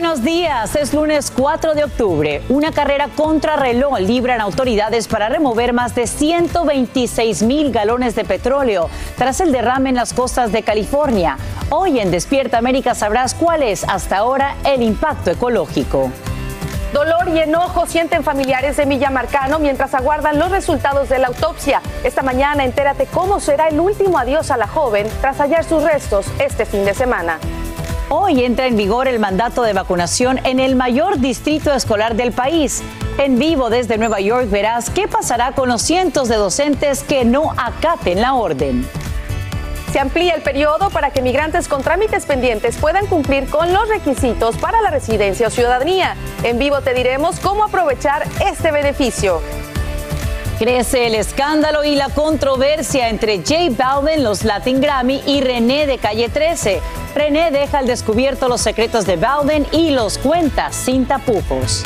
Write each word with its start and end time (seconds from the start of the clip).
Buenos 0.00 0.22
días, 0.22 0.76
es 0.76 0.92
lunes 0.92 1.32
4 1.34 1.72
de 1.72 1.84
octubre. 1.84 2.42
Una 2.50 2.70
carrera 2.70 3.08
contra 3.16 3.56
reloj 3.56 3.98
libran 4.00 4.42
autoridades 4.42 5.08
para 5.08 5.30
remover 5.30 5.72
más 5.72 5.94
de 5.94 6.06
126 6.06 7.42
mil 7.42 7.72
galones 7.72 8.14
de 8.14 8.26
petróleo 8.26 8.90
tras 9.16 9.40
el 9.40 9.52
derrame 9.52 9.88
en 9.88 9.94
las 9.94 10.12
costas 10.12 10.52
de 10.52 10.62
California. 10.62 11.38
Hoy 11.70 11.98
en 11.98 12.10
Despierta 12.10 12.58
América 12.58 12.94
sabrás 12.94 13.32
cuál 13.32 13.62
es 13.62 13.84
hasta 13.84 14.18
ahora 14.18 14.56
el 14.66 14.82
impacto 14.82 15.30
ecológico. 15.30 16.10
Dolor 16.92 17.30
y 17.30 17.38
enojo 17.38 17.86
sienten 17.86 18.22
familiares 18.22 18.76
de 18.76 18.84
Milla 18.84 19.08
Marcano 19.08 19.58
mientras 19.58 19.94
aguardan 19.94 20.38
los 20.38 20.50
resultados 20.50 21.08
de 21.08 21.20
la 21.20 21.28
autopsia. 21.28 21.80
Esta 22.04 22.20
mañana 22.20 22.64
entérate 22.64 23.06
cómo 23.06 23.40
será 23.40 23.68
el 23.68 23.80
último 23.80 24.18
adiós 24.18 24.50
a 24.50 24.58
la 24.58 24.66
joven 24.66 25.06
tras 25.22 25.38
hallar 25.38 25.64
sus 25.64 25.82
restos 25.82 26.26
este 26.38 26.66
fin 26.66 26.84
de 26.84 26.92
semana. 26.92 27.38
Hoy 28.08 28.44
entra 28.44 28.66
en 28.68 28.76
vigor 28.76 29.08
el 29.08 29.18
mandato 29.18 29.62
de 29.62 29.72
vacunación 29.72 30.38
en 30.44 30.60
el 30.60 30.76
mayor 30.76 31.18
distrito 31.18 31.74
escolar 31.74 32.14
del 32.14 32.30
país. 32.30 32.84
En 33.18 33.36
vivo 33.36 33.68
desde 33.68 33.98
Nueva 33.98 34.20
York 34.20 34.48
verás 34.48 34.90
qué 34.90 35.08
pasará 35.08 35.52
con 35.52 35.68
los 35.68 35.82
cientos 35.82 36.28
de 36.28 36.36
docentes 36.36 37.02
que 37.02 37.24
no 37.24 37.50
acaten 37.56 38.20
la 38.20 38.34
orden. 38.34 38.88
Se 39.92 39.98
amplía 39.98 40.34
el 40.34 40.42
periodo 40.42 40.90
para 40.90 41.10
que 41.10 41.20
migrantes 41.20 41.66
con 41.66 41.82
trámites 41.82 42.26
pendientes 42.26 42.76
puedan 42.76 43.06
cumplir 43.06 43.50
con 43.50 43.72
los 43.72 43.88
requisitos 43.88 44.56
para 44.56 44.80
la 44.82 44.90
residencia 44.90 45.48
o 45.48 45.50
ciudadanía. 45.50 46.14
En 46.44 46.60
vivo 46.60 46.82
te 46.82 46.94
diremos 46.94 47.40
cómo 47.40 47.64
aprovechar 47.64 48.22
este 48.40 48.70
beneficio. 48.70 49.40
Crece 50.58 51.06
el 51.06 51.14
escándalo 51.14 51.84
y 51.84 51.96
la 51.96 52.08
controversia 52.08 53.10
entre 53.10 53.38
J 53.38 53.54
Balvin, 53.76 54.24
los 54.24 54.42
Latin 54.42 54.80
Grammy 54.80 55.22
y 55.26 55.42
René 55.42 55.86
de 55.86 55.98
Calle 55.98 56.30
13. 56.30 56.80
René 57.14 57.50
deja 57.50 57.80
al 57.80 57.86
descubierto 57.86 58.48
los 58.48 58.62
secretos 58.62 59.04
de 59.04 59.16
Balvin 59.16 59.66
y 59.70 59.90
los 59.90 60.16
cuenta 60.16 60.72
sin 60.72 61.04
tapujos. 61.04 61.82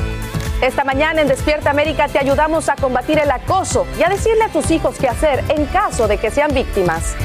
Esta 0.62 0.84
mañana 0.84 1.20
en 1.20 1.26
Despierta 1.26 1.70
América 1.70 2.06
te 2.06 2.20
ayudamos 2.20 2.68
a 2.68 2.76
combatir 2.76 3.18
el 3.18 3.32
acoso 3.32 3.88
y 3.98 4.04
a 4.04 4.08
decirle 4.08 4.44
a 4.44 4.50
tus 4.50 4.70
hijos 4.70 4.94
qué 5.00 5.08
hacer 5.08 5.42
en 5.48 5.66
caso 5.66 6.06
de 6.06 6.18
que 6.18 6.30
sean 6.30 6.54
víctimas. 6.54 7.16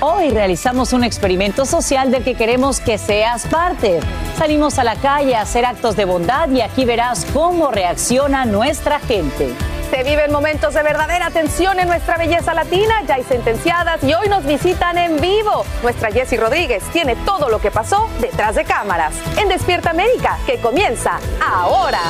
Hoy 0.00 0.30
realizamos 0.30 0.94
un 0.94 1.04
experimento 1.04 1.66
social 1.66 2.10
del 2.10 2.24
que 2.24 2.36
queremos 2.36 2.80
que 2.80 2.96
seas 2.96 3.46
parte. 3.48 4.00
Salimos 4.38 4.78
a 4.78 4.84
la 4.84 4.96
calle 4.96 5.34
a 5.34 5.42
hacer 5.42 5.66
actos 5.66 5.94
de 5.94 6.06
bondad 6.06 6.48
y 6.48 6.62
aquí 6.62 6.86
verás 6.86 7.26
cómo 7.34 7.70
reacciona 7.70 8.46
nuestra 8.46 8.98
gente. 8.98 9.52
Se 9.94 10.02
viven 10.02 10.32
momentos 10.32 10.74
de 10.74 10.82
verdadera 10.82 11.30
tensión 11.30 11.78
en 11.78 11.86
nuestra 11.86 12.16
belleza 12.16 12.52
latina, 12.52 13.02
ya 13.06 13.14
hay 13.14 13.22
sentenciadas 13.22 14.02
y 14.02 14.12
hoy 14.12 14.28
nos 14.28 14.44
visitan 14.44 14.98
en 14.98 15.20
vivo. 15.20 15.64
Nuestra 15.84 16.10
Jessie 16.10 16.36
Rodríguez 16.36 16.82
tiene 16.92 17.14
todo 17.24 17.48
lo 17.48 17.60
que 17.60 17.70
pasó 17.70 18.10
detrás 18.20 18.56
de 18.56 18.64
cámaras. 18.64 19.14
En 19.38 19.48
Despierta 19.48 19.90
América, 19.90 20.36
que 20.46 20.58
comienza 20.58 21.20
ahora. 21.40 22.00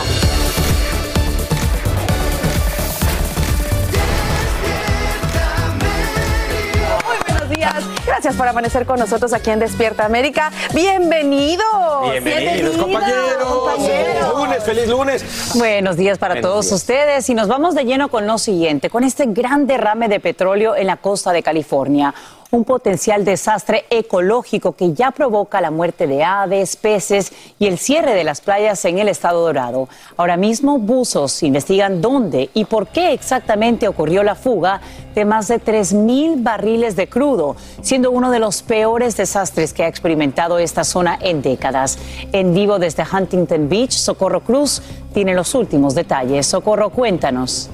Días. 7.55 7.85
Gracias 8.07 8.37
por 8.37 8.47
amanecer 8.49 8.87
con 8.87 8.99
nosotros 8.99 9.33
aquí 9.33 9.51
en 9.51 9.59
Despierta 9.59 10.05
América. 10.05 10.51
Bienvenidos. 10.75 11.65
Bienvenidos, 12.11 12.77
compañeros. 12.77 13.45
compañeros. 13.45 14.07
Feliz 14.07 14.39
lunes, 14.39 14.65
feliz 14.65 14.89
lunes. 14.89 15.53
Buenos 15.55 15.97
días 15.97 16.19
para 16.19 16.35
Buenos 16.35 16.51
todos 16.51 16.65
días. 16.67 16.81
ustedes 16.81 17.31
y 17.31 17.35
nos 17.35 17.49
vamos 17.49 17.75
de 17.75 17.85
lleno 17.85 18.09
con 18.09 18.27
lo 18.27 18.39
siguiente, 18.39 18.91
con 18.91 19.05
este 19.05 19.27
gran 19.27 19.67
derrame 19.67 20.09
de 20.09 20.21
petróleo 20.21 20.75
en 20.77 20.87
la 20.87 20.97
costa 20.97 21.33
de 21.33 21.43
California. 21.43 22.15
Un 22.55 22.63
potencial 22.63 23.25
desastre 23.25 23.85
ecológico 23.91 24.77
que 24.77 24.93
ya 24.93 25.11
provoca 25.11 25.61
la 25.61 25.73
muerte 25.73 26.07
de 26.07 26.23
aves, 26.23 26.77
peces 26.77 27.33
y 27.59 27.67
el 27.67 27.79
cierre 27.79 28.15
de 28.15 28.23
las 28.23 28.41
playas 28.41 28.85
en 28.85 29.01
el 29.01 29.09
estado 29.09 29.41
dorado. 29.41 29.89
Ahora 30.17 30.37
mismo 30.37 30.79
buzos 30.79 31.43
investigan 31.43 32.01
dónde 32.01 32.51
y 32.55 32.67
por 32.67 32.87
qué 32.87 33.13
exactamente 33.13 33.89
ocurrió 33.89 34.23
la 34.23 34.37
fuga 34.37 34.81
de 35.17 35.25
más 35.25 35.49
de 35.49 35.61
3.000 35.61 36.45
barriles 36.45 36.95
de 36.95 37.09
crudo, 37.09 37.57
siendo 37.83 38.13
uno 38.13 38.31
de 38.31 38.39
los 38.39 38.63
peores 38.63 39.17
desastres 39.17 39.73
que 39.73 39.83
ha 39.83 39.89
experimentado 39.89 40.61
esta 40.61 40.85
zona 40.85 41.19
en 41.21 41.43
décadas. 41.43 41.99
En 42.31 42.55
vivo 42.55 42.79
desde 42.79 43.03
Huntington 43.03 43.69
Beach, 43.69 43.91
Socorro 43.91 44.45
Cruz 44.45 44.81
tiene 45.13 45.35
los 45.35 45.57
últimos 45.57 45.97
detalles. 45.97 46.47
Socorro, 46.47 46.91
cuéntanos. 46.91 47.69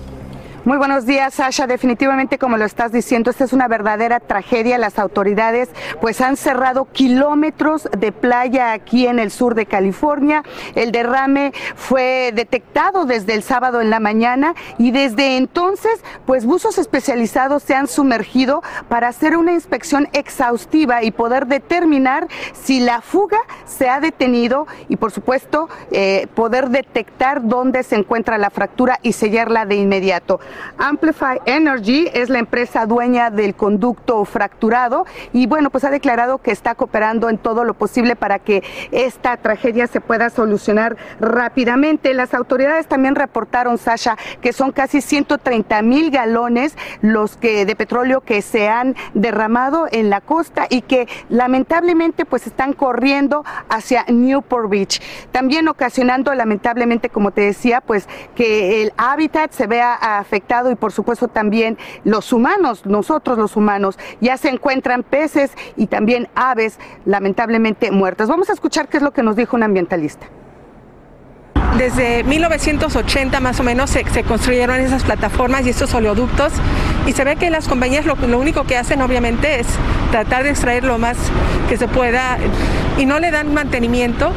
Muy 0.67 0.77
buenos 0.77 1.07
días, 1.07 1.33
Sasha. 1.33 1.67
Definitivamente, 1.67 2.37
como 2.37 2.59
lo 2.59 2.67
estás 2.67 2.93
diciendo, 2.93 3.31
esta 3.31 3.45
es 3.45 3.55
una 3.55 3.67
verdadera 3.67 4.21
tragedia. 4.21 4.77
Las 4.77 4.99
autoridades 4.99 5.71
pues 6.03 6.21
han 6.21 6.37
cerrado 6.37 6.85
kilómetros 6.93 7.89
de 7.97 8.13
playa 8.13 8.73
aquí 8.73 9.07
en 9.07 9.19
el 9.19 9.31
sur 9.31 9.55
de 9.55 9.65
California. 9.65 10.45
El 10.75 10.93
derrame 10.93 11.55
fue 11.77 12.33
detectado 12.35 13.07
desde 13.07 13.33
el 13.33 13.43
sábado 13.43 13.81
en 13.81 13.89
la 13.89 14.01
mañana 14.01 14.55
y 14.77 14.91
desde 14.91 15.39
entonces 15.39 16.05
pues 16.27 16.45
buzos 16.45 16.77
especializados 16.77 17.63
se 17.63 17.75
han 17.75 17.87
sumergido 17.87 18.63
para 18.91 19.09
hacer 19.09 19.39
una 19.39 19.53
inspección 19.53 20.09
exhaustiva 20.13 21.03
y 21.03 21.11
poder 21.11 21.47
determinar 21.47 22.29
si 22.53 22.81
la 22.81 23.01
fuga 23.01 23.39
se 23.65 23.89
ha 23.89 23.99
detenido 23.99 24.67
y 24.91 24.97
por 24.97 25.11
supuesto 25.11 25.71
eh, 25.91 26.27
poder 26.35 26.69
detectar 26.69 27.49
dónde 27.49 27.83
se 27.83 27.97
encuentra 27.97 28.37
la 28.37 28.51
fractura 28.51 28.99
y 29.03 29.15
sellarla 29.15 29.65
de 29.65 29.77
inmediato. 29.77 30.39
Amplify 30.79 31.41
Energy 31.47 32.09
es 32.13 32.29
la 32.29 32.39
empresa 32.39 32.87
dueña 32.87 33.31
del 33.31 33.55
conducto 33.55 34.25
fracturado 34.25 35.07
y 35.33 35.47
bueno, 35.47 35.71
pues 35.71 35.85
ha 35.85 35.91
declarado 35.91 36.39
que 36.39 36.51
está 36.51 36.75
cooperando 36.75 37.29
en 37.29 37.39
todo 37.39 37.65
lo 37.65 37.75
posible 37.75 38.17
para 38.17 38.39
que 38.39 38.63
esta 38.91 39.37
tragedia 39.37 39.87
se 39.87 40.01
pueda 40.01 40.31
solucionar 40.31 40.97
rápidamente. 41.21 42.15
Las 42.15 42.35
autoridades 42.35 42.87
también 42.87 43.15
reportaron, 43.15 43.79
Sasha, 43.79 44.17
que 44.41 44.53
son 44.53 44.73
casi 44.73 45.01
130 45.01 45.83
mil 45.83 46.11
galones 46.11 46.77
los 47.01 47.37
que 47.37 47.65
de 47.65 47.77
petróleo 47.77 48.21
que 48.21 48.43
se 48.43 48.69
han 48.69 48.97
derramado 49.15 49.87
en 49.91 50.11
la 50.11 50.21
costa 50.21 50.67
y 50.69 50.83
que 50.83 51.09
lamentablemente 51.29 52.25
pues 52.25 52.47
están 52.47 52.73
corriendo 52.73 53.45
hacia 53.69 54.05
Newport 54.09 54.69
Beach, 54.69 55.01
también 55.33 55.69
ocasionando 55.69 56.35
lamentablemente, 56.35 57.09
como 57.09 57.31
te 57.31 57.43
decía, 57.43 57.81
pues 57.81 58.09
que 58.35 58.83
el 58.83 58.93
hábitat 58.97 59.53
se 59.53 59.67
vea 59.67 59.95
afectado 59.95 60.40
y 60.71 60.75
por 60.75 60.93
supuesto 60.93 61.29
también 61.29 61.79
los 62.05 62.33
humanos, 62.33 62.87
nosotros 62.87 63.39
los 63.39 63.57
humanos, 63.57 63.99
ya 64.21 64.37
se 64.37 64.49
encuentran 64.49 65.03
peces 65.03 65.53
y 65.77 65.87
también 65.87 66.29
aves 66.35 66.79
lamentablemente 67.05 67.91
muertas. 67.91 68.29
Vamos 68.29 68.51
a 68.51 68.53
escuchar 68.53 68.89
qué 68.89 68.97
es 68.97 69.03
lo 69.03 69.13
que 69.13 69.23
nos 69.23 69.37
dijo 69.37 69.57
un 69.57 69.63
ambientalista. 69.63 70.27
desde 71.79 72.25
1980 72.25 73.41
más 73.41 73.61
o 73.61 73.63
menos 73.63 73.91
se, 73.91 74.05
construyeron 74.25 74.81
esas 74.81 75.05
plataformas 75.05 75.65
y 75.67 75.71
estos 75.71 75.95
oleoductos 75.95 76.53
y 77.07 77.13
se 77.13 77.25
ve 77.25 77.37
que 77.37 77.49
las 77.49 77.69
compañías 77.69 78.07
lo, 78.07 78.17
lo 78.17 78.39
único 78.39 78.65
que 78.65 78.77
hacen 78.77 79.01
obviamente 79.03 79.61
es 79.61 79.67
tratar 80.11 80.43
de 80.43 80.51
extraer 80.51 80.85
lo 80.85 80.99
más 80.99 81.17
que 81.69 81.77
se 81.77 81.87
pueda 81.87 82.39
y 82.99 83.07
no 83.07 83.19
le 83.21 83.31
dan 83.31 83.55
mantenimiento. 83.55 84.33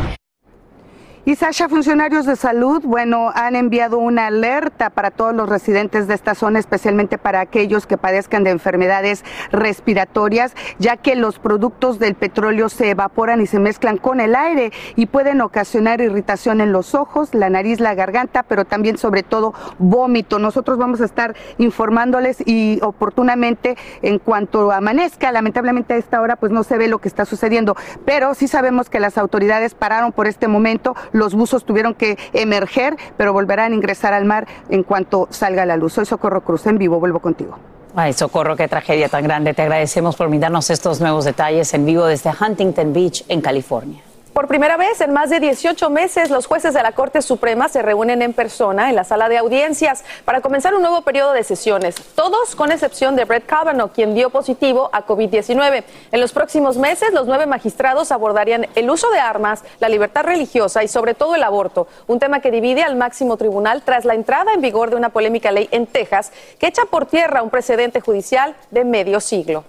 Y 1.25 1.35
Sasha, 1.35 1.69
funcionarios 1.69 2.25
de 2.25 2.35
salud, 2.35 2.81
bueno, 2.83 3.31
han 3.33 3.55
enviado 3.55 3.97
una 3.97 4.27
alerta 4.27 4.89
para 4.89 5.09
todos 5.09 5.33
los 5.33 5.47
residentes 5.47 6.05
de 6.09 6.15
esta 6.15 6.35
zona, 6.35 6.59
especialmente 6.59 7.17
para 7.17 7.39
aquellos 7.39 7.87
que 7.87 7.97
padezcan 7.97 8.43
de 8.43 8.49
enfermedades 8.49 9.23
respiratorias, 9.49 10.53
ya 10.79 10.97
que 10.97 11.15
los 11.15 11.39
productos 11.39 11.97
del 11.97 12.15
petróleo 12.15 12.67
se 12.67 12.89
evaporan 12.89 13.39
y 13.39 13.47
se 13.47 13.59
mezclan 13.59 13.95
con 13.95 14.19
el 14.19 14.35
aire 14.35 14.73
y 14.97 15.05
pueden 15.05 15.39
ocasionar 15.39 16.01
irritación 16.01 16.59
en 16.59 16.73
los 16.73 16.93
ojos, 16.93 17.33
la 17.33 17.49
nariz, 17.49 17.79
la 17.79 17.95
garganta, 17.95 18.43
pero 18.43 18.65
también 18.65 18.97
sobre 18.97 19.23
todo 19.23 19.53
vómito. 19.79 20.39
Nosotros 20.39 20.77
vamos 20.77 20.99
a 20.99 21.05
estar 21.05 21.37
informándoles 21.57 22.45
y 22.45 22.79
oportunamente 22.81 23.77
en 24.01 24.19
cuanto 24.19 24.73
amanezca, 24.73 25.31
lamentablemente 25.31 25.93
a 25.93 25.97
esta 25.97 26.19
hora 26.19 26.35
pues 26.35 26.51
no 26.51 26.63
se 26.63 26.77
ve 26.77 26.89
lo 26.89 26.99
que 26.99 27.07
está 27.07 27.23
sucediendo, 27.23 27.77
pero 28.03 28.33
sí 28.33 28.49
sabemos 28.49 28.89
que 28.89 28.99
las 28.99 29.17
autoridades 29.17 29.73
pararon 29.73 30.11
por 30.11 30.27
este 30.27 30.49
momento 30.49 30.97
los 31.13 31.33
buzos 31.33 31.63
tuvieron 31.63 31.93
que 31.93 32.17
emerger, 32.33 32.97
pero 33.15 33.31
volverán 33.31 33.71
a 33.71 33.75
ingresar 33.75 34.13
al 34.13 34.25
mar 34.25 34.47
en 34.69 34.83
cuanto 34.83 35.27
salga 35.29 35.65
la 35.65 35.77
luz. 35.77 35.93
Soy 35.93 36.05
Socorro 36.05 36.41
Cruz, 36.41 36.67
en 36.67 36.77
vivo, 36.77 36.99
vuelvo 36.99 37.19
contigo. 37.19 37.57
Ay, 37.95 38.13
Socorro, 38.13 38.55
qué 38.55 38.67
tragedia 38.67 39.07
tan 39.07 39.23
grande. 39.23 39.53
Te 39.53 39.61
agradecemos 39.61 40.15
por 40.15 40.27
mirarnos 40.27 40.69
estos 40.69 40.99
nuevos 40.99 41.25
detalles 41.25 41.73
en 41.73 41.85
vivo 41.85 42.05
desde 42.05 42.31
Huntington 42.31 42.91
Beach, 42.91 43.23
en 43.27 43.39
California. 43.39 44.01
Por 44.33 44.47
primera 44.47 44.77
vez 44.77 44.99
en 44.99 45.13
más 45.13 45.29
de 45.29 45.39
18 45.39 45.91
meses, 45.91 46.31
los 46.31 46.47
jueces 46.47 46.73
de 46.73 46.81
la 46.81 46.93
Corte 46.93 47.21
Suprema 47.21 47.69
se 47.69 47.83
reúnen 47.83 48.23
en 48.23 48.33
persona 48.33 48.89
en 48.89 48.95
la 48.95 49.03
sala 49.03 49.29
de 49.29 49.37
audiencias 49.37 50.03
para 50.25 50.41
comenzar 50.41 50.73
un 50.73 50.81
nuevo 50.81 51.03
periodo 51.03 51.33
de 51.33 51.43
sesiones, 51.43 51.95
todos 52.15 52.55
con 52.55 52.71
excepción 52.71 53.15
de 53.15 53.25
Brett 53.25 53.45
Kavanaugh, 53.45 53.91
quien 53.91 54.15
dio 54.15 54.31
positivo 54.31 54.89
a 54.91 55.05
COVID-19. 55.05 55.83
En 56.11 56.19
los 56.19 56.33
próximos 56.33 56.77
meses, 56.77 57.13
los 57.13 57.27
nueve 57.27 57.45
magistrados 57.45 58.11
abordarían 58.11 58.65
el 58.73 58.89
uso 58.89 59.07
de 59.11 59.19
armas, 59.19 59.63
la 59.79 59.87
libertad 59.87 60.23
religiosa 60.23 60.83
y 60.83 60.87
sobre 60.87 61.13
todo 61.13 61.35
el 61.35 61.43
aborto, 61.43 61.87
un 62.07 62.17
tema 62.17 62.39
que 62.39 62.49
divide 62.49 62.81
al 62.81 62.95
máximo 62.95 63.37
tribunal 63.37 63.83
tras 63.83 64.03
la 64.03 64.15
entrada 64.15 64.51
en 64.55 64.61
vigor 64.61 64.89
de 64.89 64.95
una 64.95 65.09
polémica 65.09 65.51
ley 65.51 65.69
en 65.69 65.85
Texas 65.85 66.31
que 66.57 66.65
echa 66.65 66.85
por 66.85 67.05
tierra 67.05 67.43
un 67.43 67.51
precedente 67.51 68.01
judicial 68.01 68.55
de 68.71 68.83
medio 68.83 69.19
siglo. 69.19 69.63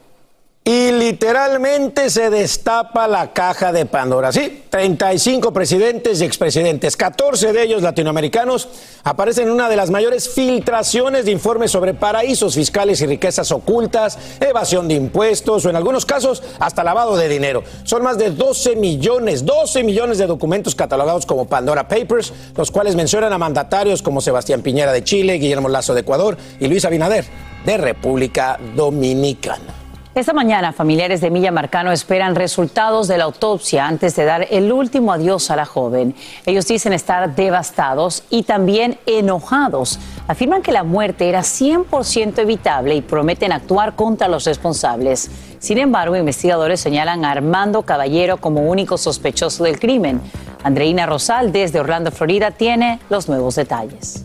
Literalmente 0.98 2.08
se 2.08 2.30
destapa 2.30 3.08
la 3.08 3.32
caja 3.32 3.72
de 3.72 3.84
Pandora. 3.84 4.32
Sí, 4.32 4.64
35 4.70 5.52
presidentes 5.52 6.20
y 6.20 6.24
expresidentes, 6.24 6.96
14 6.96 7.52
de 7.52 7.62
ellos 7.62 7.82
latinoamericanos, 7.82 8.68
aparecen 9.02 9.48
en 9.48 9.54
una 9.54 9.68
de 9.68 9.76
las 9.76 9.90
mayores 9.90 10.28
filtraciones 10.28 11.24
de 11.24 11.32
informes 11.32 11.72
sobre 11.72 11.94
paraísos 11.94 12.54
fiscales 12.54 13.00
y 13.00 13.06
riquezas 13.06 13.50
ocultas, 13.50 14.18
evasión 14.40 14.86
de 14.86 14.94
impuestos 14.94 15.64
o 15.64 15.70
en 15.70 15.76
algunos 15.76 16.06
casos 16.06 16.42
hasta 16.60 16.84
lavado 16.84 17.16
de 17.16 17.28
dinero. 17.28 17.64
Son 17.82 18.02
más 18.02 18.16
de 18.16 18.30
12 18.30 18.76
millones, 18.76 19.44
12 19.44 19.82
millones 19.82 20.18
de 20.18 20.26
documentos 20.26 20.74
catalogados 20.74 21.26
como 21.26 21.46
Pandora 21.46 21.88
Papers, 21.88 22.32
los 22.56 22.70
cuales 22.70 22.94
mencionan 22.94 23.32
a 23.32 23.38
mandatarios 23.38 24.02
como 24.02 24.20
Sebastián 24.20 24.62
Piñera 24.62 24.92
de 24.92 25.02
Chile, 25.02 25.34
Guillermo 25.34 25.68
Lazo 25.68 25.94
de 25.94 26.02
Ecuador 26.02 26.36
y 26.60 26.68
Luis 26.68 26.84
Abinader 26.84 27.24
de 27.64 27.78
República 27.78 28.58
Dominicana. 28.76 29.83
Esta 30.14 30.32
mañana, 30.32 30.72
familiares 30.72 31.20
de 31.20 31.28
Milla 31.28 31.50
Marcano 31.50 31.90
esperan 31.90 32.36
resultados 32.36 33.08
de 33.08 33.18
la 33.18 33.24
autopsia 33.24 33.88
antes 33.88 34.14
de 34.14 34.24
dar 34.24 34.46
el 34.48 34.72
último 34.72 35.12
adiós 35.12 35.50
a 35.50 35.56
la 35.56 35.64
joven. 35.64 36.14
Ellos 36.46 36.68
dicen 36.68 36.92
estar 36.92 37.34
devastados 37.34 38.22
y 38.30 38.44
también 38.44 38.96
enojados. 39.06 39.98
Afirman 40.28 40.62
que 40.62 40.70
la 40.70 40.84
muerte 40.84 41.28
era 41.28 41.40
100% 41.40 42.38
evitable 42.38 42.94
y 42.94 43.02
prometen 43.02 43.50
actuar 43.50 43.96
contra 43.96 44.28
los 44.28 44.44
responsables. 44.44 45.32
Sin 45.58 45.78
embargo, 45.78 46.14
investigadores 46.14 46.78
señalan 46.78 47.24
a 47.24 47.32
Armando 47.32 47.82
Caballero 47.82 48.36
como 48.36 48.70
único 48.70 48.96
sospechoso 48.96 49.64
del 49.64 49.80
crimen. 49.80 50.20
Andreina 50.62 51.06
Rosal, 51.06 51.50
desde 51.50 51.80
Orlando, 51.80 52.12
Florida, 52.12 52.52
tiene 52.52 53.00
los 53.10 53.28
nuevos 53.28 53.56
detalles. 53.56 54.24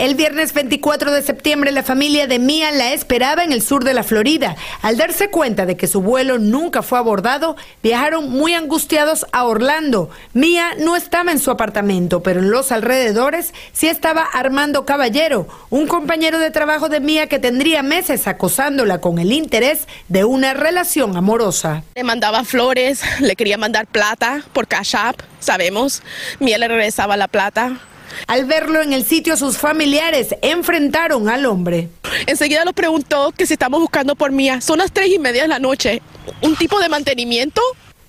El 0.00 0.14
viernes 0.14 0.54
24 0.54 1.12
de 1.12 1.20
septiembre 1.20 1.72
la 1.72 1.82
familia 1.82 2.26
de 2.26 2.38
Mia 2.38 2.72
la 2.72 2.94
esperaba 2.94 3.44
en 3.44 3.52
el 3.52 3.60
sur 3.60 3.84
de 3.84 3.92
la 3.92 4.02
Florida. 4.02 4.56
Al 4.80 4.96
darse 4.96 5.28
cuenta 5.28 5.66
de 5.66 5.76
que 5.76 5.86
su 5.86 6.00
vuelo 6.00 6.38
nunca 6.38 6.80
fue 6.80 6.98
abordado, 6.98 7.54
viajaron 7.82 8.30
muy 8.30 8.54
angustiados 8.54 9.26
a 9.32 9.44
Orlando. 9.44 10.08
Mia 10.32 10.70
no 10.78 10.96
estaba 10.96 11.32
en 11.32 11.38
su 11.38 11.50
apartamento, 11.50 12.22
pero 12.22 12.40
en 12.40 12.50
los 12.50 12.72
alrededores 12.72 13.52
sí 13.74 13.88
estaba 13.88 14.22
Armando 14.22 14.86
Caballero, 14.86 15.46
un 15.68 15.86
compañero 15.86 16.38
de 16.38 16.50
trabajo 16.50 16.88
de 16.88 17.00
Mia 17.00 17.26
que 17.26 17.38
tendría 17.38 17.82
meses 17.82 18.26
acosándola 18.26 19.02
con 19.02 19.18
el 19.18 19.32
interés 19.32 19.86
de 20.08 20.24
una 20.24 20.54
relación 20.54 21.14
amorosa. 21.14 21.84
Le 21.94 22.04
mandaba 22.04 22.44
flores, 22.44 23.02
le 23.20 23.36
quería 23.36 23.58
mandar 23.58 23.86
plata 23.86 24.44
por 24.54 24.66
Cash 24.66 24.96
App, 24.96 25.20
sabemos. 25.40 26.02
Mia 26.38 26.56
le 26.56 26.68
regresaba 26.68 27.18
la 27.18 27.28
plata 27.28 27.80
al 28.26 28.44
verlo 28.44 28.82
en 28.82 28.92
el 28.92 29.04
sitio, 29.04 29.36
sus 29.36 29.58
familiares 29.58 30.34
enfrentaron 30.42 31.28
al 31.28 31.46
hombre. 31.46 31.88
Enseguida 32.26 32.64
lo 32.64 32.72
preguntó 32.72 33.32
que 33.32 33.46
si 33.46 33.54
estamos 33.54 33.80
buscando 33.80 34.16
por 34.16 34.32
Mía. 34.32 34.60
Son 34.60 34.78
las 34.78 34.92
tres 34.92 35.08
y 35.08 35.18
media 35.18 35.42
de 35.42 35.48
la 35.48 35.58
noche. 35.58 36.02
¿Un 36.42 36.56
tipo 36.56 36.80
de 36.80 36.88
mantenimiento? 36.88 37.60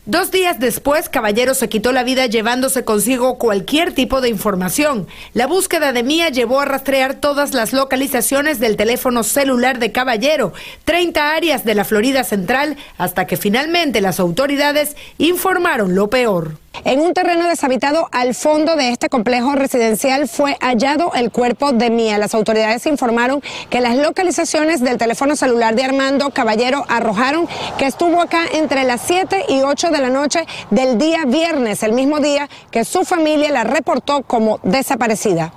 Dos 0.08 0.32
días 0.32 0.60
después, 0.60 1.10
Caballero 1.10 1.54
se 1.54 1.70
quitó 1.70 1.92
la 1.92 2.04
vida 2.04 2.26
llevándose 2.26 2.84
consigo 2.84 3.38
cualquier 3.38 3.94
tipo 3.94 4.20
de 4.20 4.30
información. 4.30 5.08
La 5.34 5.46
búsqueda 5.46 5.94
de 5.94 6.02
Mía 6.02 6.30
llevó 6.30 6.60
a 6.60 6.66
rastrear 6.66 7.14
todas 7.14 7.54
las 7.54 7.72
localizaciones 7.72 8.60
del 8.60 8.78
teléfono 8.78 9.22
celular 9.22 9.78
de 9.78 9.92
Caballero, 9.92 10.54
30 10.86 11.36
áreas 11.36 11.66
de 11.66 11.76
la 11.76 11.86
Florida 11.86 12.24
Central, 12.24 12.78
hasta 12.98 13.28
que 13.28 13.38
finalmente 13.38 14.02
las 14.02 14.20
autoridades 14.20 14.96
informaron 15.20 15.94
lo 15.94 16.10
peor. 16.10 16.58
En 16.84 17.00
un 17.00 17.14
terreno 17.14 17.48
deshabitado 17.48 18.08
al 18.12 18.34
fondo 18.34 18.76
de 18.76 18.90
este 18.90 19.08
complejo 19.08 19.56
residencial 19.56 20.28
fue 20.28 20.58
hallado 20.62 21.12
el 21.14 21.30
cuerpo 21.30 21.74
de 21.74 21.92
Mía. 21.92 22.18
Las 22.18 22.34
autoridades 22.34 22.88
informaron 22.88 23.42
que 23.70 23.82
las 23.82 23.98
localizaciones 23.98 24.82
del 24.82 24.98
teléfono 24.98 25.36
celular 25.36 25.76
de 25.76 25.84
Armando 25.84 26.32
Caballero 26.32 26.86
arrojaron 26.88 27.48
que 27.78 27.86
estuvo 27.86 28.20
acá 28.22 28.46
entre 28.54 28.84
las 28.84 29.02
7 29.02 29.46
y 29.50 29.62
8 29.62 29.90
de 29.92 29.98
la 30.00 30.10
noche 30.10 30.46
del 30.72 30.98
día 30.98 31.26
viernes, 31.26 31.84
el 31.84 31.94
mismo 31.94 32.20
día 32.20 32.50
que 32.72 32.84
su 32.84 33.04
familia 33.04 33.52
la 33.52 33.64
reportó 33.64 34.24
como 34.24 34.60
desaparecida. 34.64 35.54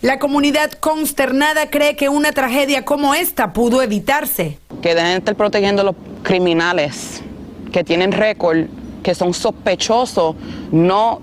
La 0.00 0.18
comunidad 0.18 0.70
consternada 0.72 1.68
cree 1.68 1.96
que 1.96 2.08
una 2.08 2.32
tragedia 2.32 2.84
como 2.84 3.14
esta 3.14 3.52
pudo 3.52 3.82
evitarse. 3.82 4.58
Que 4.80 4.94
deben 4.94 5.18
estar 5.18 5.34
protegiendo 5.34 5.82
a 5.82 5.86
los 5.86 5.96
criminales 6.22 7.20
que 7.72 7.84
tienen 7.84 8.12
récord 8.12 8.68
que 9.02 9.14
son 9.14 9.34
sospechosos 9.34 10.36
no, 10.72 11.20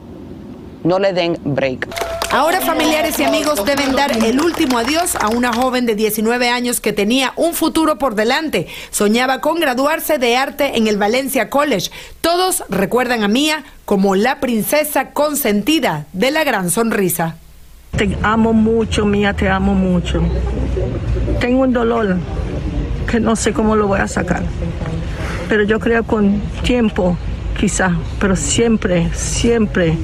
no 0.83 0.99
le 0.99 1.13
den 1.13 1.37
break. 1.43 1.87
Ahora 2.31 2.59
familiares 2.59 3.17
y 3.19 3.23
amigos 3.23 3.63
deben 3.63 3.95
dar 3.95 4.11
el 4.11 4.41
último 4.41 4.77
adiós 4.77 5.15
a 5.15 5.29
una 5.29 5.53
joven 5.53 5.85
de 5.85 5.95
19 5.95 6.49
años 6.49 6.81
que 6.81 6.91
tenía 6.91 7.31
un 7.37 7.53
futuro 7.53 7.97
por 7.97 8.15
delante. 8.15 8.67
Soñaba 8.91 9.39
con 9.39 9.59
graduarse 9.59 10.17
de 10.17 10.35
arte 10.35 10.77
en 10.77 10.87
el 10.87 10.97
Valencia 10.97 11.49
College. 11.49 11.91
Todos 12.19 12.65
recuerdan 12.67 13.23
a 13.23 13.29
Mía 13.29 13.63
como 13.85 14.15
la 14.15 14.41
princesa 14.41 15.11
consentida 15.11 16.07
de 16.11 16.31
la 16.31 16.43
gran 16.43 16.71
sonrisa. 16.71 17.37
Te 17.95 18.17
amo 18.21 18.51
mucho, 18.51 19.05
Mía, 19.05 19.33
te 19.33 19.47
amo 19.47 19.73
mucho. 19.73 20.21
Tengo 21.39 21.61
un 21.61 21.71
dolor 21.71 22.17
que 23.09 23.21
no 23.21 23.37
sé 23.37 23.53
cómo 23.53 23.77
lo 23.77 23.87
voy 23.87 24.01
a 24.01 24.09
sacar. 24.09 24.43
Pero 25.47 25.63
yo 25.63 25.79
creo 25.79 26.03
con 26.03 26.41
tiempo 26.63 27.15
quizá, 27.59 27.91
pero 28.19 28.35
siempre, 28.35 29.13
siempre 29.13 29.97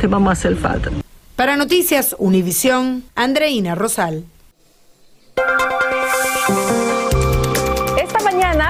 te 0.00 0.06
vamos 0.06 0.30
a 0.30 0.32
hacer 0.32 0.56
falta. 0.56 0.90
Para 1.36 1.56
Noticias 1.56 2.16
Univisión, 2.18 3.04
Andreina 3.14 3.74
Rosal. 3.74 4.24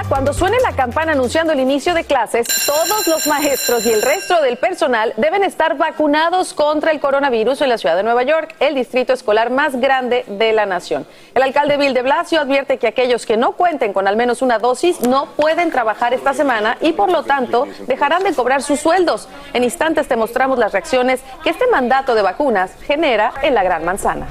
Cuando 0.09 0.33
suene 0.33 0.57
la 0.63 0.73
campana 0.73 1.13
anunciando 1.13 1.53
el 1.53 1.61
inicio 1.61 1.93
de 1.93 2.03
clases, 2.03 2.49
todos 2.65 3.07
los 3.07 3.27
maestros 3.27 3.85
y 3.85 3.93
el 3.93 4.01
resto 4.01 4.41
del 4.41 4.57
personal 4.57 5.13
deben 5.19 5.45
estar 5.45 5.77
vacunados 5.77 6.55
contra 6.55 6.93
el 6.93 7.01
coronavirus 7.01 7.61
en 7.61 7.69
la 7.69 7.77
ciudad 7.77 7.95
de 7.95 8.03
Nueva 8.03 8.23
York, 8.23 8.55
el 8.59 8.75
distrito 8.75 9.13
escolar 9.13 9.51
más 9.51 9.79
grande 9.79 10.25
de 10.27 10.55
la 10.55 10.65
nación. 10.65 11.07
El 11.35 11.43
alcalde 11.43 11.77
Bill 11.77 11.93
de 11.93 12.01
Blasio 12.01 12.41
advierte 12.41 12.79
que 12.79 12.87
aquellos 12.87 13.27
que 13.27 13.37
no 13.37 13.53
cuenten 13.53 13.93
con 13.93 14.09
al 14.09 14.17
menos 14.17 14.41
una 14.41 14.59
dosis 14.59 15.03
no 15.03 15.27
pueden 15.37 15.71
trabajar 15.71 16.15
esta 16.15 16.33
semana 16.33 16.79
y 16.81 16.95
por 16.95 17.11
lo 17.11 17.25
tanto 17.25 17.67
dejarán 17.87 18.23
de 18.23 18.33
cobrar 18.33 18.63
sus 18.63 18.81
sueldos. 18.81 19.29
En 19.53 19.63
instantes 19.63 20.09
te 20.09 20.17
mostramos 20.17 20.59
las 20.59 20.73
reacciones 20.73 21.21
que 21.45 21.51
este 21.51 21.67
mandato 21.67 22.15
de 22.15 22.23
vacunas 22.23 22.71
genera 22.87 23.35
en 23.43 23.55
la 23.55 23.63
Gran 23.63 23.85
Manzana. 23.85 24.27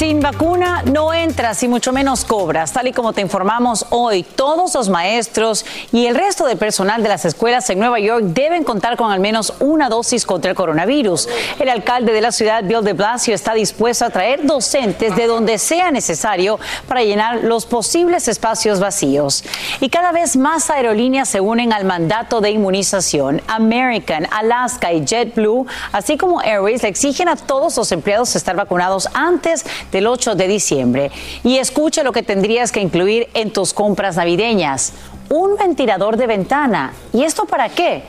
Sin 0.00 0.20
vacuna 0.20 0.82
no 0.86 1.12
entras 1.12 1.62
y 1.62 1.68
mucho 1.68 1.92
menos 1.92 2.24
cobras. 2.24 2.72
Tal 2.72 2.88
y 2.88 2.92
como 2.94 3.12
te 3.12 3.20
informamos 3.20 3.84
hoy, 3.90 4.22
todos 4.22 4.72
los 4.72 4.88
maestros 4.88 5.66
y 5.92 6.06
el 6.06 6.14
resto 6.14 6.46
del 6.46 6.56
personal 6.56 7.02
de 7.02 7.10
las 7.10 7.26
escuelas 7.26 7.68
en 7.68 7.80
Nueva 7.80 8.00
York 8.00 8.24
deben 8.28 8.64
contar 8.64 8.96
con 8.96 9.12
al 9.12 9.20
menos 9.20 9.52
una 9.60 9.90
dosis 9.90 10.24
contra 10.24 10.52
el 10.52 10.56
coronavirus. 10.56 11.28
El 11.58 11.68
alcalde 11.68 12.14
de 12.14 12.22
la 12.22 12.32
ciudad, 12.32 12.64
Bill 12.64 12.82
de 12.82 12.94
Blasio, 12.94 13.34
está 13.34 13.52
dispuesto 13.52 14.06
a 14.06 14.08
traer 14.08 14.46
docentes 14.46 15.14
de 15.16 15.26
donde 15.26 15.58
sea 15.58 15.90
necesario 15.90 16.58
para 16.88 17.02
llenar 17.02 17.44
los 17.44 17.66
posibles 17.66 18.26
espacios 18.26 18.80
vacíos. 18.80 19.44
Y 19.80 19.90
cada 19.90 20.12
vez 20.12 20.34
más 20.34 20.70
aerolíneas 20.70 21.28
se 21.28 21.42
unen 21.42 21.74
al 21.74 21.84
mandato 21.84 22.40
de 22.40 22.50
inmunización. 22.52 23.42
American, 23.48 24.26
Alaska 24.30 24.94
y 24.94 25.04
JetBlue, 25.04 25.66
así 25.92 26.16
como 26.16 26.40
Airways, 26.40 26.84
le 26.84 26.88
exigen 26.88 27.28
a 27.28 27.36
todos 27.36 27.76
los 27.76 27.92
empleados 27.92 28.34
estar 28.34 28.56
vacunados 28.56 29.06
antes 29.12 29.66
del 29.92 30.06
8 30.06 30.34
de 30.34 30.48
diciembre. 30.48 31.10
Y 31.44 31.58
escucha 31.58 32.02
lo 32.02 32.12
que 32.12 32.22
tendrías 32.22 32.72
que 32.72 32.80
incluir 32.80 33.28
en 33.34 33.52
tus 33.52 33.72
compras 33.72 34.16
navideñas. 34.16 34.92
Un 35.28 35.56
ventilador 35.56 36.16
de 36.16 36.26
ventana. 36.26 36.92
¿Y 37.12 37.22
esto 37.22 37.44
para 37.44 37.68
qué? 37.68 38.02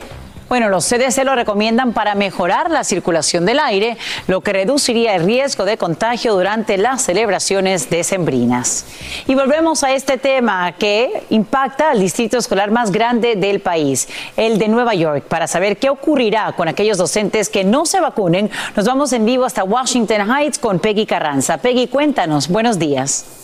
Bueno, 0.52 0.68
los 0.68 0.86
CDC 0.86 1.24
lo 1.24 1.34
recomiendan 1.34 1.94
para 1.94 2.14
mejorar 2.14 2.70
la 2.70 2.84
circulación 2.84 3.46
del 3.46 3.58
aire, 3.58 3.96
lo 4.26 4.42
que 4.42 4.52
reduciría 4.52 5.14
el 5.14 5.24
riesgo 5.24 5.64
de 5.64 5.78
contagio 5.78 6.34
durante 6.34 6.76
las 6.76 7.00
celebraciones 7.00 7.88
decembrinas. 7.88 8.84
Y 9.26 9.34
volvemos 9.34 9.82
a 9.82 9.94
este 9.94 10.18
tema 10.18 10.72
que 10.72 11.22
impacta 11.30 11.92
al 11.92 12.00
distrito 12.00 12.36
escolar 12.36 12.70
más 12.70 12.92
grande 12.92 13.34
del 13.34 13.60
país, 13.60 14.10
el 14.36 14.58
de 14.58 14.68
Nueva 14.68 14.92
York. 14.92 15.24
Para 15.24 15.46
saber 15.46 15.78
qué 15.78 15.88
ocurrirá 15.88 16.52
con 16.52 16.68
aquellos 16.68 16.98
docentes 16.98 17.48
que 17.48 17.64
no 17.64 17.86
se 17.86 18.02
vacunen, 18.02 18.50
nos 18.76 18.84
vamos 18.84 19.14
en 19.14 19.24
vivo 19.24 19.46
hasta 19.46 19.64
Washington 19.64 20.30
Heights 20.30 20.58
con 20.58 20.80
Peggy 20.80 21.06
Carranza. 21.06 21.56
Peggy, 21.56 21.88
cuéntanos. 21.88 22.48
Buenos 22.48 22.78
días. 22.78 23.41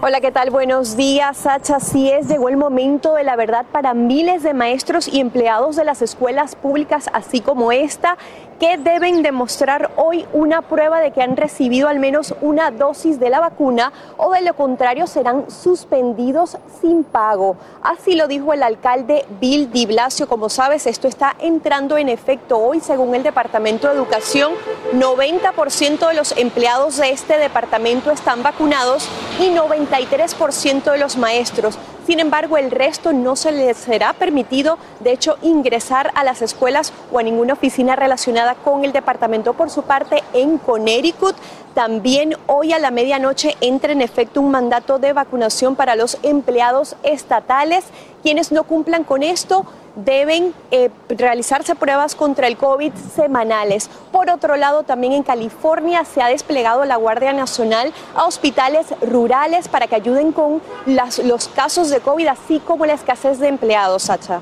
Hola, 0.00 0.20
¿qué 0.20 0.30
tal? 0.30 0.50
Buenos 0.50 0.96
días, 0.96 1.38
Sacha. 1.38 1.76
Así 1.76 2.08
es, 2.08 2.28
llegó 2.28 2.48
el 2.48 2.56
momento 2.56 3.14
de 3.14 3.24
la 3.24 3.34
verdad 3.34 3.66
para 3.72 3.94
miles 3.94 4.44
de 4.44 4.54
maestros 4.54 5.08
y 5.08 5.18
empleados 5.18 5.74
de 5.74 5.82
las 5.82 6.02
escuelas 6.02 6.54
públicas, 6.54 7.10
así 7.12 7.40
como 7.40 7.72
esta, 7.72 8.16
que 8.58 8.76
deben 8.76 9.22
demostrar 9.22 9.90
hoy 9.96 10.26
una 10.32 10.62
prueba 10.62 11.00
de 11.00 11.12
que 11.12 11.22
han 11.22 11.36
recibido 11.36 11.88
al 11.88 11.98
menos 11.98 12.34
una 12.40 12.70
dosis 12.70 13.20
de 13.20 13.30
la 13.30 13.40
vacuna 13.40 13.92
o 14.16 14.32
de 14.32 14.42
lo 14.42 14.54
contrario 14.54 15.06
serán 15.06 15.50
suspendidos 15.50 16.58
sin 16.80 17.04
pago. 17.04 17.56
Así 17.82 18.14
lo 18.14 18.26
dijo 18.26 18.52
el 18.52 18.62
alcalde 18.62 19.24
Bill 19.40 19.70
Di 19.70 19.86
Blasio. 19.86 20.28
Como 20.28 20.48
sabes, 20.48 20.86
esto 20.86 21.08
está 21.08 21.36
entrando 21.38 21.96
en 21.96 22.08
efecto 22.08 22.58
hoy, 22.58 22.80
según 22.80 23.14
el 23.14 23.22
Departamento 23.22 23.88
de 23.88 23.94
Educación. 23.94 24.52
90% 24.92 26.08
de 26.08 26.14
los 26.14 26.36
empleados 26.36 26.96
de 26.96 27.10
este 27.10 27.38
departamento 27.38 28.10
están 28.10 28.42
vacunados 28.42 29.08
y 29.38 29.50
93% 29.50 30.90
de 30.92 30.98
los 30.98 31.16
maestros. 31.16 31.78
Sin 32.08 32.20
embargo, 32.20 32.56
el 32.56 32.70
resto 32.70 33.12
no 33.12 33.36
se 33.36 33.52
les 33.52 33.76
será 33.76 34.14
permitido, 34.14 34.78
de 35.00 35.12
hecho, 35.12 35.36
ingresar 35.42 36.10
a 36.14 36.24
las 36.24 36.40
escuelas 36.40 36.94
o 37.12 37.18
a 37.18 37.22
ninguna 37.22 37.52
oficina 37.52 37.96
relacionada 37.96 38.54
con 38.54 38.86
el 38.86 38.92
departamento. 38.92 39.52
Por 39.52 39.68
su 39.68 39.82
parte, 39.82 40.24
en 40.32 40.56
Connecticut, 40.56 41.36
también 41.78 42.34
hoy 42.48 42.72
a 42.72 42.80
la 42.80 42.90
medianoche 42.90 43.56
entra 43.60 43.92
en 43.92 44.02
efecto 44.02 44.40
un 44.40 44.50
mandato 44.50 44.98
de 44.98 45.12
vacunación 45.12 45.76
para 45.76 45.94
los 45.94 46.18
empleados 46.24 46.96
estatales. 47.04 47.84
Quienes 48.24 48.50
no 48.50 48.64
cumplan 48.64 49.04
con 49.04 49.22
esto 49.22 49.64
deben 49.94 50.54
eh, 50.72 50.90
realizarse 51.08 51.76
pruebas 51.76 52.16
contra 52.16 52.48
el 52.48 52.56
COVID 52.56 52.92
semanales. 53.14 53.90
Por 54.10 54.28
otro 54.28 54.56
lado, 54.56 54.82
también 54.82 55.12
en 55.12 55.22
California 55.22 56.04
se 56.04 56.20
ha 56.20 56.26
desplegado 56.26 56.84
la 56.84 56.96
Guardia 56.96 57.32
Nacional 57.32 57.92
a 58.16 58.24
hospitales 58.24 58.86
rurales 59.00 59.68
para 59.68 59.86
que 59.86 59.94
ayuden 59.94 60.32
con 60.32 60.60
los 60.84 61.46
casos 61.46 61.90
de 61.90 62.00
COVID, 62.00 62.26
así 62.26 62.58
como 62.58 62.86
la 62.86 62.94
escasez 62.94 63.38
de 63.38 63.46
empleados, 63.46 64.02
Sacha. 64.02 64.40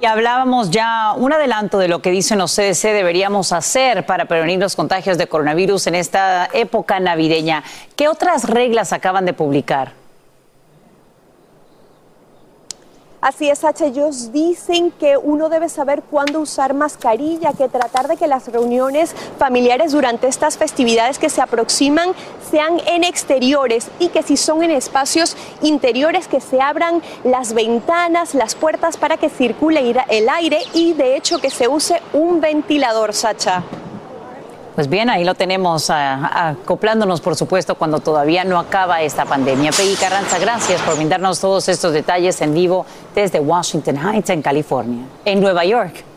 Y 0.00 0.06
hablábamos 0.06 0.70
ya 0.70 1.12
un 1.16 1.32
adelanto 1.32 1.78
de 1.78 1.88
lo 1.88 2.00
que 2.00 2.10
dicen 2.10 2.38
los 2.38 2.54
CDC 2.54 2.92
deberíamos 2.92 3.52
hacer 3.52 4.06
para 4.06 4.26
prevenir 4.26 4.60
los 4.60 4.76
contagios 4.76 5.18
de 5.18 5.26
coronavirus 5.26 5.88
en 5.88 5.96
esta 5.96 6.48
época 6.52 7.00
navideña. 7.00 7.64
¿Qué 7.96 8.06
otras 8.06 8.48
reglas 8.48 8.92
acaban 8.92 9.24
de 9.24 9.32
publicar? 9.32 9.92
Así 13.28 13.50
es, 13.50 13.62
H. 13.62 13.84
Ellos 13.84 14.32
dicen 14.32 14.90
que 14.90 15.18
uno 15.18 15.50
debe 15.50 15.68
saber 15.68 16.02
cuándo 16.02 16.40
usar 16.40 16.72
mascarilla, 16.72 17.52
que 17.52 17.68
tratar 17.68 18.08
de 18.08 18.16
que 18.16 18.26
las 18.26 18.48
reuniones 18.48 19.14
familiares 19.38 19.92
durante 19.92 20.28
estas 20.28 20.56
festividades 20.56 21.18
que 21.18 21.28
se 21.28 21.42
aproximan 21.42 22.14
sean 22.50 22.80
en 22.86 23.04
exteriores 23.04 23.88
y 23.98 24.08
que 24.08 24.22
si 24.22 24.38
son 24.38 24.62
en 24.62 24.70
espacios 24.70 25.36
interiores 25.60 26.26
que 26.26 26.40
se 26.40 26.62
abran 26.62 27.02
las 27.22 27.52
ventanas, 27.52 28.34
las 28.34 28.54
puertas 28.54 28.96
para 28.96 29.18
que 29.18 29.28
circule 29.28 29.94
el 30.08 30.28
aire 30.30 30.60
y 30.72 30.94
de 30.94 31.14
hecho 31.14 31.38
que 31.38 31.50
se 31.50 31.68
use 31.68 32.00
un 32.14 32.40
ventilador, 32.40 33.12
Sacha. 33.12 33.62
Pues 34.78 34.88
bien, 34.88 35.10
ahí 35.10 35.24
lo 35.24 35.34
tenemos 35.34 35.90
acoplándonos, 35.90 37.20
por 37.20 37.34
supuesto, 37.34 37.74
cuando 37.74 37.98
todavía 37.98 38.44
no 38.44 38.60
acaba 38.60 39.02
esta 39.02 39.24
pandemia. 39.24 39.72
Peggy 39.72 39.96
Carranza, 39.96 40.38
gracias 40.38 40.80
por 40.82 40.94
brindarnos 40.94 41.40
todos 41.40 41.68
estos 41.68 41.92
detalles 41.92 42.40
en 42.42 42.54
vivo 42.54 42.86
desde 43.12 43.40
Washington 43.40 43.96
Heights, 43.96 44.30
en 44.30 44.40
California. 44.40 45.02
En 45.24 45.40
Nueva 45.40 45.64
York. 45.64 46.07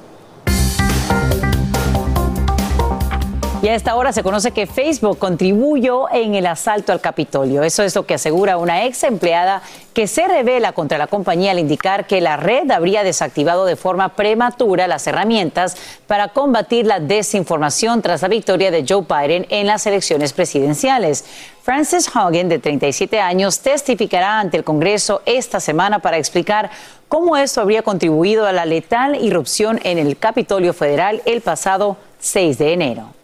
Y 3.63 3.68
a 3.68 3.75
esta 3.75 3.94
hora 3.94 4.12
se 4.12 4.24
conoce 4.24 4.50
que 4.50 4.65
Facebook 4.65 5.20
contribuyó 5.20 6.12
en 6.12 6.34
el 6.34 6.48
asalto 6.48 6.91
al 6.91 7.00
Capitolio. 7.00 7.62
Eso 7.62 7.84
es 7.84 7.94
lo 7.94 8.08
que 8.08 8.15
asegura 8.15 8.58
una 8.58 8.86
ex 8.86 9.03
empleada 9.03 9.62
que 9.94 10.08
se 10.08 10.27
revela 10.27 10.72
contra 10.72 10.98
la 10.98 11.06
compañía 11.06 11.51
al 11.51 11.60
indicar 11.60 12.08
que 12.08 12.22
la 12.22 12.38
red 12.38 12.72
habría 12.72 13.03
desactivado 13.03 13.65
de 13.65 13.75
forma 13.75 14.15
prematura 14.15 14.88
las 14.88 15.06
herramientas 15.06 15.77
para 16.08 16.30
combatir 16.30 16.88
la 16.88 17.00
desinformación 17.00 18.01
tras 18.01 18.24
la 18.24 18.30
victoria 18.30 18.72
de 18.72 18.84
Joe 18.88 19.06
Biden 19.08 19.46
en 19.50 19.68
las 19.68 19.86
elecciones 19.86 20.34
presidenciales. 20.34 21.24
Francis 21.62 22.10
Hogan, 22.15 22.50
de 22.50 22.58
37 22.58 23.22
años, 23.22 23.60
testificará 23.60 24.39
ante 24.39 24.58
el 24.58 24.63
Congreso 24.63 25.22
esta 25.27 25.60
semana 25.60 26.00
para 26.00 26.18
explicar 26.18 26.72
cómo 27.08 27.38
esto 27.38 27.62
habría 27.62 27.84
contribuido 27.84 28.48
a 28.48 28.53
la 28.53 28.65
letal 28.65 29.24
irrupción 29.24 29.80
en 29.84 30.00
el 30.00 30.18
Capitolio 30.18 30.74
Federal 30.74 31.22
el 31.25 31.41
pasado 31.41 31.98
6 32.22 32.58
de 32.58 32.74
enero 32.74 33.20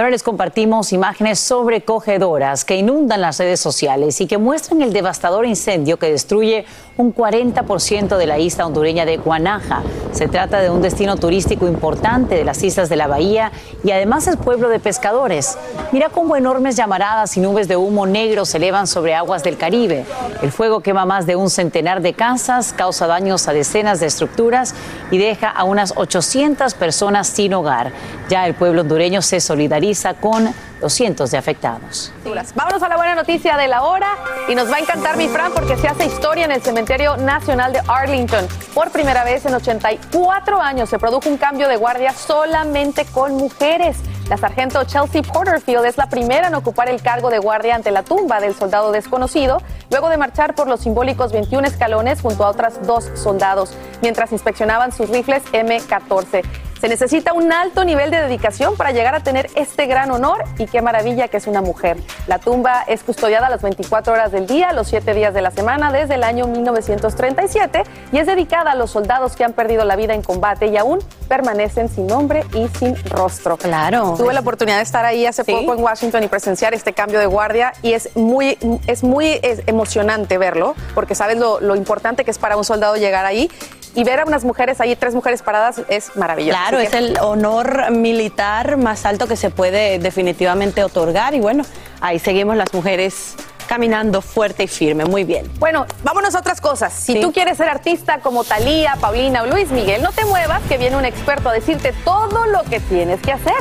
ahora 0.00 0.10
les 0.10 0.22
compartimos 0.22 0.92
imágenes 0.92 1.38
sobrecogedoras 1.38 2.66
que 2.66 2.76
inundan 2.76 3.22
las 3.22 3.38
redes 3.38 3.60
sociales 3.60 4.20
y 4.20 4.26
que 4.26 4.36
muestran 4.36 4.82
el 4.82 4.92
devastador 4.92 5.46
incendio 5.46 5.98
que 5.98 6.10
destruye 6.10 6.66
un 6.98 7.14
40% 7.14 8.18
de 8.18 8.26
la 8.26 8.38
isla 8.38 8.66
hondureña 8.66 9.06
de 9.06 9.16
Guanaja. 9.16 9.82
Se 10.12 10.28
trata 10.28 10.60
de 10.60 10.68
un 10.68 10.82
destino 10.82 11.16
turístico 11.16 11.66
importante 11.66 12.34
de 12.34 12.44
las 12.44 12.62
islas 12.62 12.90
de 12.90 12.96
la 12.96 13.06
bahía 13.06 13.52
y 13.84 13.90
además 13.90 14.26
es 14.26 14.36
pueblo 14.36 14.68
de 14.68 14.80
pescadores. 14.80 15.56
Mira 15.92 16.10
cómo 16.10 16.36
enormes 16.36 16.76
llamaradas 16.76 17.34
y 17.38 17.40
nubes 17.40 17.66
de 17.66 17.78
humo 17.78 18.06
negro 18.06 18.44
se 18.44 18.58
elevan 18.58 18.86
sobre 18.86 19.14
aguas 19.14 19.42
del 19.42 19.56
Caribe. 19.56 20.04
El 20.42 20.52
fuego 20.52 20.80
quema 20.80 21.06
más 21.06 21.24
de 21.24 21.36
un 21.36 21.48
centenar 21.48 22.02
de 22.02 22.12
casas, 22.12 22.74
causa 22.74 23.06
daños 23.06 23.48
a 23.48 23.54
decenas 23.54 24.00
de 24.00 24.06
estructuras 24.06 24.74
y 25.10 25.16
deja 25.16 25.48
a 25.48 25.64
unas 25.64 25.94
800 25.96 26.74
personas 26.74 27.28
sin 27.28 27.54
hogar. 27.54 27.92
Ya 28.28 28.46
el 28.46 28.54
pueblo 28.54 28.82
hondureño 28.82 29.22
se 29.22 29.40
solidariza 29.40 29.85
con 30.20 30.52
los 30.80 30.92
cientos 30.92 31.30
de 31.30 31.38
afectados. 31.38 32.12
Vámonos 32.54 32.82
a 32.82 32.88
la 32.88 32.96
buena 32.96 33.14
noticia 33.14 33.56
de 33.56 33.68
la 33.68 33.82
hora 33.82 34.08
y 34.48 34.54
nos 34.54 34.70
va 34.70 34.76
a 34.76 34.78
encantar 34.80 35.16
mi 35.16 35.28
Fran 35.28 35.52
porque 35.52 35.76
se 35.76 35.88
hace 35.88 36.06
historia 36.06 36.44
en 36.44 36.52
el 36.52 36.60
Cementerio 36.60 37.16
Nacional 37.16 37.72
de 37.72 37.80
Arlington. 37.86 38.46
Por 38.74 38.90
primera 38.90 39.24
vez 39.24 39.46
en 39.46 39.54
84 39.54 40.60
años 40.60 40.88
se 40.88 40.98
produjo 40.98 41.28
un 41.28 41.38
cambio 41.38 41.68
de 41.68 41.76
guardia 41.76 42.12
solamente 42.12 43.04
con 43.06 43.36
mujeres. 43.36 43.96
La 44.28 44.36
sargento 44.36 44.82
Chelsea 44.82 45.22
Porterfield 45.22 45.84
es 45.84 45.96
la 45.96 46.08
primera 46.08 46.48
en 46.48 46.54
ocupar 46.56 46.88
el 46.88 47.00
cargo 47.00 47.30
de 47.30 47.38
guardia 47.38 47.76
ante 47.76 47.92
la 47.92 48.02
tumba 48.02 48.40
del 48.40 48.56
soldado 48.56 48.90
desconocido, 48.90 49.62
luego 49.88 50.08
de 50.08 50.16
marchar 50.16 50.56
por 50.56 50.66
los 50.66 50.80
simbólicos 50.80 51.30
21 51.30 51.68
escalones 51.68 52.20
junto 52.20 52.44
a 52.44 52.48
otras 52.48 52.84
dos 52.84 53.08
soldados, 53.14 53.72
mientras 54.02 54.32
inspeccionaban 54.32 54.92
sus 54.92 55.08
rifles 55.10 55.42
M14. 55.52 56.42
Se 56.80 56.88
necesita 56.88 57.32
un 57.32 57.52
alto 57.52 57.84
nivel 57.84 58.10
de 58.10 58.20
dedicación 58.20 58.76
para 58.76 58.92
llegar 58.92 59.14
a 59.14 59.20
tener 59.20 59.48
este 59.54 59.86
gran 59.86 60.10
honor 60.10 60.44
y 60.58 60.66
qué 60.66 60.82
maravilla 60.82 61.28
que 61.28 61.38
es 61.38 61.46
una 61.46 61.62
mujer. 61.62 61.96
La 62.26 62.38
tumba 62.38 62.84
es 62.86 63.02
custodiada 63.02 63.48
las 63.48 63.62
24 63.62 64.12
horas 64.12 64.30
del 64.30 64.46
día, 64.46 64.72
los 64.72 64.88
7 64.88 65.14
días 65.14 65.32
de 65.32 65.40
la 65.40 65.50
semana 65.50 65.90
desde 65.90 66.16
el 66.16 66.22
año 66.22 66.46
1937 66.46 67.82
y 68.12 68.18
es 68.18 68.26
dedicada 68.26 68.72
a 68.72 68.74
los 68.74 68.90
soldados 68.90 69.36
que 69.36 69.44
han 69.44 69.54
perdido 69.54 69.84
la 69.86 69.96
vida 69.96 70.14
en 70.14 70.22
combate 70.22 70.66
y 70.66 70.76
aún 70.76 70.98
permanecen 71.28 71.88
sin 71.88 72.06
nombre 72.06 72.44
y 72.52 72.68
sin 72.78 72.94
rostro. 73.06 73.56
Claro. 73.56 74.14
Tuve 74.18 74.34
la 74.34 74.40
oportunidad 74.40 74.76
de 74.76 74.82
estar 74.82 75.06
ahí 75.06 75.24
hace 75.24 75.44
poco 75.44 75.72
en 75.72 75.82
Washington 75.82 76.24
y 76.24 76.28
presenciar 76.28 76.74
este 76.74 76.92
cambio 76.92 77.18
de 77.20 77.26
guardia 77.26 77.72
y 77.80 77.94
es 77.94 78.14
muy, 78.16 78.58
es 78.86 79.02
muy 79.02 79.40
emocionante 79.42 80.36
verlo 80.36 80.74
porque 80.94 81.14
sabes 81.14 81.38
lo, 81.38 81.58
lo 81.60 81.74
importante 81.74 82.24
que 82.24 82.30
es 82.30 82.38
para 82.38 82.56
un 82.58 82.64
soldado 82.64 82.96
llegar 82.96 83.24
ahí 83.24 83.50
y 83.96 84.04
ver 84.04 84.20
a 84.20 84.24
unas 84.24 84.44
mujeres 84.44 84.80
ahí, 84.80 84.94
tres 84.94 85.14
mujeres 85.14 85.42
paradas, 85.42 85.80
es 85.88 86.14
maravilloso. 86.16 86.56
Claro, 86.56 86.78
es 86.78 86.90
que- 86.90 86.98
el 86.98 87.18
honor 87.20 87.90
militar 87.90 88.76
más 88.76 89.04
alto 89.04 89.26
que 89.26 89.36
se 89.36 89.50
puede 89.50 89.98
definitivamente 89.98 90.84
otorgar 90.84 91.34
y 91.34 91.40
bueno, 91.40 91.64
ahí 92.00 92.18
seguimos 92.20 92.56
las 92.56 92.72
mujeres 92.72 93.34
caminando 93.66 94.22
fuerte 94.22 94.62
y 94.64 94.68
firme, 94.68 95.04
muy 95.06 95.24
bien. 95.24 95.50
Bueno, 95.58 95.86
vámonos 96.04 96.36
a 96.36 96.38
otras 96.38 96.60
cosas. 96.60 96.92
Si 96.92 97.14
Sí. 97.14 97.20
tú 97.20 97.32
quieres 97.32 97.56
ser 97.56 97.68
artista 97.68 98.20
como 98.20 98.44
Talía, 98.44 98.94
Paulina 99.00 99.42
o 99.42 99.46
Luis 99.46 99.70
Miguel, 99.72 100.02
no 100.02 100.12
te 100.12 100.24
muevas, 100.24 100.62
que 100.68 100.78
viene 100.78 100.96
un 100.96 101.04
experto 101.04 101.48
a 101.48 101.52
decirte 101.52 101.92
todo 102.04 102.46
lo 102.46 102.62
que 102.64 102.78
tienes 102.78 103.20
que 103.22 103.32
hacer. 103.32 103.54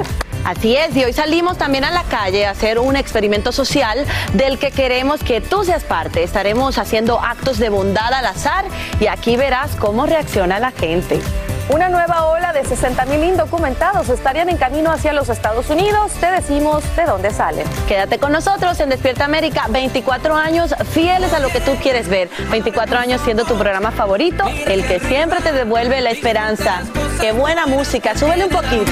Así 0.45 0.75
es, 0.75 0.95
y 0.95 1.03
hoy 1.03 1.11
salimos 1.11 1.57
también 1.57 1.83
a 1.85 1.91
la 1.91 2.03
calle 2.03 2.45
a 2.45 2.51
hacer 2.51 2.77
un 2.77 2.95
experimento 2.95 3.51
social 3.51 4.05
del 4.33 4.59
que 4.59 4.69
queremos 4.69 5.23
que 5.23 5.41
tú 5.41 5.63
seas 5.63 5.83
parte. 5.83 6.21
Estaremos 6.21 6.77
haciendo 6.77 7.19
actos 7.19 7.57
de 7.57 7.69
bondad 7.69 8.13
al 8.13 8.27
azar 8.27 8.65
y 8.99 9.07
aquí 9.07 9.37
verás 9.37 9.75
cómo 9.75 10.05
reacciona 10.05 10.59
la 10.59 10.69
gente. 10.69 11.19
Una 11.69 11.89
nueva 11.89 12.25
ola 12.25 12.53
de 12.53 12.63
60 12.63 13.05
mil 13.07 13.23
indocumentados 13.23 14.07
estarían 14.09 14.49
en 14.49 14.57
camino 14.57 14.91
hacia 14.91 15.13
los 15.13 15.29
Estados 15.29 15.67
Unidos. 15.71 16.11
Te 16.19 16.27
decimos 16.27 16.83
de 16.95 17.05
dónde 17.05 17.31
salen. 17.31 17.65
Quédate 17.87 18.19
con 18.19 18.31
nosotros 18.31 18.79
en 18.79 18.89
Despierta 18.89 19.25
América, 19.25 19.65
24 19.69 20.35
años 20.35 20.75
fieles 20.91 21.33
a 21.33 21.39
lo 21.39 21.49
que 21.49 21.59
tú 21.61 21.75
quieres 21.81 22.07
ver, 22.07 22.29
24 22.51 22.99
años 22.99 23.19
siendo 23.21 23.45
tu 23.45 23.55
programa 23.55 23.89
favorito, 23.89 24.45
el 24.67 24.85
que 24.85 24.99
siempre 24.99 25.41
te 25.41 25.53
devuelve 25.53 26.01
la 26.01 26.11
esperanza. 26.11 26.83
Qué 27.19 27.31
buena 27.31 27.65
música, 27.65 28.15
súbele 28.15 28.45
un 28.45 28.51
poquito. 28.51 28.91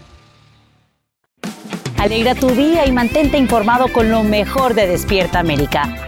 Alegra 2.01 2.33
tu 2.33 2.49
día 2.49 2.87
y 2.87 2.91
mantente 2.91 3.37
informado 3.37 3.93
con 3.93 4.09
lo 4.09 4.23
mejor 4.23 4.73
de 4.73 4.87
Despierta 4.87 5.37
América. 5.37 6.07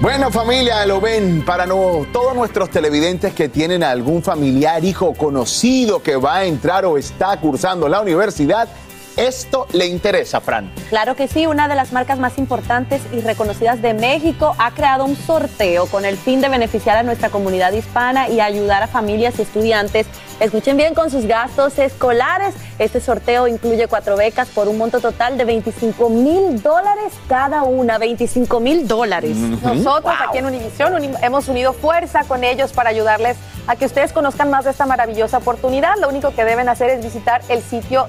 Bueno 0.00 0.30
familia, 0.30 0.86
lo 0.86 1.00
ven 1.00 1.42
para 1.44 1.66
todos 1.66 2.36
nuestros 2.36 2.70
televidentes 2.70 3.32
que 3.32 3.48
tienen 3.48 3.82
algún 3.82 4.22
familiar, 4.22 4.84
hijo 4.84 5.14
conocido 5.14 6.00
que 6.00 6.14
va 6.14 6.36
a 6.36 6.44
entrar 6.44 6.84
o 6.84 6.96
está 6.96 7.40
cursando 7.40 7.88
la 7.88 8.02
universidad, 8.02 8.68
esto 9.16 9.66
le 9.72 9.86
interesa, 9.86 10.40
Fran. 10.40 10.70
Claro 10.90 11.16
que 11.16 11.26
sí, 11.28 11.46
una 11.46 11.68
de 11.68 11.74
las 11.74 11.92
marcas 11.92 12.18
más 12.18 12.38
importantes 12.38 13.00
y 13.12 13.20
reconocidas 13.20 13.80
de 13.82 13.94
México 13.94 14.54
ha 14.58 14.70
creado 14.72 15.04
un 15.04 15.16
sorteo 15.16 15.86
con 15.86 16.04
el 16.04 16.16
fin 16.16 16.40
de 16.40 16.48
beneficiar 16.48 16.96
a 16.98 17.02
nuestra 17.02 17.30
comunidad 17.30 17.72
hispana 17.72 18.28
y 18.28 18.40
ayudar 18.40 18.82
a 18.82 18.86
familias 18.86 19.38
y 19.38 19.42
estudiantes. 19.42 20.06
Escuchen 20.38 20.76
bien 20.76 20.92
con 20.94 21.10
sus 21.10 21.24
gastos 21.24 21.78
escolares. 21.78 22.54
Este 22.78 23.00
sorteo 23.00 23.48
incluye 23.48 23.88
cuatro 23.88 24.16
becas 24.16 24.48
por 24.48 24.68
un 24.68 24.76
monto 24.76 25.00
total 25.00 25.38
de 25.38 25.46
25 25.46 26.10
mil 26.10 26.62
dólares 26.62 27.14
cada 27.26 27.62
una. 27.62 27.96
25 27.96 28.60
mil 28.60 28.86
dólares. 28.86 29.34
Nosotros 29.34 30.12
aquí 30.28 30.38
en 30.38 30.44
Univisión 30.46 30.92
uni- 30.94 31.08
hemos 31.22 31.48
unido 31.48 31.72
fuerza 31.72 32.24
con 32.24 32.44
ellos 32.44 32.74
para 32.74 32.90
ayudarles 32.90 33.38
a 33.66 33.76
que 33.76 33.86
ustedes 33.86 34.12
conozcan 34.12 34.50
más 34.50 34.64
de 34.66 34.72
esta 34.72 34.84
maravillosa 34.84 35.38
oportunidad. 35.38 35.96
Lo 36.00 36.08
único 36.10 36.32
que 36.34 36.44
deben 36.44 36.68
hacer 36.68 36.90
es 36.90 37.02
visitar 37.02 37.40
el 37.48 37.62
sitio 37.62 38.06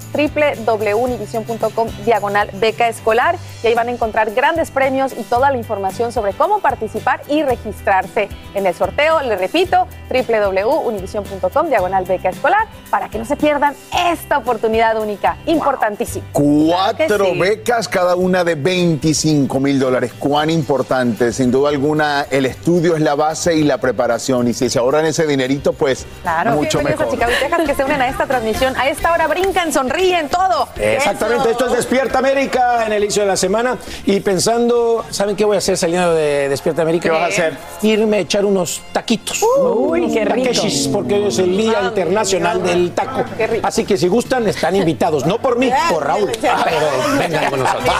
www.univision.com 1.07 1.87
diagonal 2.05 2.49
beca 2.53 2.87
escolar 2.87 3.35
y 3.63 3.67
ahí 3.67 3.73
van 3.75 3.87
a 3.87 3.91
encontrar 3.91 4.31
grandes 4.31 4.71
premios 4.71 5.13
y 5.17 5.23
toda 5.23 5.51
la 5.51 5.57
información 5.57 6.11
sobre 6.11 6.33
cómo 6.33 6.59
participar 6.59 7.21
y 7.27 7.43
registrarse 7.43 8.29
en 8.53 8.65
el 8.65 8.73
sorteo. 8.73 9.21
Les 9.21 9.39
repito, 9.39 9.87
www.univision.com 10.09 11.69
diagonal 11.69 12.05
beca 12.05 12.29
escolar 12.29 12.67
para 12.89 13.09
que 13.09 13.17
no 13.19 13.25
se 13.25 13.35
pierdan 13.35 13.75
esta 14.11 14.37
oportunidad 14.37 14.99
única, 15.01 15.37
importantísima. 15.45 16.25
Cuatro 16.31 17.07
Claro 17.07 17.25
que 17.25 17.31
sí. 17.33 17.39
becas, 17.39 17.87
cada 17.87 18.15
una 18.15 18.43
de 18.43 18.55
25 18.55 19.59
mil 19.59 19.79
dólares. 19.79 20.11
Cuán 20.17 20.49
importante, 20.49 21.31
sin 21.31 21.51
duda 21.51 21.69
alguna, 21.69 22.25
el 22.29 22.45
estudio 22.45 22.95
es 22.95 23.01
la 23.01 23.15
base 23.15 23.55
y 23.55 23.63
la 23.63 23.77
preparación. 23.77 24.47
Y 24.47 24.53
si 24.53 24.69
se 24.69 24.79
ahorran 24.79 25.05
ese 25.05 25.25
dinerito, 25.27 25.73
pues 25.73 26.05
Claro, 26.21 26.51
mucho 26.53 26.81
mejor. 26.81 27.07
a 27.07 27.09
Chicago 27.09 27.31
y 27.35 27.39
Texas 27.43 27.61
que 27.67 27.75
se 27.75 27.83
unen 27.83 28.01
a 28.01 28.07
esta 28.07 28.25
transmisión. 28.25 28.75
A 28.77 28.87
esta 28.89 29.11
hora 29.11 29.27
brincan, 29.27 29.71
sonríen, 29.71 30.29
todo. 30.29 30.67
Exactamente, 30.95 31.51
esto 31.51 31.67
es 31.67 31.73
Despierta 31.73 32.19
América 32.19 32.85
en 32.85 32.93
el 32.93 33.03
inicio 33.03 33.23
de 33.23 33.27
la 33.27 33.37
semana 33.37 33.77
y 34.05 34.19
pensando, 34.19 35.05
¿saben 35.09 35.35
qué 35.35 35.45
voy 35.45 35.55
a 35.55 35.59
hacer 35.59 35.77
saliendo 35.77 36.13
de 36.13 36.49
Despierta 36.49 36.81
América? 36.81 37.03
¿Qué 37.03 37.09
vas 37.09 37.23
a 37.23 37.27
hacer? 37.27 37.57
Irme 37.81 38.17
a 38.17 38.19
echar 38.21 38.45
unos 38.45 38.81
taquitos. 38.91 39.41
Uy, 39.59 40.11
qué 40.11 40.25
rico. 40.25 40.49
porque 40.91 41.15
hoy 41.15 41.27
es 41.27 41.39
el 41.39 41.57
Día 41.57 41.81
Internacional 41.83 42.63
del 42.63 42.91
Taco. 42.91 43.23
Así 43.63 43.85
que 43.85 43.97
si 43.97 44.07
gustan, 44.07 44.47
están 44.47 44.75
invitados. 44.75 45.25
No 45.25 45.39
por 45.39 45.57
mí, 45.57 45.71
por 45.89 46.05
Raúl. 46.05 46.31
Pero 46.39 47.19
vengan 47.19 47.49
con 47.49 47.59
nosotros. 47.59 47.95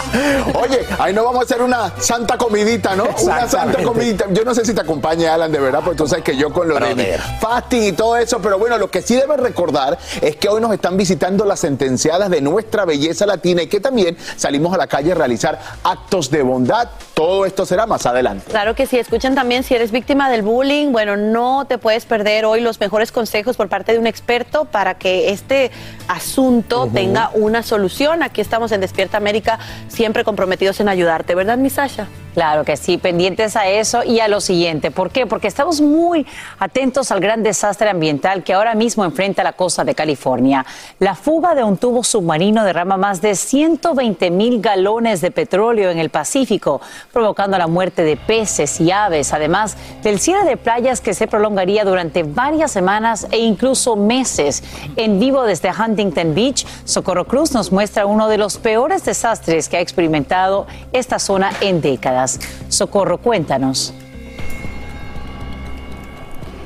Oye, 0.54 0.80
ahí 0.98 1.12
no 1.12 1.24
vamos 1.24 1.42
a 1.42 1.44
hacer 1.44 1.62
una 1.62 1.92
santa 1.98 2.36
comidita, 2.36 2.94
¿no? 2.94 3.06
Una 3.22 3.48
santa 3.48 3.82
comidita. 3.82 4.26
Yo 4.32 4.44
no 4.44 4.54
sé 4.54 4.64
si 4.64 4.74
te 4.74 4.80
acompaña 4.80 5.34
Alan 5.34 5.52
de 5.52 5.58
verdad, 5.58 5.80
porque 5.84 5.98
tú 5.98 6.08
sabes 6.08 6.24
que 6.24 6.36
yo 6.36 6.52
con 6.52 6.68
lo 6.68 6.78
de 6.78 7.18
fasting 7.40 7.82
y 7.82 7.92
todo 7.92 8.16
eso, 8.16 8.40
pero 8.40 8.58
bueno, 8.58 8.78
lo 8.78 8.90
que 8.90 9.02
sí 9.02 9.14
deben 9.14 9.38
recordar 9.38 9.98
es 10.20 10.36
que 10.36 10.48
hoy 10.48 10.60
nos 10.60 10.72
están 10.72 10.96
visitando 10.96 11.44
las 11.44 11.60
sentenciadas 11.60 12.30
de 12.30 12.40
nuestra 12.40 12.77
belleza 12.84 13.26
latina 13.26 13.62
y 13.62 13.66
que 13.66 13.80
también 13.80 14.16
salimos 14.36 14.72
a 14.74 14.76
la 14.76 14.86
calle 14.86 15.12
a 15.12 15.14
realizar 15.14 15.58
actos 15.82 16.30
de 16.30 16.42
bondad. 16.42 16.88
Todo 17.14 17.46
esto 17.46 17.66
será 17.66 17.86
más 17.86 18.06
adelante. 18.06 18.50
Claro 18.50 18.74
que 18.74 18.86
sí, 18.86 18.98
escuchen 18.98 19.34
también 19.34 19.62
si 19.62 19.74
eres 19.74 19.90
víctima 19.90 20.30
del 20.30 20.42
bullying, 20.42 20.92
bueno, 20.92 21.16
no 21.16 21.66
te 21.66 21.78
puedes 21.78 22.06
perder 22.06 22.44
hoy 22.44 22.60
los 22.60 22.80
mejores 22.80 23.12
consejos 23.12 23.56
por 23.56 23.68
parte 23.68 23.92
de 23.92 23.98
un 23.98 24.06
experto 24.06 24.64
para 24.64 24.94
que 24.94 25.30
este 25.30 25.70
asunto 26.06 26.88
tenga 26.92 27.30
una 27.34 27.62
solución. 27.62 28.22
Aquí 28.22 28.40
estamos 28.40 28.72
en 28.72 28.80
Despierta 28.80 29.16
América, 29.16 29.58
siempre 29.88 30.24
comprometidos 30.24 30.80
en 30.80 30.88
ayudarte, 30.88 31.34
¿verdad, 31.34 31.58
mi 31.58 31.70
Sasha? 31.70 32.06
Claro 32.38 32.62
que 32.62 32.76
sí, 32.76 32.98
pendientes 32.98 33.56
a 33.56 33.66
eso 33.66 34.04
y 34.04 34.20
a 34.20 34.28
lo 34.28 34.40
siguiente. 34.40 34.92
¿Por 34.92 35.10
qué? 35.10 35.26
Porque 35.26 35.48
estamos 35.48 35.80
muy 35.80 36.24
atentos 36.60 37.10
al 37.10 37.18
gran 37.18 37.42
desastre 37.42 37.90
ambiental 37.90 38.44
que 38.44 38.54
ahora 38.54 38.76
mismo 38.76 39.04
enfrenta 39.04 39.42
la 39.42 39.54
costa 39.54 39.82
de 39.82 39.96
California. 39.96 40.64
La 41.00 41.16
fuga 41.16 41.56
de 41.56 41.64
un 41.64 41.78
tubo 41.78 42.04
submarino 42.04 42.62
derrama 42.62 42.96
más 42.96 43.20
de 43.20 43.34
120 43.34 44.30
mil 44.30 44.60
galones 44.60 45.20
de 45.20 45.32
petróleo 45.32 45.90
en 45.90 45.98
el 45.98 46.10
Pacífico, 46.10 46.80
provocando 47.12 47.58
la 47.58 47.66
muerte 47.66 48.04
de 48.04 48.16
peces 48.16 48.80
y 48.80 48.92
aves, 48.92 49.32
además 49.32 49.76
del 50.04 50.20
cierre 50.20 50.44
de 50.44 50.56
playas 50.56 51.00
que 51.00 51.14
se 51.14 51.26
prolongaría 51.26 51.84
durante 51.84 52.22
varias 52.22 52.70
semanas 52.70 53.26
e 53.32 53.38
incluso 53.38 53.96
meses. 53.96 54.62
En 54.94 55.18
vivo 55.18 55.42
desde 55.42 55.72
Huntington 55.72 56.36
Beach, 56.36 56.64
Socorro 56.84 57.26
Cruz 57.26 57.50
nos 57.50 57.72
muestra 57.72 58.06
uno 58.06 58.28
de 58.28 58.38
los 58.38 58.58
peores 58.58 59.04
desastres 59.04 59.68
que 59.68 59.78
ha 59.78 59.80
experimentado 59.80 60.68
esta 60.92 61.18
zona 61.18 61.50
en 61.60 61.80
décadas. 61.80 62.27
Socorro, 62.68 63.18
cuéntanos. 63.18 63.94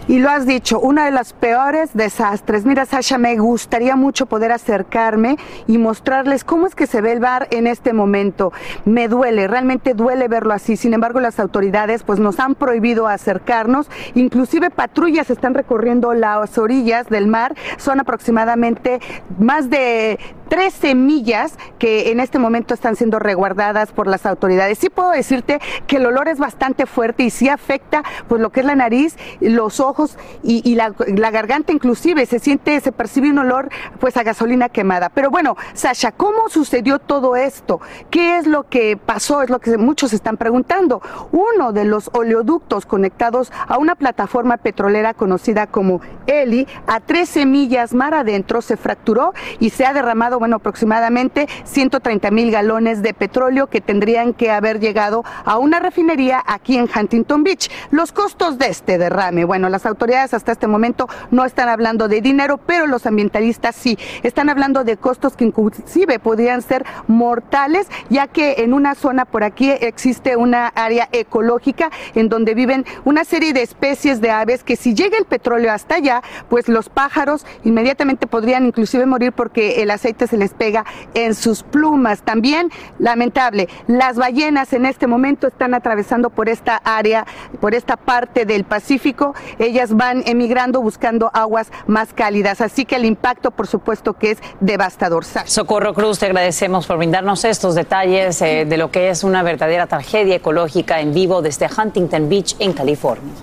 Y 0.09 0.19
lo 0.19 0.29
has 0.31 0.47
dicho, 0.47 0.81
uno 0.81 1.05
de 1.05 1.13
los 1.13 1.33
peores 1.33 1.91
desastres. 1.95 2.65
Mira, 2.65 2.87
Sasha, 2.87 3.19
me 3.19 3.37
gustaría 3.39 3.95
mucho 3.95 4.27
poder 4.27 4.51
acercarme 4.51 5.37
y 5.69 5.79
mostrarles 5.79 6.43
cómo 6.43 6.67
es 6.67 6.75
que 6.75 6.89
se 6.89 7.01
ve 7.01 7.13
el 7.13 7.21
bar 7.21 7.47
en 7.51 7.69
este 7.69 7.93
momento. 7.93 8.53
Me 8.85 9.07
duele, 9.07 9.47
realmente 9.47 9.95
duele 9.95 10.27
verlo 10.27 10.55
así. 10.55 10.77
Sin 10.77 10.93
embargo, 10.93 11.21
las 11.21 11.39
autoridades 11.39 12.03
pues 12.03 12.19
nos 12.19 12.41
han 12.41 12.57
prohibido 12.57 13.07
acercarnos. 13.07 13.89
Inclusive 14.15 14.71
patrullas 14.71 15.31
están 15.31 15.55
recorriendo 15.55 16.15
las 16.15 16.59
orillas 16.59 17.09
del 17.09 17.29
mar. 17.29 17.55
Son 17.79 18.01
aproximadamente 18.01 19.01
más 19.39 19.71
de 19.71 20.19
tres 20.53 20.75
semillas 20.75 21.57
que 21.79 22.13
en 22.13 22.21
este 22.21 22.39
momento 22.39 22.75
están 22.75 22.95
siendo 22.95 23.19
reguardadas 23.19 23.91
por 23.91 24.07
las 24.07 24.27
autoridades. 24.27 24.77
Sí 24.77 24.91
puedo 24.91 25.09
decirte 25.13 25.61
que 25.87 25.97
el 25.97 26.05
olor 26.05 26.29
es 26.29 26.39
bastante 26.39 26.85
fuerte 26.85 27.23
y 27.23 27.31
sí 27.31 27.49
afecta 27.49 28.03
pues 28.29 28.39
lo 28.43 28.53
que 28.53 28.61
es 28.61 28.67
la 28.67 28.75
nariz, 28.75 29.17
los 29.41 29.81
ojos 29.81 30.19
y, 30.43 30.75
la, 30.75 30.91
garganta 31.31 31.73
inclusive. 31.73 32.27
Se 32.27 32.39
siente, 32.39 32.79
se 32.81 32.93
percibe 32.93 33.31
un 33.31 33.39
olor 33.39 33.71
pues 33.99 34.19
a 34.19 34.25
gasolina 34.25 34.69
quemada. 34.69 35.09
Pero 35.09 35.31
bueno, 35.31 35.57
Sasha, 35.73 36.13
¿cómo 36.13 36.51
sucedió 36.51 36.99
todo 36.99 37.35
esto? 37.35 37.81
¿Qué 38.11 38.37
es 38.37 38.47
lo 38.47 38.69
que 38.69 38.99
pasó? 38.99 39.41
Es 39.41 39.49
lo 39.49 39.59
que 39.59 39.79
muchos 39.79 40.13
están 40.13 40.37
preguntando. 40.37 41.01
Uno 41.33 41.73
de 41.73 41.87
los 41.87 42.11
oleoductos 42.13 42.85
conectados 42.85 43.51
a 43.67 43.79
una 43.79 43.95
plataforma 43.95 44.59
petrolera 44.59 45.15
conocida 45.15 45.67
como 45.67 46.03
Eli, 46.27 46.69
a 46.87 47.01
13 47.01 47.47
millas 47.47 47.95
mar 47.95 48.13
adentro, 48.13 48.61
se 48.61 48.77
fracturó 48.77 49.33
y 49.59 49.71
se 49.71 49.87
ha 49.87 49.95
derramado, 49.95 50.42
bueno, 50.43 50.57
aproximadamente 50.57 51.47
130 51.63 52.33
mil 52.33 52.51
galones 52.51 53.01
de 53.01 53.15
petróleo 53.15 53.69
que 53.69 53.81
tendrían 53.81 54.35
que 54.35 54.51
haber 54.51 54.81
llegado 54.81 55.23
a 55.45 55.57
una 55.59 55.79
refinería 55.79 56.43
aquí 56.45 56.77
en 56.77 56.89
Huntington 56.93 57.45
Beach. 57.45 57.71
Los 57.93 58.11
costos 58.11 58.59
de 58.59 58.67
este 58.67 58.99
derrame, 58.99 59.45
bueno, 59.45 59.69
las 59.69 59.87
autoridades 59.87 60.35
hasta 60.35 60.51
este 60.51 60.67
momento 60.67 61.09
no 61.31 61.45
están 61.45 61.69
hablando 61.69 62.09
de 62.09 62.21
dinero, 62.21 62.59
pero 62.59 62.89
los 62.89 63.07
ambientalistas 63.07 63.77
sí, 63.77 63.97
están 64.25 64.49
hablando 64.49 64.83
de 64.83 64.97
costos 64.97 65.37
que 65.37 65.45
inclusive 65.45 66.19
podrían 66.19 66.61
ser 66.61 66.85
mortales, 67.07 67.87
ya 68.11 68.27
que 68.27 68.65
en 68.65 68.75
una 68.75 68.97
zona 68.97 69.27
por 69.27 69.45
aquí 69.45 69.71
existe 69.71 70.35
una 70.35 70.67
área 70.67 71.09
ecológica 71.13 71.93
en 72.17 72.29
donde 72.29 72.55
viven 72.55 72.85
una 73.05 73.25
serie 73.25 73.53
de 73.53 73.63
especies 73.63 74.21
de 74.21 74.33
aves 74.33 74.65
que 74.65 74.75
si 74.75 74.93
llega 74.93 75.19
el 75.19 75.25
petróleo 75.25 75.71
hasta 75.71 75.95
allá, 75.95 76.21
pues 76.49 76.67
los 76.67 76.89
pájaros 76.89 77.47
inmediatamente 77.63 78.27
podrían 78.27 78.67
inclusive 78.67 79.07
morir 79.07 79.31
porque 79.31 79.83
el 79.83 79.93
aceite 79.93 80.32
se 80.33 80.39
les 80.39 80.55
pega 80.55 80.87
en 81.13 81.35
sus 81.35 81.63
plumas. 81.63 82.23
También, 82.23 82.71
lamentable, 82.99 83.69
las 83.87 84.17
ballenas 84.17 84.73
en 84.73 84.87
este 84.87 85.07
momento 85.07 85.47
están 85.47 85.75
atravesando 85.75 86.31
por 86.31 86.49
esta 86.49 86.77
área, 86.77 87.27
por 87.61 87.75
esta 87.75 87.99
parte 87.99 88.47
del 88.47 88.65
Pacífico. 88.65 89.35
Ellas 89.59 89.95
van 89.95 90.23
emigrando 90.25 90.81
buscando 90.81 91.31
aguas 91.35 91.71
más 91.87 92.15
cálidas. 92.15 92.63
Así 92.63 92.87
que 92.87 92.97
el 92.97 93.05
impacto, 93.05 93.51
por 93.51 93.67
supuesto, 93.67 94.15
que 94.15 94.31
es 94.31 94.39
devastador. 94.61 95.27
Socorro 95.45 95.93
Cruz, 95.93 96.19
te 96.19 96.27
agradecemos 96.27 96.87
por 96.87 96.97
brindarnos 96.97 97.45
estos 97.45 97.75
detalles 97.75 98.41
eh, 98.41 98.65
de 98.65 98.77
lo 98.79 98.91
que 98.91 99.11
es 99.11 99.25
una 99.25 99.43
verdadera 99.43 99.87
tragedia 99.87 100.37
ecológica 100.37 101.01
en 101.01 101.13
vivo 101.13 101.43
desde 101.43 101.69
Huntington 101.77 102.31
Beach, 102.31 102.57
en 102.59 102.73
California. 102.73 103.35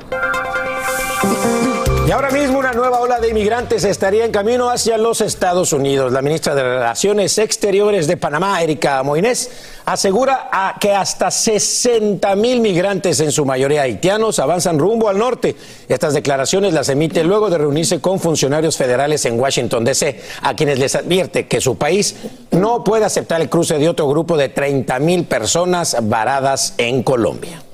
Y 2.09 2.11
ahora 2.11 2.31
mismo 2.31 2.57
una 2.57 2.73
nueva 2.73 3.01
ola 3.01 3.19
de 3.19 3.29
inmigrantes 3.29 3.83
estaría 3.83 4.25
en 4.25 4.31
camino 4.31 4.71
hacia 4.71 4.97
los 4.97 5.21
Estados 5.21 5.73
Unidos. 5.73 6.11
La 6.11 6.23
ministra 6.23 6.55
de 6.55 6.63
Relaciones 6.63 7.37
Exteriores 7.37 8.07
de 8.07 8.17
Panamá, 8.17 8.63
Erika 8.63 9.03
Moines, 9.03 9.51
asegura 9.85 10.49
que 10.79 10.91
hasta 10.91 11.29
60 11.29 12.35
mil 12.35 12.61
migrantes, 12.61 13.19
en 13.19 13.31
su 13.31 13.45
mayoría 13.45 13.83
haitianos, 13.83 14.39
avanzan 14.39 14.79
rumbo 14.79 15.07
al 15.07 15.19
norte. 15.19 15.55
Estas 15.87 16.15
declaraciones 16.15 16.73
las 16.73 16.89
emite 16.89 17.23
luego 17.23 17.51
de 17.51 17.59
reunirse 17.59 18.01
con 18.01 18.19
funcionarios 18.19 18.75
federales 18.75 19.23
en 19.25 19.39
Washington, 19.39 19.85
D.C., 19.85 20.19
a 20.41 20.55
quienes 20.55 20.79
les 20.79 20.95
advierte 20.95 21.47
que 21.47 21.61
su 21.61 21.77
país 21.77 22.15
no 22.49 22.83
puede 22.83 23.05
aceptar 23.05 23.39
el 23.39 23.49
cruce 23.49 23.77
de 23.77 23.87
otro 23.87 24.07
grupo 24.07 24.35
de 24.35 24.49
30 24.49 24.97
mil 24.97 25.25
personas 25.25 25.95
varadas 26.01 26.73
en 26.79 27.03
Colombia. 27.03 27.68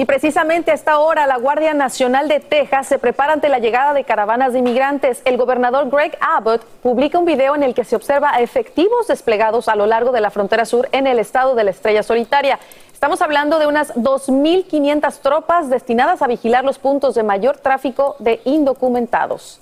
Y 0.00 0.06
precisamente 0.06 0.70
a 0.70 0.74
esta 0.74 0.98
hora 0.98 1.26
la 1.26 1.36
Guardia 1.36 1.74
Nacional 1.74 2.26
de 2.26 2.40
Texas 2.40 2.86
se 2.86 2.98
prepara 2.98 3.34
ante 3.34 3.50
la 3.50 3.58
llegada 3.58 3.92
de 3.92 4.04
caravanas 4.04 4.54
de 4.54 4.60
inmigrantes. 4.60 5.20
El 5.26 5.36
gobernador 5.36 5.90
Greg 5.90 6.16
Abbott 6.22 6.64
publica 6.82 7.18
un 7.18 7.26
video 7.26 7.54
en 7.54 7.62
el 7.62 7.74
que 7.74 7.84
se 7.84 7.96
observa 7.96 8.40
efectivos 8.40 9.08
desplegados 9.08 9.68
a 9.68 9.76
lo 9.76 9.84
largo 9.84 10.10
de 10.10 10.22
la 10.22 10.30
frontera 10.30 10.64
sur 10.64 10.88
en 10.92 11.06
el 11.06 11.18
estado 11.18 11.54
de 11.54 11.64
la 11.64 11.70
Estrella 11.72 12.02
Solitaria. 12.02 12.58
Estamos 12.94 13.20
hablando 13.20 13.58
de 13.58 13.66
unas 13.66 13.94
2.500 13.94 15.18
tropas 15.20 15.68
destinadas 15.68 16.22
a 16.22 16.28
vigilar 16.28 16.64
los 16.64 16.78
puntos 16.78 17.14
de 17.14 17.22
mayor 17.22 17.58
tráfico 17.58 18.16
de 18.20 18.40
indocumentados. 18.46 19.60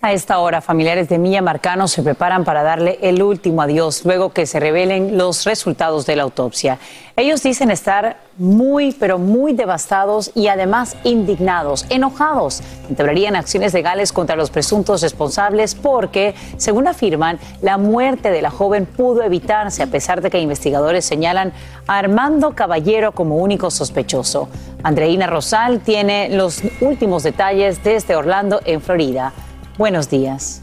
A 0.00 0.12
esta 0.12 0.38
hora, 0.38 0.60
familiares 0.60 1.08
de 1.08 1.18
Milla 1.18 1.42
Marcano 1.42 1.88
se 1.88 2.04
preparan 2.04 2.44
para 2.44 2.62
darle 2.62 3.00
el 3.02 3.20
último 3.20 3.62
adiós 3.62 4.04
luego 4.04 4.32
que 4.32 4.46
se 4.46 4.60
revelen 4.60 5.18
los 5.18 5.44
resultados 5.44 6.06
de 6.06 6.14
la 6.14 6.22
autopsia. 6.22 6.78
Ellos 7.16 7.42
dicen 7.42 7.72
estar 7.72 8.18
muy, 8.36 8.92
pero 8.92 9.18
muy 9.18 9.54
devastados 9.54 10.30
y 10.36 10.46
además 10.46 10.96
indignados, 11.02 11.84
enojados. 11.90 12.62
Entablarían 12.88 13.34
acciones 13.34 13.74
legales 13.74 14.12
contra 14.12 14.36
los 14.36 14.50
presuntos 14.50 15.02
responsables 15.02 15.74
porque, 15.74 16.36
según 16.58 16.86
afirman, 16.86 17.40
la 17.60 17.76
muerte 17.76 18.30
de 18.30 18.40
la 18.40 18.50
joven 18.50 18.86
pudo 18.86 19.24
evitarse 19.24 19.82
a 19.82 19.88
pesar 19.88 20.20
de 20.20 20.30
que 20.30 20.38
investigadores 20.38 21.06
señalan 21.06 21.52
a 21.88 21.98
Armando 21.98 22.54
Caballero 22.54 23.10
como 23.10 23.38
único 23.38 23.68
sospechoso. 23.72 24.48
Andreina 24.84 25.26
Rosal 25.26 25.80
tiene 25.80 26.28
los 26.28 26.62
últimos 26.80 27.24
detalles 27.24 27.82
desde 27.82 28.14
Orlando, 28.14 28.60
en 28.64 28.80
Florida. 28.80 29.32
Buenos 29.78 30.10
días. 30.10 30.60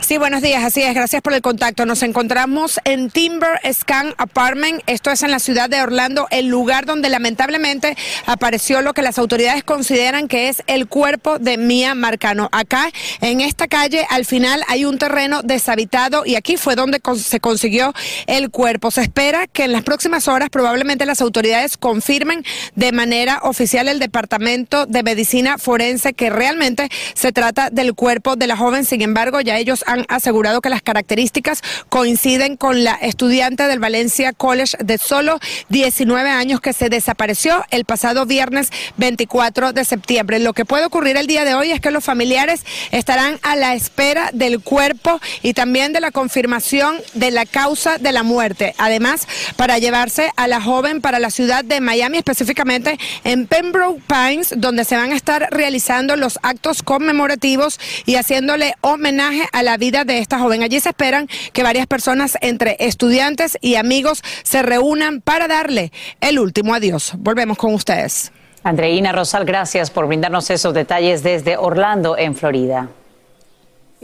Sí, 0.00 0.18
buenos 0.18 0.42
días, 0.42 0.62
así 0.62 0.82
es, 0.82 0.94
gracias 0.94 1.22
por 1.22 1.32
el 1.32 1.42
contacto. 1.42 1.86
Nos 1.86 2.02
encontramos 2.02 2.80
en 2.84 3.10
Timber 3.10 3.60
Scan 3.72 4.14
Apartment, 4.18 4.82
esto 4.86 5.10
es 5.10 5.22
en 5.22 5.30
la 5.30 5.38
ciudad 5.38 5.70
de 5.70 5.80
Orlando, 5.80 6.26
el 6.30 6.46
lugar 6.46 6.86
donde 6.86 7.08
lamentablemente 7.08 7.96
apareció 8.26 8.82
lo 8.82 8.92
que 8.92 9.02
las 9.02 9.18
autoridades 9.18 9.64
consideran 9.64 10.28
que 10.28 10.48
es 10.48 10.62
el 10.66 10.88
cuerpo 10.88 11.38
de 11.38 11.56
Mía 11.56 11.94
Marcano. 11.94 12.48
Acá, 12.52 12.90
en 13.20 13.40
esta 13.40 13.68
calle, 13.68 14.06
al 14.10 14.24
final 14.24 14.62
hay 14.68 14.84
un 14.84 14.98
terreno 14.98 15.42
deshabitado 15.42 16.26
y 16.26 16.34
aquí 16.36 16.56
fue 16.56 16.74
donde 16.74 17.00
se 17.16 17.40
consiguió 17.40 17.94
el 18.26 18.50
cuerpo. 18.50 18.90
Se 18.90 19.02
espera 19.02 19.46
que 19.46 19.64
en 19.64 19.72
las 19.72 19.82
próximas 19.82 20.28
horas 20.28 20.50
probablemente 20.50 21.06
las 21.06 21.20
autoridades 21.20 21.76
confirmen 21.76 22.44
de 22.74 22.92
manera 22.92 23.40
oficial 23.42 23.88
el 23.88 23.98
Departamento 23.98 24.86
de 24.86 25.02
Medicina 25.02 25.58
Forense 25.58 26.14
que 26.14 26.30
realmente 26.30 26.88
se 27.14 27.32
trata 27.32 27.70
del 27.70 27.94
cuerpo 27.94 28.36
de 28.36 28.46
la 28.46 28.56
joven. 28.56 28.84
Sin 28.84 29.02
embargo, 29.02 29.40
ya 29.40 29.53
ellos 29.58 29.84
han 29.86 30.04
asegurado 30.08 30.60
que 30.60 30.68
las 30.68 30.82
características 30.82 31.62
coinciden 31.88 32.56
con 32.56 32.84
la 32.84 32.94
estudiante 32.94 33.64
del 33.64 33.78
Valencia 33.78 34.32
College 34.32 34.76
de 34.80 34.98
solo 34.98 35.38
19 35.68 36.30
años 36.30 36.60
que 36.60 36.72
se 36.72 36.88
desapareció 36.88 37.64
el 37.70 37.84
pasado 37.84 38.26
viernes 38.26 38.70
24 38.96 39.72
de 39.72 39.84
septiembre. 39.84 40.38
Lo 40.38 40.52
que 40.52 40.64
puede 40.64 40.86
ocurrir 40.86 41.16
el 41.16 41.26
día 41.26 41.44
de 41.44 41.54
hoy 41.54 41.70
es 41.70 41.80
que 41.80 41.90
los 41.90 42.04
familiares 42.04 42.64
estarán 42.90 43.38
a 43.42 43.56
la 43.56 43.74
espera 43.74 44.30
del 44.32 44.60
cuerpo 44.60 45.20
y 45.42 45.54
también 45.54 45.92
de 45.92 46.00
la 46.00 46.10
confirmación 46.10 46.96
de 47.14 47.30
la 47.30 47.46
causa 47.46 47.98
de 47.98 48.12
la 48.12 48.22
muerte. 48.22 48.74
Además, 48.78 49.26
para 49.56 49.78
llevarse 49.78 50.30
a 50.36 50.48
la 50.48 50.60
joven 50.60 51.00
para 51.00 51.18
la 51.18 51.30
ciudad 51.30 51.64
de 51.64 51.80
Miami, 51.80 52.18
específicamente 52.18 52.98
en 53.24 53.46
Pembroke 53.46 54.02
Pines, 54.06 54.54
donde 54.56 54.84
se 54.84 54.96
van 54.96 55.12
a 55.12 55.16
estar 55.16 55.48
realizando 55.50 56.16
los 56.16 56.38
actos 56.42 56.82
conmemorativos 56.82 57.78
y 58.06 58.16
haciéndole 58.16 58.74
homenaje 58.80 59.43
a 59.52 59.62
la 59.62 59.76
vida 59.76 60.04
de 60.04 60.18
esta 60.18 60.38
joven. 60.38 60.62
Allí 60.62 60.80
se 60.80 60.90
esperan 60.90 61.28
que 61.52 61.62
varias 61.62 61.86
personas 61.86 62.36
entre 62.40 62.76
estudiantes 62.80 63.58
y 63.60 63.76
amigos 63.76 64.22
se 64.42 64.62
reúnan 64.62 65.20
para 65.20 65.48
darle 65.48 65.92
el 66.20 66.38
último 66.38 66.74
adiós. 66.74 67.12
Volvemos 67.18 67.58
con 67.58 67.74
ustedes. 67.74 68.32
Andreina 68.62 69.12
Rosal, 69.12 69.44
gracias 69.44 69.90
por 69.90 70.06
brindarnos 70.06 70.48
esos 70.50 70.72
detalles 70.72 71.22
desde 71.22 71.56
Orlando, 71.56 72.16
en 72.16 72.34
Florida. 72.34 72.88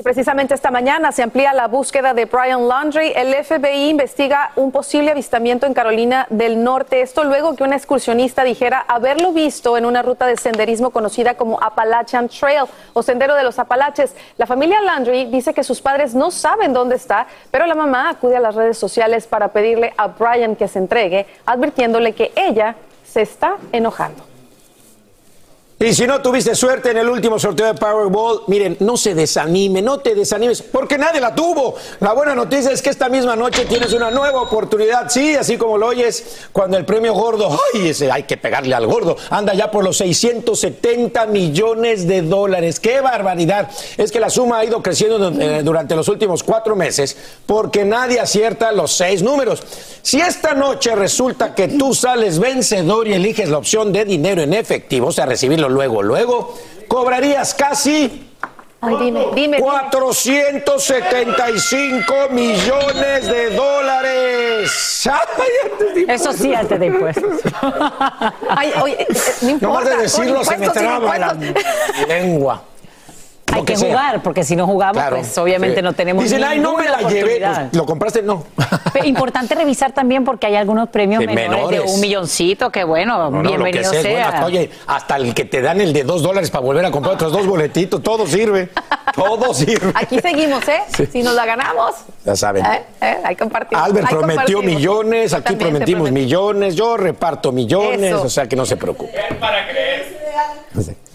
Precisamente 0.03 0.55
esta 0.55 0.71
mañana 0.71 1.13
se 1.13 1.23
amplía 1.23 1.53
la 1.53 1.69
búsqueda 1.69 2.15
de 2.15 2.25
Brian 2.25 2.67
Laundry. 2.67 3.13
El 3.15 3.35
FBI 3.35 3.91
investiga 3.91 4.53
un 4.57 4.73
posible 4.73 5.11
avistamiento 5.11 5.67
en 5.67 5.75
Carolina 5.75 6.27
del 6.31 6.65
Norte. 6.65 7.03
Esto 7.03 7.23
luego 7.25 7.55
que 7.55 7.65
una 7.65 7.77
excursionista 7.77 8.43
dijera 8.43 8.85
haberlo 8.89 9.33
visto 9.33 9.77
en 9.77 9.85
una 9.85 10.03
ruta 10.03 10.27
de 10.27 10.39
senderismo 10.39 10.91
conocida 10.91 11.35
como 11.35 11.63
Appalachian 11.63 12.29
Trail 12.29 12.65
o 12.95 13.03
Sendero 13.03 13.35
de 13.35 13.43
los 13.43 13.59
Apalaches. 13.59 14.15
La 14.39 14.47
familia 14.47 14.81
Landry 14.81 15.27
dice 15.27 15.53
que 15.53 15.65
sus 15.65 15.83
padres 15.83 16.15
no 16.15 16.31
saben 16.31 16.73
dónde 16.73 16.97
está, 16.97 17.27
pero 17.51 17.67
la 17.67 17.75
mamá 17.75 18.11
acude 18.11 18.37
a 18.37 18.41
las 18.41 18.55
redes 18.55 18.79
sociales 18.79 19.27
para 19.27 19.49
pedirle 19.49 19.93
a 19.99 20.09
Brian 20.09 20.57
que 20.57 20.69
se 20.69 20.79
entregue, 20.79 21.27
advirtiéndole 21.45 22.15
que 22.15 22.33
ella 22.37 22.75
se 23.05 23.23
está 23.23 23.57
enojando. 23.73 24.30
Y 25.83 25.95
si 25.95 26.07
no 26.07 26.21
tuviste 26.21 26.55
suerte 26.55 26.91
en 26.91 26.99
el 26.99 27.09
último 27.09 27.39
sorteo 27.39 27.65
de 27.65 27.73
Powerball, 27.73 28.43
miren, 28.49 28.77
no 28.81 28.99
se 28.99 29.15
desanime, 29.15 29.81
no 29.81 29.97
te 29.97 30.15
desanimes, 30.15 30.61
porque 30.61 30.99
nadie 30.99 31.23
la 31.23 31.35
tuvo. 31.35 31.75
La 32.01 32.13
buena 32.13 32.35
noticia 32.35 32.71
es 32.71 32.83
que 32.83 32.91
esta 32.91 33.09
misma 33.09 33.35
noche 33.35 33.65
tienes 33.65 33.95
una 33.95 34.11
nueva 34.11 34.43
oportunidad, 34.43 35.09
sí, 35.09 35.35
así 35.35 35.57
como 35.57 35.79
lo 35.79 35.87
oyes, 35.87 36.49
cuando 36.53 36.77
el 36.77 36.85
premio 36.85 37.15
gordo, 37.15 37.59
ay, 37.73 37.89
ese 37.89 38.13
hay 38.13 38.25
que 38.25 38.37
pegarle 38.37 38.75
al 38.75 38.87
gordo, 38.87 39.17
anda 39.31 39.55
ya 39.55 39.71
por 39.71 39.83
los 39.83 39.97
670 39.97 41.25
millones 41.25 42.07
de 42.07 42.21
dólares. 42.21 42.79
¡Qué 42.79 43.01
barbaridad! 43.01 43.71
Es 43.97 44.13
que 44.13 44.21
la 44.21 44.29
suma 44.29 44.59
ha 44.59 44.65
ido 44.67 44.83
creciendo 44.83 45.31
eh, 45.41 45.63
durante 45.65 45.97
los 45.97 46.09
últimos 46.09 46.43
cuatro 46.43 46.77
meses 46.77 47.17
porque 47.47 47.87
nadie 47.87 48.21
acierta 48.21 48.71
los 48.73 48.93
seis 48.93 49.23
números. 49.23 49.63
Si 50.03 50.21
esta 50.21 50.53
noche 50.53 50.95
resulta 50.95 51.55
que 51.55 51.69
tú 51.69 51.95
sales 51.95 52.39
vencedor 52.39 53.09
y 53.09 53.15
eliges 53.15 53.49
la 53.49 53.57
opción 53.57 53.95
de 53.95 54.05
dinero 54.05 54.43
en 54.43 54.53
efectivo, 54.53 55.07
o 55.07 55.13
sea, 55.13 55.25
recibirlo 55.25 55.70
luego, 55.71 56.03
luego, 56.03 56.55
cobrarías 56.89 57.55
casi 57.55 58.27
Ay, 58.83 58.97
dime, 58.99 59.27
dime. 59.35 59.59
475 59.59 62.15
millones 62.31 63.27
de 63.27 63.51
dólares. 63.51 64.71
Eso 66.09 66.33
sí, 66.33 66.55
antes 66.55 66.81
de 66.81 66.87
impuestos. 66.87 67.41
Ay, 68.49 68.73
oye, 68.83 69.03
eh, 69.03 69.07
no 69.43 69.51
importa. 69.51 69.67
No 69.67 69.75
más 69.75 69.85
de 69.85 69.97
decirlo 70.03 70.43
se 70.45 70.57
me 70.57 70.71
traba 70.71 71.19
la 71.19 71.37
lengua. 72.09 72.63
Hay 73.53 73.65
que 73.65 73.77
sea. 73.77 73.89
jugar, 73.89 74.23
porque 74.23 74.45
si 74.45 74.57
no 74.57 74.67
jugamos, 74.67 74.95
Claro, 74.97 75.17
pues 75.17 75.37
obviamente 75.39 75.77
sí. 75.77 75.83
no 75.83 75.93
tenemos 75.93 76.25
Dicen, 76.25 76.43
ay, 76.45 76.59
no 76.61 76.77
me 76.77 76.85
ninguna 76.85 77.03
la 77.03 77.09
llevé. 77.09 77.21
oportunidad". 77.23 77.63
Pues, 77.71 77.77
¿Lo 77.77 77.87
compraste? 77.87 78.23
No. 78.23 78.45
Pero 78.93 79.07
importante 79.07 79.55
revisar 79.55 79.93
también 79.93 80.25
porque 80.25 80.47
hay 80.47 80.57
algunos 80.57 80.89
premios 80.89 81.21
Sí, 81.21 81.27
menores, 81.27 81.51
de 81.51 81.57
menores. 81.57 81.93
un 81.95 82.01
milloncito, 82.01 82.71
que 82.71 82.85
bueno, 82.85 83.31
No, 83.31 83.43
no, 83.43 83.49
bienvenido 83.51 83.91
sea 83.93 84.31
bueno. 84.31 84.47
oye, 84.47 84.71
hasta 84.87 85.17
el 85.17 85.35
que 85.35 85.45
te 85.45 85.61
dan 85.63 85.81
el 85.81 85.93
de 85.93 86.05
dos 86.05 86.23
dólares 86.23 86.51
para 86.51 86.65
volver 86.65 86.85
a 86.85 86.91
comprar 86.91 87.15
otros 87.15 87.33
dos 87.33 87.47
boletitos, 87.47 88.03
todo 88.03 88.27
sirve. 88.27 88.69
Todo 89.15 89.53
sirve. 89.53 89.93
Aquí 89.95 90.21
seguimos, 90.21 90.67
¿eh? 90.69 90.81
Sí. 90.97 91.07
Si 91.07 91.23
nos 91.23 91.35
la 91.35 91.45
ganamos, 91.45 91.95
Ya 92.25 92.37
saben. 92.37 92.65
¿eh? 92.65 92.83
¿eh? 93.01 93.17
Hay 93.25 93.35
que 93.35 93.43
compartir. 93.43 93.77
Albert 93.77 94.07
Hay 94.07 94.15
prometió 94.15 94.37
compartimos. 94.59 94.65
millones, 94.65 95.35
aquí 95.35 95.57
prometimos 95.57 96.11
millones, 96.13 96.77
yo 96.77 96.97
reparto 96.97 97.51
millones, 97.51 98.13
Eso. 98.13 98.23
o 98.23 98.29
sea 98.29 98.47
que 98.49 98.55
no 98.57 98.65
se 98.65 98.77
preocupe. 98.77 99.13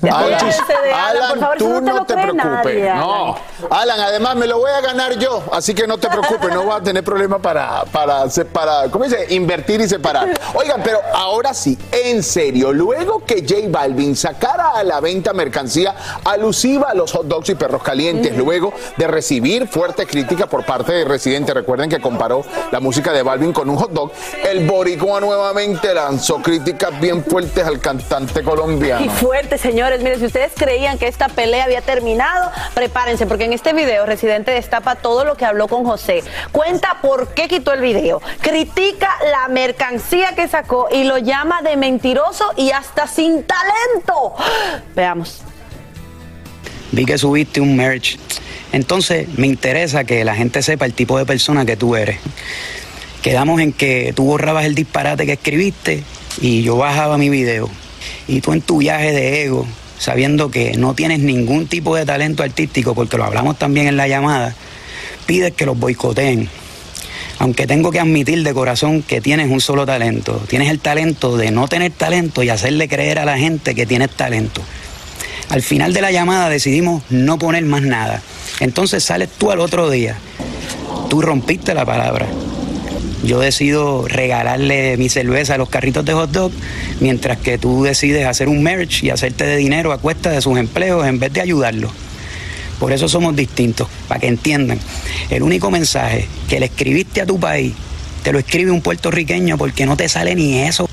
Alan, 0.10 0.34
Olvídense 0.34 0.74
de 0.84 0.94
Alan, 0.94 1.18
Alan, 1.18 1.30
por 1.30 1.40
favor, 1.40 1.58
tú 1.58 1.82
no 1.82 2.06
te 2.06 2.14
preocupes. 2.14 2.44
nadie, 2.44 2.94
no, 2.94 3.36
Alan, 3.70 4.00
además 4.00 4.36
me 4.36 4.48
lo 4.48 4.60
voy 4.60 4.72
a 4.72 4.82
ganar 4.82 5.18
yo, 5.18 5.44
así 5.52 5.74
que 5.74 5.88
no 5.88 5.98
te 5.98 6.08
preocupes, 6.10 6.50
no 6.54 6.66
vas 6.66 6.82
a 6.82 6.84
tener 6.84 7.04
problema 7.04 7.40
para, 7.40 7.84
para, 7.86 8.30
separar, 8.30 8.90
¿cómo 8.90 9.06
dice? 9.06 9.28
Invertir 9.30 9.82
y 9.82 9.88
separar. 9.88 10.30
Oigan, 10.54 10.82
pero 10.84 11.00
ahora 11.14 11.54
sí, 11.54 11.78
en 11.92 12.24
serio, 12.24 12.72
luego 12.72 13.24
que 13.26 13.46
J 13.48 13.68
Balvin 13.70 14.16
sacara 14.16 14.72
a 14.72 14.84
la 14.84 15.00
venta 15.00 15.34
mercancía 15.34 15.96
alusiva 16.24 16.90
a 16.92 16.94
los 16.94 17.12
hot 17.12 17.28
dogs 17.28 17.50
y 17.50 17.56
perros 17.56 17.84
calientes, 17.84 18.36
luego 18.38 18.74
de 18.98 19.08
recibir 19.08 19.68
fuerte 19.68 20.06
crítica 20.06 20.48
por 20.48 20.66
parte 20.66 20.94
de 20.94 21.06
Residente, 21.06 21.54
recuerden 21.54 21.90
que 21.90 22.00
comparó 22.00 22.44
la 22.72 22.80
música 22.80 23.12
de 23.12 23.24
Balvin 23.24 23.54
con 23.54 23.70
un 23.70 23.78
hot 23.78 23.92
dog, 23.92 24.12
el 24.44 24.68
boricua 24.68 25.20
nuevamente 25.20 25.94
lanzó 25.94 26.42
críticas 26.42 27.00
bien 27.00 27.24
fuertes 27.24 27.66
al 27.66 27.80
cantante 27.80 28.44
colombiano. 28.44 29.06
Y 29.06 29.10
fuerte, 29.10 29.58
señores. 29.58 29.95
Miren, 30.02 30.20
si 30.20 30.26
ustedes 30.26 30.52
creían 30.56 30.98
que 30.98 31.08
esta 31.08 31.28
pelea 31.30 31.66
había 31.66 31.82
terminado, 31.82 32.52
prepárense, 32.74 33.26
porque 33.26 33.46
en 33.46 33.54
este 33.54 33.74
video 33.74 34.06
Residente 34.06 34.52
destapa 34.52 34.96
todo 34.96 35.24
lo 35.24 35.36
que 35.36 35.46
habló 35.46 35.68
con 35.68 35.86
José. 35.86 36.24
Cuenta 36.52 36.98
por 37.02 37.34
qué 37.34 37.48
quitó 37.48 37.74
el 37.74 37.82
video. 37.82 38.22
Critica 38.42 39.10
la 39.32 39.48
mercancía 39.48 40.36
que 40.36 40.48
sacó 40.48 40.88
y 40.92 41.04
lo 41.04 41.18
llama 41.18 41.62
de 41.62 41.78
mentiroso 41.78 42.46
y 42.58 42.72
hasta 42.72 43.08
sin 43.08 43.44
talento. 43.44 44.36
Veamos. 44.96 45.42
Vi 46.92 47.06
que 47.06 47.18
subiste 47.18 47.62
un 47.62 47.76
merch. 47.76 48.18
Entonces 48.72 49.28
me 49.38 49.48
interesa 49.48 50.04
que 50.04 50.24
la 50.26 50.36
gente 50.36 50.62
sepa 50.62 50.86
el 50.86 50.94
tipo 50.94 51.18
de 51.18 51.26
persona 51.26 51.66
que 51.66 51.78
tú 51.78 51.96
eres. 51.96 52.20
Quedamos 53.22 53.60
en 53.62 53.74
que 53.74 54.14
tú 54.16 54.26
borrabas 54.26 54.66
el 54.66 54.76
disparate 54.76 55.26
que 55.26 55.34
escribiste 55.34 56.04
y 56.42 56.62
yo 56.62 56.78
bajaba 56.78 57.18
mi 57.18 57.30
video. 57.30 57.70
Y 58.28 58.42
tú 58.42 58.54
en 58.54 58.62
tu 58.62 58.78
viaje 58.78 59.12
de 59.12 59.44
ego, 59.44 59.66
sabiendo 59.98 60.52
que 60.52 60.74
no 60.78 60.94
tienes 60.94 61.20
ningún 61.20 61.68
tipo 61.68 61.96
de 61.96 62.06
talento 62.06 62.44
artístico, 62.44 62.94
porque 62.94 63.18
lo 63.18 63.26
hablamos 63.26 63.58
también 63.58 63.88
en 63.88 63.98
la 63.98 64.08
llamada, 64.08 64.56
pides 65.26 65.54
que 65.54 65.66
los 65.66 65.78
boicoteen. 65.78 66.50
Aunque 67.40 67.68
tengo 67.68 67.92
que 67.92 68.00
admitir 68.00 68.44
de 68.44 68.54
corazón 68.54 69.04
que 69.04 69.20
tienes 69.20 69.52
un 69.52 69.60
solo 69.60 69.86
talento. 69.86 70.42
Tienes 70.48 70.70
el 70.70 70.80
talento 70.80 71.36
de 71.36 71.52
no 71.52 71.68
tener 71.68 71.92
talento 71.92 72.44
y 72.44 72.50
hacerle 72.50 72.88
creer 72.88 73.20
a 73.20 73.26
la 73.26 73.38
gente 73.38 73.76
que 73.76 73.86
tienes 73.86 74.12
talento. 74.12 74.62
Al 75.50 75.62
final 75.62 75.94
de 75.94 76.02
la 76.02 76.12
llamada 76.12 76.50
decidimos 76.50 77.04
no 77.10 77.38
poner 77.38 77.66
más 77.66 77.82
nada. 77.82 78.22
Entonces 78.60 79.04
sales 79.04 79.30
tú 79.38 79.52
al 79.52 79.60
otro 79.60 79.90
día. 79.90 80.18
Tú 81.10 81.22
rompiste 81.22 81.74
la 81.74 81.86
palabra. 81.86 82.26
Yo 83.26 83.40
decido 83.40 84.08
regalarle 84.08 84.98
mi 84.98 85.10
cerveza 85.10 85.56
a 85.56 85.58
los 85.58 85.68
carritos 85.68 86.06
de 86.06 86.14
hot 86.14 86.30
dog, 86.30 86.52
mientras 87.00 87.40
que 87.40 87.58
tú 87.58 87.84
decides 87.84 88.28
hacer 88.28 88.48
un 88.48 88.62
merch 88.62 89.04
y 89.04 89.10
hacerte 89.10 89.46
de 89.46 89.58
dinero 89.58 89.92
a 89.92 89.98
cuesta 89.98 90.30
de 90.30 90.42
sus 90.42 90.60
empleos 90.60 91.08
en 91.08 91.20
vez 91.20 91.34
de 91.34 91.42
ayudarlos. 91.42 91.92
Por 92.80 92.92
eso 92.92 93.10
somos 93.10 93.36
distintos, 93.36 93.88
para 94.08 94.20
que 94.20 94.28
entiendan. 94.28 94.80
El 95.32 95.42
único 95.42 95.72
mensaje 95.72 96.28
que 96.48 96.60
le 96.60 96.68
escribiste 96.68 97.22
a 97.22 97.26
tu 97.26 97.40
país, 97.40 97.74
te 98.22 98.32
lo 98.32 98.38
escribe 98.38 98.70
un 98.70 98.82
puertorriqueño 98.82 99.58
porque 99.58 99.88
no 99.88 99.98
te 99.98 100.08
sale 100.08 100.36
ni 100.36 100.60
eso. 100.60 100.88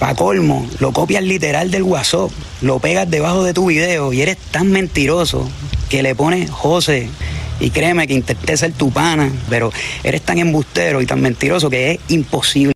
Pa' 0.00 0.14
colmo, 0.14 0.66
lo 0.78 0.92
copias 0.92 1.22
literal 1.22 1.70
del 1.70 1.82
WhatsApp, 1.82 2.30
lo 2.62 2.78
pegas 2.78 3.10
debajo 3.10 3.44
de 3.44 3.52
tu 3.52 3.66
video 3.66 4.14
y 4.14 4.22
eres 4.22 4.38
tan 4.38 4.72
mentiroso 4.72 5.46
que 5.90 6.02
le 6.02 6.14
pones 6.14 6.50
José. 6.50 7.10
Y 7.60 7.68
créeme 7.68 8.06
que 8.06 8.14
intenté 8.14 8.56
ser 8.56 8.72
tu 8.72 8.90
pana, 8.90 9.30
pero 9.50 9.70
eres 10.02 10.22
tan 10.22 10.38
embustero 10.38 11.02
y 11.02 11.06
tan 11.06 11.20
mentiroso 11.20 11.68
que 11.68 11.90
es 11.90 12.00
imposible. 12.08 12.72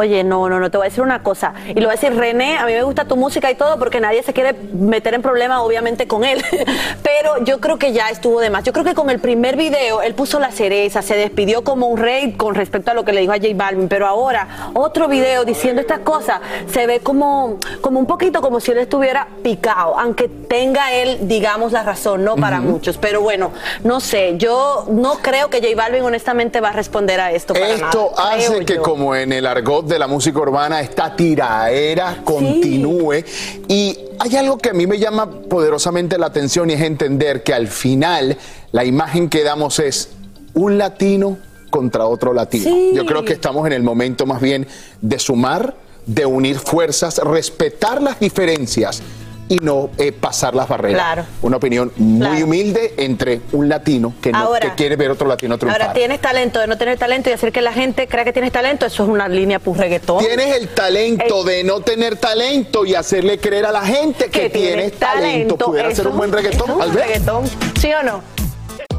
Oye, 0.00 0.24
no, 0.24 0.48
no, 0.48 0.58
no, 0.58 0.70
te 0.70 0.78
voy 0.78 0.86
a 0.86 0.88
decir 0.88 1.02
una 1.02 1.22
cosa. 1.22 1.52
Y 1.68 1.74
lo 1.74 1.82
voy 1.82 1.88
a 1.88 2.00
decir, 2.00 2.16
René, 2.16 2.56
a 2.56 2.64
mí 2.64 2.72
me 2.72 2.82
gusta 2.84 3.04
tu 3.04 3.16
música 3.16 3.50
y 3.50 3.54
todo 3.54 3.78
porque 3.78 4.00
nadie 4.00 4.22
se 4.22 4.32
quiere 4.32 4.54
meter 4.72 5.12
en 5.12 5.20
problema, 5.20 5.60
obviamente, 5.62 6.08
con 6.08 6.24
él. 6.24 6.42
Pero 7.02 7.44
yo 7.44 7.60
creo 7.60 7.78
que 7.78 7.92
ya 7.92 8.08
estuvo 8.08 8.40
de 8.40 8.48
más. 8.48 8.64
Yo 8.64 8.72
creo 8.72 8.82
que 8.82 8.94
con 8.94 9.10
el 9.10 9.18
primer 9.18 9.56
video 9.56 10.00
él 10.00 10.14
puso 10.14 10.40
la 10.40 10.52
cereza, 10.52 11.02
se 11.02 11.16
despidió 11.16 11.64
como 11.64 11.88
un 11.88 11.98
rey 11.98 12.32
con 12.32 12.54
respecto 12.54 12.92
a 12.92 12.94
lo 12.94 13.04
que 13.04 13.12
le 13.12 13.20
dijo 13.20 13.34
a 13.34 13.36
J 13.36 13.48
Balvin. 13.54 13.88
Pero 13.88 14.06
ahora, 14.06 14.70
otro 14.72 15.06
video 15.06 15.44
diciendo 15.44 15.82
estas 15.82 15.98
cosas, 15.98 16.40
se 16.72 16.86
ve 16.86 17.00
como, 17.00 17.58
como 17.82 18.00
un 18.00 18.06
poquito 18.06 18.40
como 18.40 18.58
si 18.60 18.70
él 18.70 18.78
estuviera 18.78 19.28
picado, 19.42 19.98
aunque 19.98 20.28
tenga 20.28 20.94
él, 20.94 21.28
digamos, 21.28 21.72
la 21.72 21.82
razón, 21.82 22.24
no 22.24 22.36
para 22.36 22.60
muchos. 22.60 22.96
Pero 22.96 23.20
bueno, 23.20 23.52
no 23.84 24.00
sé, 24.00 24.38
yo 24.38 24.86
no 24.88 25.18
creo 25.18 25.50
que 25.50 25.60
J 25.60 25.76
Balvin 25.76 26.04
honestamente 26.04 26.62
va 26.62 26.70
a 26.70 26.72
responder 26.72 27.20
a 27.20 27.32
esto. 27.32 27.52
Para 27.52 27.68
Esto 27.68 28.12
nada, 28.16 28.32
hace 28.32 28.46
creo 28.46 28.66
que, 28.66 28.74
yo. 28.76 28.82
como 28.82 29.14
en 29.14 29.32
el 29.32 29.46
argot 29.46 29.89
de 29.90 29.98
la 29.98 30.06
música 30.06 30.38
urbana, 30.38 30.80
esta 30.80 31.14
tiraera 31.14 32.22
continúe. 32.24 33.22
Y 33.68 33.98
hay 34.18 34.36
algo 34.36 34.56
que 34.56 34.70
a 34.70 34.72
mí 34.72 34.86
me 34.86 34.98
llama 34.98 35.30
poderosamente 35.30 36.16
la 36.16 36.26
atención 36.26 36.70
y 36.70 36.74
es 36.74 36.80
entender 36.80 37.42
que 37.42 37.52
al 37.52 37.68
final 37.68 38.38
la 38.72 38.84
imagen 38.84 39.28
que 39.28 39.42
damos 39.42 39.78
es 39.78 40.10
un 40.54 40.78
latino 40.78 41.36
contra 41.68 42.06
otro 42.06 42.32
latino. 42.32 42.94
Yo 42.94 43.04
creo 43.04 43.24
que 43.24 43.34
estamos 43.34 43.66
en 43.66 43.72
el 43.72 43.82
momento 43.82 44.26
más 44.26 44.40
bien 44.40 44.66
de 45.00 45.18
sumar, 45.18 45.76
de 46.06 46.26
unir 46.26 46.58
fuerzas, 46.58 47.18
respetar 47.18 48.02
las 48.02 48.18
diferencias 48.18 49.02
y 49.50 49.56
no 49.56 49.90
eh, 49.98 50.12
pasar 50.12 50.54
las 50.54 50.68
barreras. 50.68 50.96
Claro. 51.02 51.24
Una 51.42 51.56
opinión 51.56 51.92
muy 51.96 52.20
Claro. 52.28 52.44
humilde 52.44 52.94
entre 52.96 53.40
un 53.50 53.68
latino 53.68 54.14
que, 54.22 54.30
no, 54.30 54.38
Ahora- 54.38 54.60
que 54.60 54.74
quiere 54.76 54.94
ver 54.94 55.10
otro 55.10 55.26
latino 55.26 55.58
triunfar. 55.58 55.82
Ahora, 55.82 55.92
tienes 55.92 56.20
talento 56.20 56.60
de 56.60 56.68
no 56.68 56.78
tener 56.78 56.96
talento 56.96 57.30
y 57.30 57.32
hacer 57.32 57.50
que 57.50 57.60
la 57.60 57.72
gente 57.72 58.06
crea 58.06 58.24
que 58.24 58.32
tienes 58.32 58.52
talento, 58.52 58.86
eso 58.86 59.02
es 59.02 59.08
una 59.08 59.28
línea 59.28 59.58
por 59.58 59.76
reggaetón. 59.76 60.24
Tienes 60.24 60.54
el 60.54 60.68
talento 60.68 61.42
de 61.42 61.64
no 61.64 61.80
tener 61.80 62.16
talento 62.16 62.84
y 62.86 62.94
hacerle 62.94 63.38
creer 63.38 63.66
a 63.66 63.72
la 63.72 63.82
gente 63.82 64.30
que, 64.30 64.50
tienes 64.50 64.92
talento. 64.92 65.56
Pudiera 65.58 65.92
ser 65.94 66.06
un 66.06 66.16
buen 66.16 66.30
reggaetón, 66.30 66.70
un 66.70 66.82
Albert. 66.82 67.06
reggaetón, 67.08 67.44
¿sí 67.80 67.90
o 67.92 68.02
no? 68.04 68.22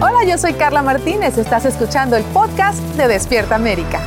Hola, 0.00 0.22
yo 0.24 0.38
soy 0.38 0.52
Carla 0.52 0.80
Martínez. 0.80 1.38
Estás 1.38 1.64
escuchando 1.64 2.14
el 2.14 2.22
podcast 2.22 2.78
de 2.96 3.08
Despierta 3.08 3.56
América. 3.56 4.00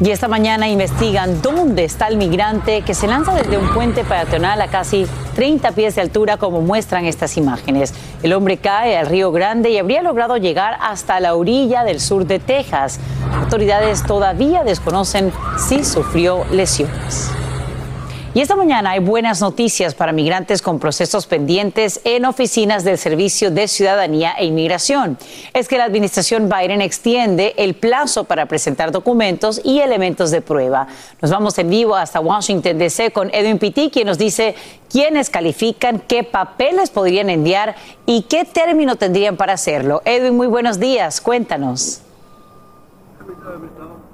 Y 0.00 0.10
esta 0.10 0.26
mañana 0.26 0.68
investigan 0.68 1.40
dónde 1.40 1.84
está 1.84 2.08
el 2.08 2.16
migrante 2.16 2.82
que 2.82 2.92
se 2.92 3.06
lanza 3.06 3.34
desde 3.34 3.56
un 3.56 3.72
puente 3.72 4.02
peatonal 4.02 4.60
a 4.62 4.66
casi 4.66 5.06
30 5.36 5.70
pies 5.70 5.94
de 5.94 6.00
altura, 6.00 6.38
como 6.38 6.60
muestran 6.60 7.04
estas 7.04 7.36
imágenes. 7.36 7.94
El 8.24 8.32
hombre 8.32 8.56
cae 8.56 8.96
al 8.96 9.06
Río 9.06 9.30
Grande 9.30 9.70
y 9.70 9.78
habría 9.78 10.02
logrado 10.02 10.38
llegar 10.38 10.76
hasta 10.80 11.20
la 11.20 11.36
orilla 11.36 11.84
del 11.84 12.00
sur 12.00 12.26
de 12.26 12.40
Texas. 12.40 12.98
Autoridades 13.32 14.02
todavía 14.04 14.64
desconocen 14.64 15.32
si 15.56 15.84
sufrió 15.84 16.44
lesiones. 16.50 17.30
Y 18.34 18.40
esta 18.40 18.56
mañana 18.56 18.92
hay 18.92 19.00
buenas 19.00 19.42
noticias 19.42 19.94
para 19.94 20.10
migrantes 20.10 20.62
con 20.62 20.78
procesos 20.78 21.26
pendientes 21.26 22.00
en 22.04 22.24
oficinas 22.24 22.82
del 22.82 22.96
Servicio 22.96 23.50
de 23.50 23.68
Ciudadanía 23.68 24.32
e 24.38 24.46
Inmigración. 24.46 25.18
Es 25.52 25.68
que 25.68 25.76
la 25.76 25.84
administración 25.84 26.48
Biden 26.48 26.80
extiende 26.80 27.52
el 27.58 27.74
plazo 27.74 28.24
para 28.24 28.46
presentar 28.46 28.90
documentos 28.90 29.60
y 29.62 29.80
elementos 29.80 30.30
de 30.30 30.40
prueba. 30.40 30.86
Nos 31.20 31.30
vamos 31.30 31.58
en 31.58 31.68
vivo 31.68 31.94
hasta 31.94 32.20
Washington, 32.20 32.78
D.C. 32.78 33.10
con 33.10 33.28
Edwin 33.34 33.58
Pitti, 33.58 33.90
quien 33.90 34.06
nos 34.06 34.16
dice 34.16 34.54
quiénes 34.90 35.28
califican, 35.28 35.98
qué 36.00 36.24
papeles 36.24 36.88
podrían 36.88 37.28
enviar 37.28 37.76
y 38.06 38.22
qué 38.22 38.46
término 38.46 38.96
tendrían 38.96 39.36
para 39.36 39.52
hacerlo. 39.52 40.00
Edwin, 40.06 40.36
muy 40.38 40.46
buenos 40.46 40.80
días. 40.80 41.20
Cuéntanos. 41.20 42.00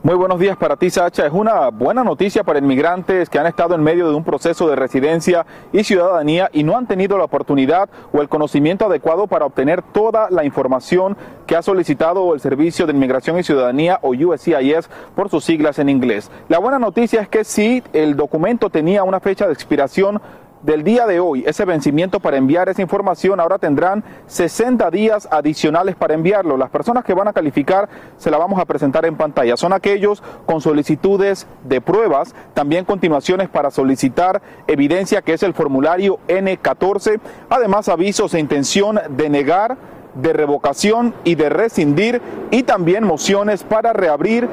Muy 0.01 0.15
buenos 0.15 0.39
días 0.39 0.57
para 0.57 0.77
ti, 0.77 0.91
Sacha. 0.91 1.27
Es 1.27 1.33
una 1.33 1.71
buena 1.71 2.05
noticia 2.05 2.45
para 2.45 2.61
inmigrantes 2.61 3.29
que 3.29 3.37
han 3.41 3.47
estado 3.47 3.75
en 3.75 3.83
medio 3.83 4.09
de 4.09 4.15
un 4.15 4.23
proceso 4.23 4.69
de 4.69 4.77
residencia 4.77 5.45
y 5.73 5.83
ciudadanía 5.83 6.49
y 6.53 6.63
no 6.63 6.79
han 6.79 6.87
tenido 6.87 7.19
la 7.19 7.25
oportunidad 7.25 7.91
o 8.13 8.23
el 8.23 8.29
conocimiento 8.29 8.87
adecuado 8.87 9.27
para 9.27 9.45
obtener 9.45 9.83
toda 9.83 10.31
la 10.31 10.45
información 10.45 11.17
que 11.49 11.57
ha 11.57 11.63
solicitado 11.63 12.33
el 12.33 12.39
Servicio 12.39 12.87
de 12.87 12.93
Inmigración 12.93 13.41
y 13.41 13.43
Ciudadanía 13.43 13.99
o 14.03 14.11
USCIS 14.11 14.89
por 15.17 15.31
sus 15.31 15.45
siglas 15.45 15.81
en 15.81 15.89
inglés. 15.89 16.31
La 16.49 16.61
buena 16.61 16.79
noticia 16.79 17.21
es 17.21 17.29
que 17.29 17.43
si 17.43 17.83
el 17.93 18.15
documento 18.15 18.71
tenía 18.71 19.03
una 19.03 19.19
fecha 19.19 19.49
de 19.49 19.53
expiración, 19.53 20.23
del 20.63 20.83
día 20.83 21.07
de 21.07 21.21
hoy, 21.21 21.45
ese 21.47 21.65
vencimiento 21.65 22.21
para 22.21 22.37
enviar 22.37 22.69
esa 22.69 22.83
información, 22.83 23.41
ahora 23.41 23.59
tendrán 23.59 24.03
60 24.27 24.91
días 24.91 25.29
adicionales 25.31 25.95
para 25.95 26.15
enviarlo. 26.15 26.57
Las 26.57 26.71
personas 26.71 27.05
que 27.05 27.15
van 27.15 27.29
a 27.29 27.33
calificar 27.33 27.89
se 28.17 28.31
la 28.31 28.39
vamos 28.39 28.61
a 28.61 28.65
presentar 28.65 29.05
en 29.07 29.17
pantalla. 29.17 29.57
Son 29.57 29.73
aquellos 29.73 30.23
con 30.47 30.61
solicitudes 30.61 31.47
de 31.65 31.81
pruebas, 31.81 32.35
también 32.55 32.85
continuaciones 32.85 33.49
para 33.49 33.71
solicitar 33.71 34.43
evidencia 34.67 35.23
que 35.23 35.35
es 35.35 35.43
el 35.43 35.55
formulario 35.55 36.19
N14, 36.29 37.21
además 37.49 37.89
avisos 37.89 38.35
e 38.35 38.41
intención 38.41 39.01
de 39.11 39.29
negar 39.29 39.77
de 40.15 40.33
revocación 40.33 41.15
y 41.25 41.37
de 41.37 41.49
rescindir 41.49 42.21
y 42.51 42.65
también 42.65 43.05
mociones 43.05 43.63
para 43.63 43.93
reabrir 43.93 44.49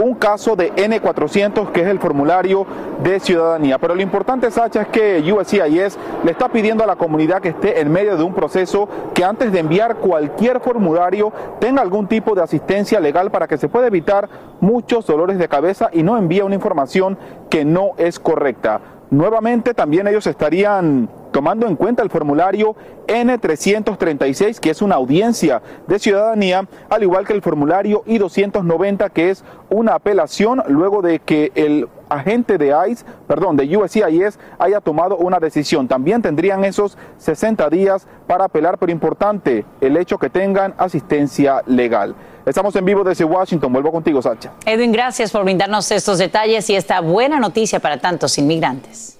un 0.00 0.14
caso 0.14 0.56
de 0.56 0.72
N400 0.74 1.72
que 1.72 1.82
es 1.82 1.88
el 1.88 1.98
formulario 1.98 2.66
de 3.02 3.20
ciudadanía. 3.20 3.78
Pero 3.78 3.94
lo 3.94 4.02
importante, 4.02 4.50
Sacha, 4.50 4.82
es 4.82 4.88
que 4.88 5.32
USCIS 5.32 5.98
le 6.24 6.30
está 6.30 6.48
pidiendo 6.48 6.84
a 6.84 6.86
la 6.86 6.96
comunidad 6.96 7.40
que 7.40 7.50
esté 7.50 7.80
en 7.80 7.90
medio 7.90 8.16
de 8.16 8.22
un 8.22 8.34
proceso 8.34 8.88
que 9.14 9.24
antes 9.24 9.52
de 9.52 9.60
enviar 9.60 9.96
cualquier 9.96 10.60
formulario 10.60 11.32
tenga 11.58 11.82
algún 11.82 12.06
tipo 12.06 12.34
de 12.34 12.42
asistencia 12.42 13.00
legal 13.00 13.30
para 13.30 13.46
que 13.46 13.58
se 13.58 13.68
pueda 13.68 13.86
evitar 13.86 14.28
muchos 14.60 15.06
dolores 15.06 15.38
de 15.38 15.48
cabeza 15.48 15.90
y 15.92 16.02
no 16.02 16.16
envíe 16.16 16.40
una 16.40 16.54
información 16.54 17.18
que 17.48 17.64
no 17.64 17.90
es 17.96 18.18
correcta. 18.18 18.80
Nuevamente 19.10 19.74
también 19.74 20.06
ellos 20.06 20.26
estarían 20.26 21.08
tomando 21.32 21.66
en 21.66 21.76
cuenta 21.76 22.02
el 22.02 22.10
formulario 22.10 22.76
N336, 23.06 24.58
que 24.58 24.70
es 24.70 24.82
una 24.82 24.96
audiencia 24.96 25.62
de 25.86 25.98
ciudadanía, 25.98 26.66
al 26.88 27.02
igual 27.02 27.26
que 27.26 27.32
el 27.32 27.42
formulario 27.42 28.04
I290, 28.04 29.10
que 29.10 29.30
es 29.30 29.44
una 29.68 29.94
apelación 29.94 30.62
luego 30.68 31.02
de 31.02 31.18
que 31.20 31.52
el 31.54 31.88
agente 32.08 32.58
de 32.58 32.74
ICE, 32.88 33.04
perdón, 33.26 33.56
de 33.56 33.76
USCIS 33.76 34.38
haya 34.58 34.80
tomado 34.80 35.16
una 35.16 35.38
decisión. 35.38 35.88
También 35.88 36.22
tendrían 36.22 36.64
esos 36.64 36.98
60 37.18 37.68
días 37.70 38.06
para 38.26 38.44
apelar, 38.46 38.78
pero 38.78 38.92
importante 38.92 39.64
el 39.80 39.96
hecho 39.96 40.18
que 40.18 40.28
tengan 40.28 40.74
asistencia 40.76 41.62
legal. 41.66 42.14
Estamos 42.44 42.74
en 42.74 42.84
vivo 42.84 43.04
desde 43.04 43.24
Washington. 43.24 43.72
Vuelvo 43.72 43.92
contigo, 43.92 44.20
Sacha. 44.20 44.52
Edwin, 44.66 44.92
gracias 44.92 45.30
por 45.30 45.44
brindarnos 45.44 45.90
estos 45.90 46.18
detalles 46.18 46.68
y 46.70 46.74
esta 46.74 47.00
buena 47.00 47.38
noticia 47.38 47.78
para 47.80 48.00
tantos 48.00 48.38
inmigrantes. 48.38 49.19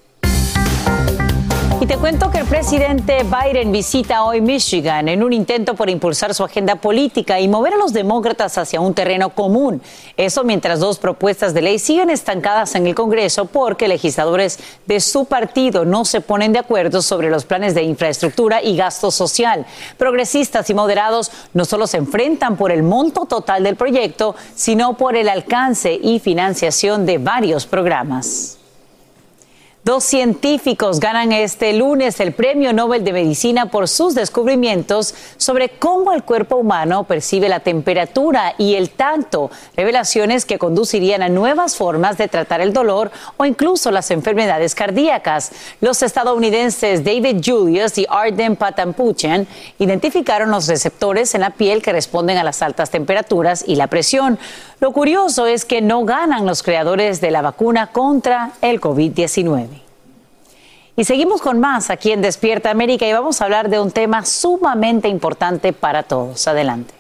Y 1.83 1.87
te 1.87 1.97
cuento 1.97 2.31
que 2.31 2.37
el 2.37 2.47
presidente 2.47 3.25
Biden 3.25 3.73
visita 3.73 4.25
hoy 4.25 4.43
Michigan 4.43 5.09
en 5.09 5.23
un 5.23 5.33
intento 5.33 5.73
por 5.73 5.88
impulsar 5.88 6.35
su 6.35 6.45
agenda 6.45 6.77
política 6.77 7.40
y 7.40 7.49
mover 7.49 7.73
a 7.73 7.79
los 7.79 7.95
demócratas 7.95 8.59
hacia 8.59 8.83
un 8.83 8.93
terreno 8.93 9.31
común. 9.31 9.81
Eso 10.19 10.45
mientras 10.45 10.79
dos 10.79 10.99
propuestas 10.99 11.55
de 11.55 11.62
ley 11.62 11.79
siguen 11.79 12.11
estancadas 12.11 12.75
en 12.75 12.87
el 12.87 12.95
Congreso 12.95 13.47
porque 13.47 13.88
legisladores 13.88 14.59
de 14.85 15.01
su 15.01 15.25
partido 15.25 15.87
no 15.87 16.05
se 16.05 16.21
ponen 16.21 16.53
de 16.53 16.59
acuerdo 16.59 17.01
sobre 17.01 17.31
los 17.31 17.47
planes 17.47 17.75
de 17.75 17.83
infraestructura 17.83 18.62
y 18.62 18.77
gasto 18.77 19.11
social. 19.11 19.64
Progresistas 19.97 20.69
y 20.69 20.75
moderados 20.75 21.33
no 21.55 21.64
solo 21.64 21.87
se 21.87 21.97
enfrentan 21.97 22.59
por 22.59 22.73
el 22.73 22.83
monto 22.83 23.25
total 23.25 23.62
del 23.62 23.77
proyecto, 23.77 24.37
sino 24.55 24.99
por 24.99 25.16
el 25.16 25.31
alcance 25.31 25.95
y 25.95 26.19
financiación 26.19 27.07
de 27.07 27.16
varios 27.16 27.64
programas. 27.64 28.60
Dos 29.83 30.05
científicos 30.05 31.01
ganan 31.01 31.33
este 31.33 31.73
lunes 31.73 32.21
el 32.21 32.33
Premio 32.33 32.75
Nobel 32.75 33.03
de 33.03 33.14
Medicina 33.14 33.71
por 33.71 33.88
sus 33.88 34.14
descubrimientos 34.14 35.14
sobre 35.38 35.71
cómo 35.71 36.12
el 36.12 36.23
cuerpo 36.23 36.57
humano 36.57 37.05
percibe 37.05 37.49
la 37.49 37.61
temperatura 37.61 38.55
y 38.59 38.75
el 38.75 38.90
tacto, 38.90 39.51
revelaciones 39.75 40.45
que 40.45 40.59
conducirían 40.59 41.23
a 41.23 41.31
nuevas 41.31 41.77
formas 41.77 42.19
de 42.19 42.29
tratar 42.29 42.61
el 42.61 42.75
dolor 42.75 43.11
o 43.38 43.47
incluso 43.47 43.90
las 43.90 44.11
enfermedades 44.11 44.75
cardíacas. 44.75 45.51
Los 45.81 46.03
estadounidenses 46.03 47.03
David 47.03 47.40
Julius 47.43 47.97
y 47.97 48.07
Arden 48.07 48.57
Patampuchen 48.57 49.49
identificaron 49.79 50.51
los 50.51 50.66
receptores 50.66 51.35
en 51.35 51.40
la 51.40 51.51
piel 51.51 51.81
que 51.81 51.93
responden 51.93 52.37
a 52.37 52.45
las 52.45 52.61
altas 52.61 52.90
temperaturas 52.90 53.64
y 53.66 53.77
la 53.77 53.87
presión. 53.87 54.38
Lo 54.81 54.93
curioso 54.93 55.47
es 55.47 55.66
que 55.66 55.83
no 55.83 56.05
ganan 56.05 56.47
los 56.47 56.62
creadores 56.62 57.21
de 57.21 57.31
la 57.31 57.43
vacuna 57.43 57.88
contra 57.88 58.53
el 58.62 58.81
COVID-19. 58.81 59.69
Y 60.97 61.05
seguimos 61.05 61.43
con 61.43 61.61
más 61.61 61.90
aquí 61.90 62.12
en 62.12 62.23
Despierta 62.23 62.71
América 62.71 63.07
y 63.07 63.12
vamos 63.12 63.40
a 63.40 63.45
hablar 63.45 63.69
de 63.69 63.79
un 63.79 63.90
tema 63.90 64.25
sumamente 64.25 65.09
importante 65.09 65.73
para 65.73 66.03
todos. 66.03 66.49
Adelante. 66.49 66.99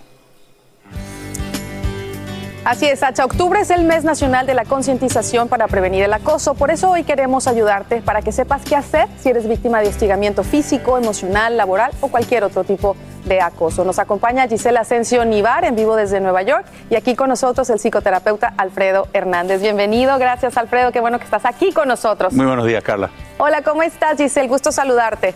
Así 2.70 2.86
es, 2.86 3.00
Sacha. 3.00 3.24
Octubre 3.24 3.58
es 3.58 3.70
el 3.70 3.82
mes 3.82 4.04
nacional 4.04 4.46
de 4.46 4.54
la 4.54 4.64
concientización 4.64 5.48
para 5.48 5.66
prevenir 5.66 6.04
el 6.04 6.12
acoso. 6.12 6.54
Por 6.54 6.70
eso 6.70 6.88
hoy 6.88 7.02
queremos 7.02 7.48
ayudarte 7.48 8.00
para 8.00 8.22
que 8.22 8.30
sepas 8.30 8.62
qué 8.62 8.76
hacer 8.76 9.08
si 9.20 9.28
eres 9.28 9.48
víctima 9.48 9.80
de 9.80 9.88
hostigamiento 9.88 10.44
físico, 10.44 10.96
emocional, 10.96 11.56
laboral 11.56 11.90
o 12.00 12.06
cualquier 12.06 12.44
otro 12.44 12.62
tipo 12.62 12.94
de 13.24 13.40
acoso. 13.40 13.84
Nos 13.84 13.98
acompaña 13.98 14.46
Gisela 14.46 14.82
Asensio 14.82 15.24
Nivar 15.24 15.64
en 15.64 15.74
vivo 15.74 15.96
desde 15.96 16.20
Nueva 16.20 16.42
York 16.42 16.64
y 16.90 16.94
aquí 16.94 17.16
con 17.16 17.28
nosotros 17.30 17.68
el 17.70 17.80
psicoterapeuta 17.80 18.54
Alfredo 18.56 19.08
Hernández. 19.14 19.60
Bienvenido, 19.60 20.16
gracias 20.20 20.56
Alfredo, 20.56 20.92
qué 20.92 21.00
bueno 21.00 21.18
que 21.18 21.24
estás 21.24 21.46
aquí 21.46 21.72
con 21.72 21.88
nosotros. 21.88 22.32
Muy 22.34 22.46
buenos 22.46 22.66
días, 22.66 22.84
Carla. 22.84 23.10
Hola, 23.38 23.62
¿cómo 23.62 23.82
estás 23.82 24.16
Giselle? 24.16 24.46
Gusto 24.46 24.70
saludarte. 24.70 25.34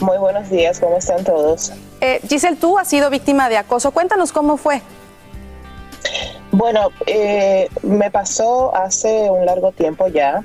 Muy 0.00 0.16
buenos 0.16 0.48
días, 0.48 0.80
¿cómo 0.80 0.96
están 0.96 1.22
todos? 1.22 1.74
Eh, 2.00 2.22
Giselle, 2.26 2.56
tú 2.56 2.78
has 2.78 2.88
sido 2.88 3.10
víctima 3.10 3.50
de 3.50 3.58
acoso. 3.58 3.90
Cuéntanos 3.90 4.32
cómo 4.32 4.56
fue. 4.56 4.80
Bueno, 6.52 6.90
eh, 7.06 7.68
me 7.82 8.10
pasó 8.10 8.74
hace 8.74 9.30
un 9.30 9.44
largo 9.44 9.72
tiempo 9.72 10.08
ya. 10.08 10.44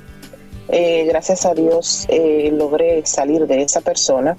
Eh, 0.68 1.04
gracias 1.06 1.46
a 1.46 1.54
Dios 1.54 2.06
eh, 2.08 2.50
logré 2.52 3.04
salir 3.06 3.46
de 3.46 3.62
esa 3.62 3.80
persona. 3.80 4.36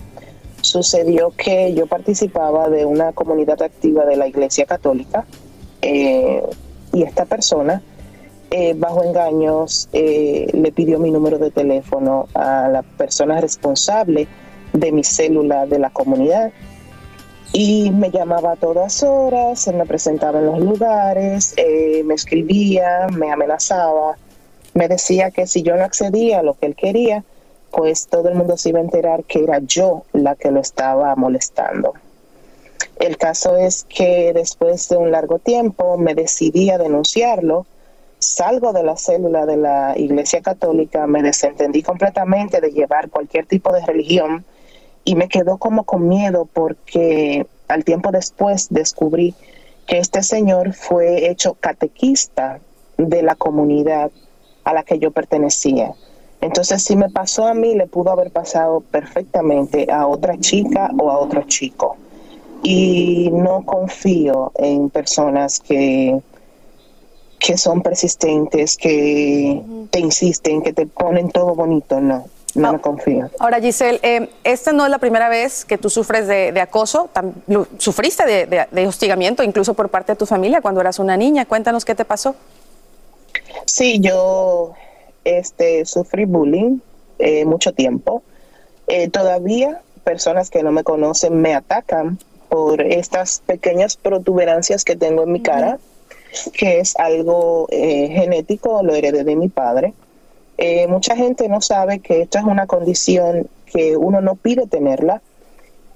Sucedió 0.62 1.32
que 1.32 1.74
yo 1.74 1.88
participaba 1.88 2.70
de 2.70 2.86
una 2.86 3.14
comunidad 3.14 3.62
activa 3.62 4.06
de 4.06 4.16
la 4.16 4.28
Iglesia 4.28 4.66
Católica 4.66 5.26
y 5.82 7.04
esta 7.04 7.26
persona, 7.26 7.82
bajo 8.76 9.04
engaños, 9.04 9.90
le 9.92 10.72
pidió 10.76 11.00
mi 11.00 11.10
número 11.10 11.40
de 11.40 11.50
teléfono 11.50 12.28
a 12.36 12.68
la 12.68 12.84
persona 12.84 13.42
responsable 13.42 14.28
de 14.74 14.92
mi 14.92 15.04
célula 15.04 15.66
de 15.66 15.80
la 15.80 15.90
comunidad 15.90 16.52
y 17.54 17.92
me 17.92 18.12
llamaba 18.12 18.54
a 18.54 18.56
todas 18.56 19.04
horas, 19.04 19.60
se 19.60 19.74
me 19.74 19.86
presentaba 19.86 20.40
en 20.40 20.46
los 20.46 20.60
lugares, 20.60 21.54
eh, 21.58 22.02
me 22.06 22.14
escribía, 22.14 23.08
me 23.12 23.32
amenazaba, 23.32 24.18
me 24.74 24.88
decía 24.88 25.32
que 25.32 25.48
si 25.48 25.62
yo 25.62 25.76
no 25.76 25.84
accedía 25.84 26.40
a 26.40 26.44
lo 26.44 26.54
que 26.54 26.68
él 26.68 26.76
quería, 26.76 27.24
pues 27.72 28.08
todo 28.08 28.30
el 28.30 28.36
mundo 28.36 28.58
se 28.58 28.70
iba 28.70 28.80
a 28.80 28.84
enterar 28.84 29.24
que 29.24 29.44
era 29.44 29.60
yo 29.60 30.04
la 30.14 30.36
que 30.36 30.52
lo 30.52 30.60
estaba 30.60 31.16
molestando. 31.16 31.94
El 33.00 33.18
caso 33.18 33.58
es 33.58 33.86
que 33.86 34.32
después 34.34 34.88
de 34.90 34.98
un 34.98 35.12
largo 35.12 35.40
tiempo 35.40 35.98
me 35.98 36.14
decidí 36.14 36.70
a 36.70 36.78
denunciarlo, 36.78 37.66
salgo 38.20 38.74
de 38.74 38.84
la 38.84 38.96
célula 38.96 39.46
de 39.46 39.58
la 39.58 39.94
Iglesia 39.98 40.42
Católica, 40.42 41.08
me 41.08 41.24
desentendí 41.24 41.82
completamente 41.82 42.62
de 42.62 42.72
llevar 42.72 43.10
cualquier 43.10 43.46
tipo 43.48 43.74
de 43.74 43.86
religión, 43.86 44.46
y 45.04 45.16
me 45.16 45.28
quedó 45.28 45.58
como 45.58 45.84
con 45.84 46.08
miedo 46.08 46.48
porque 46.52 47.48
al 47.68 47.84
tiempo 47.84 48.12
después 48.12 48.68
descubrí 48.70 49.34
que 49.88 49.98
este 49.98 50.24
señor 50.24 50.74
fue 50.74 51.30
hecho 51.30 51.56
catequista 51.56 52.60
de 52.98 53.24
la 53.24 53.36
comunidad 53.36 54.12
a 54.64 54.74
la 54.74 54.84
que 54.84 55.00
yo 55.00 55.12
pertenecía. 55.12 55.94
Entonces, 56.40 56.84
si 56.84 56.96
me 56.96 57.10
pasó 57.10 57.46
a 57.46 57.54
mí, 57.54 57.76
le 57.76 57.88
pudo 57.88 58.12
haber 58.12 58.32
pasado 58.32 58.82
perfectamente 58.82 59.92
a 59.92 60.08
otra 60.08 60.40
chica 60.40 60.90
o 61.00 61.12
a 61.12 61.20
otro 61.20 61.44
chico. 61.44 61.98
Y 62.64 63.30
no 63.32 63.64
confío 63.64 64.52
en 64.56 64.90
personas 64.90 65.60
que, 65.60 66.20
que 67.40 67.58
son 67.58 67.82
persistentes, 67.82 68.78
que 68.78 69.62
te 69.92 70.00
insisten, 70.00 70.62
que 70.62 70.74
te 70.74 70.88
ponen 70.88 71.30
todo 71.30 71.56
bonito. 71.56 72.00
No, 72.02 72.26
no 72.56 72.70
Ah. 72.70 72.72
me 72.74 72.80
confío. 72.82 73.30
Ahora, 73.40 73.60
Giselle, 73.62 74.00
eh, 74.04 74.30
esta 74.44 74.72
no 74.74 74.84
es 74.86 74.92
la 74.92 74.98
primera 75.00 75.30
vez 75.30 75.64
que 75.66 75.78
tú 75.78 75.90
sufres 75.90 76.28
de, 76.28 76.52
de 76.52 76.62
acoso, 76.62 77.10
tam- 77.14 77.34
lo- 77.48 77.68
sufriste 77.78 78.26
de, 78.26 78.46
de- 78.46 78.68
de 78.72 78.88
hostigamiento 78.88 79.44
incluso 79.44 79.74
por 79.74 79.90
parte 79.90 80.12
de 80.14 80.16
tu 80.18 80.26
familia 80.26 80.62
cuando 80.62 80.82
eras 80.82 81.00
una 81.00 81.16
niña. 81.18 81.46
Cuéntanos 81.46 81.86
qué 81.86 81.96
te 81.96 82.06
pasó. 82.06 82.36
Sí, 83.66 84.00
yo 84.00 84.74
este, 85.24 85.86
sufrí 85.86 86.26
bullying 86.26 86.80
eh, 87.20 87.46
mucho 87.46 87.74
tiempo. 87.74 88.24
Eh, 88.88 89.10
todavía 89.10 89.82
personas 90.04 90.50
que 90.50 90.64
no 90.64 90.72
me 90.72 90.84
conocen 90.84 91.40
me 91.42 91.54
atacan 91.54 92.18
por 92.50 92.82
estas 92.82 93.42
pequeñas 93.46 93.96
protuberancias 93.96 94.84
que 94.84 94.96
tengo 94.96 95.24
en 95.24 95.32
mi 95.32 95.42
cara, 95.42 95.78
que 96.54 96.80
es 96.80 96.98
algo 96.98 97.68
genético, 97.70 98.82
lo 98.84 98.94
heredé 98.96 99.24
de 99.24 99.36
mi 99.36 99.48
padre. 99.48 99.94
Eh, 100.64 100.86
mucha 100.86 101.16
gente 101.16 101.50
no 101.50 101.60
sabe 101.60 102.02
que 102.02 102.22
esto 102.22 102.38
es 102.38 102.44
una 102.44 102.68
condición 102.68 103.48
que 103.66 103.98
uno 103.98 104.22
no 104.22 104.36
pide 104.36 104.68
tenerla. 104.68 105.20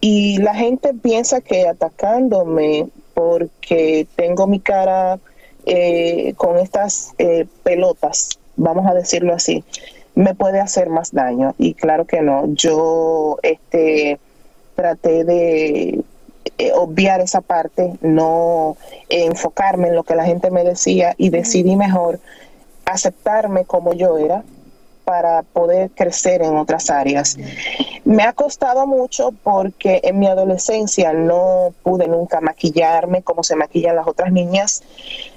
Y 0.02 0.40
la 0.40 0.56
gente 0.56 0.96
piensa 0.96 1.40
que 1.40 1.68
atacándome 1.68 2.88
porque 3.14 4.08
tengo 4.16 4.48
mi 4.48 4.60
cara 4.60 5.20
eh, 5.68 6.34
con 6.36 6.58
estas 6.58 7.14
eh, 7.20 7.46
pelotas, 7.62 8.40
vamos 8.56 8.88
a 8.88 8.96
decirlo 8.96 9.36
así, 9.36 9.64
me 10.16 10.34
puede 10.34 10.60
hacer 10.60 10.90
más 10.90 11.12
daño. 11.12 11.54
Y 11.60 11.76
claro 11.76 12.06
que 12.06 12.22
no, 12.22 12.52
yo 12.56 13.38
este, 13.44 14.18
traté 14.76 15.26
de 15.26 16.04
eh, 16.58 16.72
obviar 16.74 17.22
esa 17.22 17.42
parte, 17.42 17.94
no 18.02 18.78
enfocarme 19.10 19.90
en 19.90 19.96
lo 19.96 20.04
que 20.04 20.16
la 20.16 20.26
gente 20.26 20.50
me 20.50 20.64
decía 20.64 21.14
y 21.20 21.30
decidí 21.30 21.76
mejor 21.76 22.20
aceptarme 22.86 23.66
como 23.66 23.94
yo 23.94 24.18
era 24.18 24.44
para 25.06 25.44
poder 25.44 25.92
crecer 25.92 26.42
en 26.42 26.58
otras 26.58 26.90
áreas. 26.90 27.38
Me 28.04 28.24
ha 28.24 28.34
costado 28.34 28.86
mucho 28.88 29.32
porque 29.44 30.02
en 30.04 30.20
mi 30.20 30.28
adolescencia 30.28 31.14
no 31.14 31.74
pude 31.84 32.08
nunca 32.08 32.42
maquillarme 32.42 33.22
como 33.22 33.44
se 33.44 33.56
maquillan 33.56 33.96
las 33.96 34.08
otras 34.08 34.32
niñas, 34.32 34.84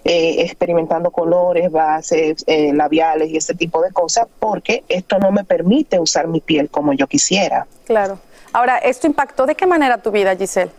eh, 0.05 0.37
experimentando 0.41 1.11
colores, 1.11 1.71
bases, 1.71 2.45
eh, 2.47 2.73
labiales 2.73 3.31
y 3.31 3.37
ese 3.37 3.55
tipo 3.55 3.83
de 3.83 3.93
cosas, 3.93 4.27
porque 4.39 4.83
esto 4.89 5.19
no 5.19 5.31
me 5.31 5.45
permite 5.45 6.01
usar 6.01 6.27
mi 6.27 6.41
piel 6.41 6.71
como 6.71 6.95
yo 6.95 7.07
quisiera. 7.07 7.67
Claro. 7.85 8.19
Ahora, 8.53 8.79
¿esto 8.79 9.07
impactó 9.07 9.47
de 9.47 9.55
qué 9.55 9.67
manera 9.67 9.99
tu 9.99 10.11
vida, 10.11 10.35
Giselle? 10.35 10.73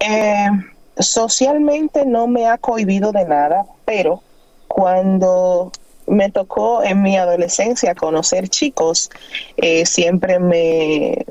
Eh, 0.00 0.48
socialmente 0.98 2.04
no 2.04 2.26
me 2.26 2.46
ha 2.46 2.58
cohibido 2.58 3.12
de 3.12 3.24
nada, 3.24 3.64
pero 3.84 4.20
cuando 4.68 5.70
me 6.06 6.30
tocó 6.30 6.82
en 6.82 7.02
mi 7.02 7.16
adolescencia 7.16 7.94
conocer 7.94 8.48
chicos, 8.48 9.10
eh, 9.56 9.86
siempre 9.86 10.38
me, 10.38 11.24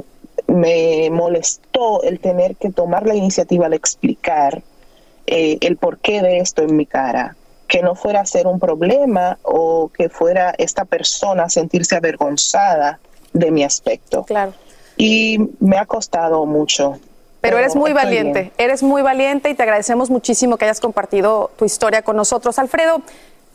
me 0.47 1.09
molestó 1.09 2.03
el 2.03 2.19
tener 2.19 2.55
que 2.55 2.71
tomar 2.71 3.05
la 3.05 3.15
iniciativa 3.15 3.69
de 3.69 3.75
explicar 3.75 4.61
eh, 5.25 5.57
el 5.61 5.77
porqué 5.77 6.21
de 6.21 6.39
esto 6.39 6.63
en 6.63 6.75
mi 6.75 6.85
cara, 6.85 7.35
que 7.67 7.81
no 7.81 7.95
fuera 7.95 8.21
a 8.21 8.25
ser 8.25 8.47
un 8.47 8.59
problema 8.59 9.37
o 9.43 9.89
que 9.89 10.09
fuera 10.09 10.53
esta 10.57 10.85
persona 10.85 11.43
a 11.43 11.49
sentirse 11.49 11.95
avergonzada 11.95 12.99
de 13.31 13.51
mi 13.51 13.63
aspecto. 13.63 14.23
Claro. 14.23 14.53
Y 14.97 15.39
me 15.59 15.77
ha 15.77 15.85
costado 15.85 16.45
mucho. 16.45 16.99
Pero 17.41 17.57
eres 17.57 17.75
muy 17.75 17.91
valiente, 17.91 18.53
eres 18.57 18.83
muy 18.83 19.01
valiente 19.01 19.49
y 19.49 19.53
te 19.53 19.63
agradecemos 19.63 20.09
muchísimo 20.09 20.55
que 20.55 20.63
hayas 20.63 20.79
compartido 20.79 21.51
tu 21.57 21.65
historia 21.65 22.01
con 22.01 22.15
nosotros. 22.15 22.57
Alfredo, 22.57 23.01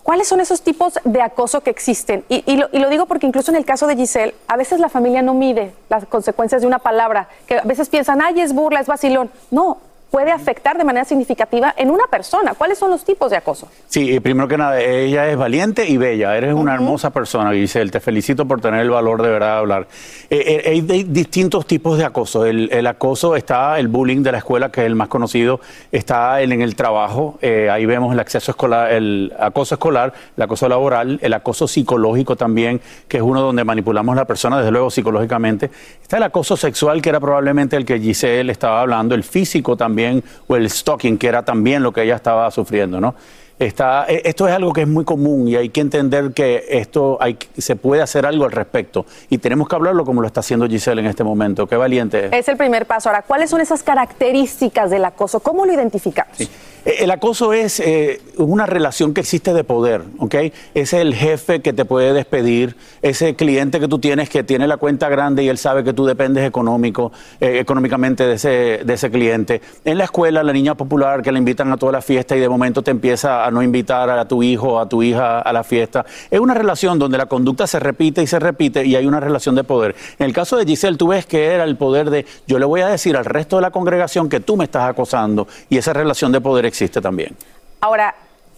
¿cuáles 0.09 0.27
son 0.27 0.41
esos 0.41 0.63
tipos 0.63 0.95
de 1.05 1.21
acoso 1.21 1.61
que 1.61 1.69
existen? 1.69 2.25
Y, 2.31 2.43
y 2.51 2.57
lo, 2.57 2.71
y 2.73 2.79
lo 2.79 2.89
digo 2.89 3.05
porque 3.05 3.27
incluso 3.27 3.51
en 3.51 3.59
el 3.59 3.67
caso 3.67 3.87
de 3.87 3.95
Giselle, 3.95 4.35
a 4.47 4.57
veces 4.57 4.81
la 4.81 4.89
familia 4.89 5.21
no 5.21 5.35
mide 5.35 5.75
las 5.91 6.07
consecuencias 6.07 6.63
de 6.63 6.67
una 6.67 6.79
palabra, 6.79 7.29
que 7.47 7.59
a 7.59 7.63
veces 7.65 7.91
piensan, 7.91 8.23
ay, 8.23 8.41
es 8.41 8.55
burla, 8.55 8.81
es 8.81 8.87
vacilón. 8.87 9.31
No, 9.51 9.77
puede 10.11 10.33
afectar 10.33 10.79
de 10.79 10.85
manera 10.85 11.05
significativa 11.05 11.75
en 11.77 11.91
una 11.91 12.07
persona. 12.07 12.55
¿Cuáles 12.55 12.79
son 12.79 12.91
los 12.91 13.05
tipos 13.05 13.31
de 13.31 13.37
acoso? 13.37 13.69
Sí, 13.87 14.15
y 14.15 14.21
primero 14.21 14.49
que 14.49 14.57
nada, 14.57 14.81
ella 14.81 15.29
es 15.29 15.37
valiente 15.37 15.87
y 15.87 15.97
bella. 15.97 16.37
Eres 16.37 16.55
una 16.55 16.75
hermosa 16.75 17.11
persona, 17.11 17.53
Giselle. 17.53 17.91
Te 17.91 18.01
felicito 18.01 18.47
por 18.47 18.61
tener 18.61 18.81
el 18.81 18.91
valor 18.91 19.23
de 19.23 19.29
verdad 19.29 19.55
de 19.55 19.59
hablar. 19.59 19.89
Eh, 20.31 20.63
eh, 20.65 20.71
hay 20.71 20.81
distintos 20.81 21.67
tipos 21.67 21.99
de 21.99 22.05
acoso. 22.05 22.47
El, 22.47 22.71
el 22.73 22.87
acoso 22.87 23.37
está, 23.37 23.79
el 23.79 23.89
bullying 23.89 24.23
de 24.23 24.33
la 24.33 24.39
escuela, 24.39 24.71
que 24.71 24.81
es 24.81 24.87
el 24.87 24.95
más 24.95 25.09
conocido, 25.09 25.61
está 25.93 26.41
en, 26.41 26.53
en 26.53 26.63
el 26.63 26.75
trabajo. 26.75 27.39
Eh, 27.43 27.69
ahí 27.71 27.85
vemos 27.85 28.13
el 28.13 28.21
acceso 28.21 28.53
escolar, 28.53 28.93
el 28.93 29.33
acoso 29.39 29.75
escolar, 29.75 30.13
el 30.37 30.43
acoso 30.43 30.69
laboral, 30.69 31.19
el 31.23 31.35
acoso 31.35 31.69
psicológico 31.69 32.37
también, 32.37 32.81
que 33.09 33.19
es 33.19 33.23
uno 33.23 33.41
donde 33.41 33.65
manipulamos 33.65 34.15
a 34.15 34.21
la 34.21 34.25
persona, 34.25 34.59
desde 34.59 34.71
luego 34.71 34.91
psicológicamente. 34.91 35.71
Está 36.01 36.17
el 36.17 36.23
acoso 36.23 36.57
sexual, 36.57 37.03
que 37.03 37.11
era 37.11 37.21
probablemente 37.21 37.77
el 37.77 37.85
que 37.85 37.99
Giselle 37.99 38.51
estaba 38.51 38.81
hablando, 38.81 39.15
el 39.15 39.25
físico 39.25 39.77
también, 39.77 39.98
o 40.47 40.57
el 40.57 40.69
stalking, 40.71 41.19
que 41.19 41.27
era 41.27 41.45
también 41.45 41.83
lo 41.83 41.93
que 41.93 42.03
ella 42.03 42.17
estaba 42.17 42.51
sufriendo, 42.51 43.01
¿no? 43.01 43.15
Está, 43.59 44.05
eh, 44.07 44.23
esto 44.25 44.47
es 44.47 44.55
algo 44.55 44.73
que 44.73 44.83
es 44.83 44.89
muy 44.89 45.05
común 45.05 45.49
y 45.49 45.57
hay 45.57 45.71
que 45.71 45.81
entender 45.81 46.33
que 46.33 46.65
esto 46.69 47.19
hay, 47.21 47.37
se 47.57 47.75
puede 47.75 48.03
hacer 48.03 48.25
algo 48.25 48.45
al 48.45 48.53
respecto 48.53 49.05
y 49.29 49.39
tenemos 49.39 49.69
que 49.69 49.75
hablarlo 49.75 50.05
como 50.05 50.21
lo 50.21 50.29
está 50.29 50.41
haciendo 50.41 50.69
Giselle 50.69 51.01
en 51.01 51.09
este 51.09 51.25
momento. 51.25 51.67
Qué 51.67 51.77
valiente 51.77 52.27
es. 52.27 52.33
Es 52.33 52.49
el 52.49 52.57
primer 52.57 52.87
paso. 52.87 53.09
Ahora, 53.09 53.23
¿cuáles 53.23 53.51
son 53.51 53.61
esas 53.61 53.83
características 53.83 54.91
del 54.91 55.05
acoso? 55.05 55.41
¿Cómo 55.41 55.67
lo 55.67 55.73
identificamos? 55.73 56.41
Eh, 56.41 56.49
El 56.85 57.11
acoso 57.11 57.53
es 57.53 57.81
eh, 57.81 58.21
una 58.37 58.67
relación 58.67 59.13
que 59.13 59.21
existe 59.21 59.53
de 59.53 59.65
poder, 59.65 60.03
¿ok? 60.19 60.35
Es 60.75 60.93
el 60.93 61.15
jefe 61.15 61.61
que 61.61 61.73
te 61.73 61.85
puede 61.85 62.13
despedir, 62.13 62.77
ese 63.03 63.35
cliente 63.35 63.81
que 63.81 63.89
tú 63.89 63.99
tienes 63.99 64.29
que 64.31 64.43
tiene 64.43 64.67
la 64.67 64.77
cuenta 64.77 65.09
grande 65.09 65.43
y 65.43 65.49
él 65.49 65.59
sabe 65.59 65.85
que 65.85 65.93
tú 65.93 66.07
dependes 66.07 66.45
eh, 66.45 67.59
económicamente 67.59 68.27
de 68.27 68.35
ese, 68.35 69.11
cliente. 69.11 69.61
En 69.85 69.99
la 69.99 70.05
escuela, 70.05 70.43
la 70.43 70.53
niña 70.53 70.75
popular 70.75 71.23
que 71.23 71.33
le 71.33 71.39
invitan 71.39 71.73
a 71.73 71.77
toda 71.77 71.93
la 71.93 72.03
fiesta 72.03 72.37
y 72.37 72.41
de 72.41 72.49
momento 72.49 72.83
te 72.83 72.91
empieza 72.91 73.45
a 73.45 73.51
no 73.51 73.63
invitar 73.63 74.11
a 74.11 74.27
tu 74.27 74.43
hijo 74.43 74.75
o 74.75 74.79
a 74.79 74.89
tu 74.89 75.03
hija 75.03 75.41
a 75.41 75.53
la 75.53 75.65
fiesta. 75.65 76.05
Es 76.31 76.41
una 76.41 76.55
relación 76.55 76.99
donde 76.99 77.19
la 77.19 77.27
conducta 77.27 77.67
se 77.67 77.81
repite 77.81 78.23
y 78.23 78.27
se 78.27 78.39
repite 78.39 78.85
y 78.85 78.97
hay 78.97 79.07
una 79.07 79.21
relación 79.21 79.55
de 79.55 79.65
poder. 79.65 79.95
En 80.19 80.27
el 80.27 80.33
caso 80.33 80.57
de 80.57 80.65
Giselle, 80.65 80.97
tú 80.97 81.09
ves 81.09 81.27
que 81.27 81.47
era 81.47 81.65
el 81.65 81.77
poder 81.77 82.11
de 82.11 82.27
yo 82.47 82.59
le 82.59 82.65
voy 82.65 82.81
a 82.83 82.89
decir 82.89 83.17
al 83.17 83.25
resto 83.25 83.57
de 83.57 83.63
la 83.63 83.71
congregación 83.71 84.29
que 84.29 84.41
tú 84.41 84.57
me 84.57 84.65
estás 84.65 84.89
acosando 84.89 85.49
y 85.69 85.79
esa 85.79 85.93
relación 85.93 86.33
de 86.33 86.41
poder 86.41 86.67
existe 86.69 87.01
también. 87.01 87.37
Ahora, 87.81 88.15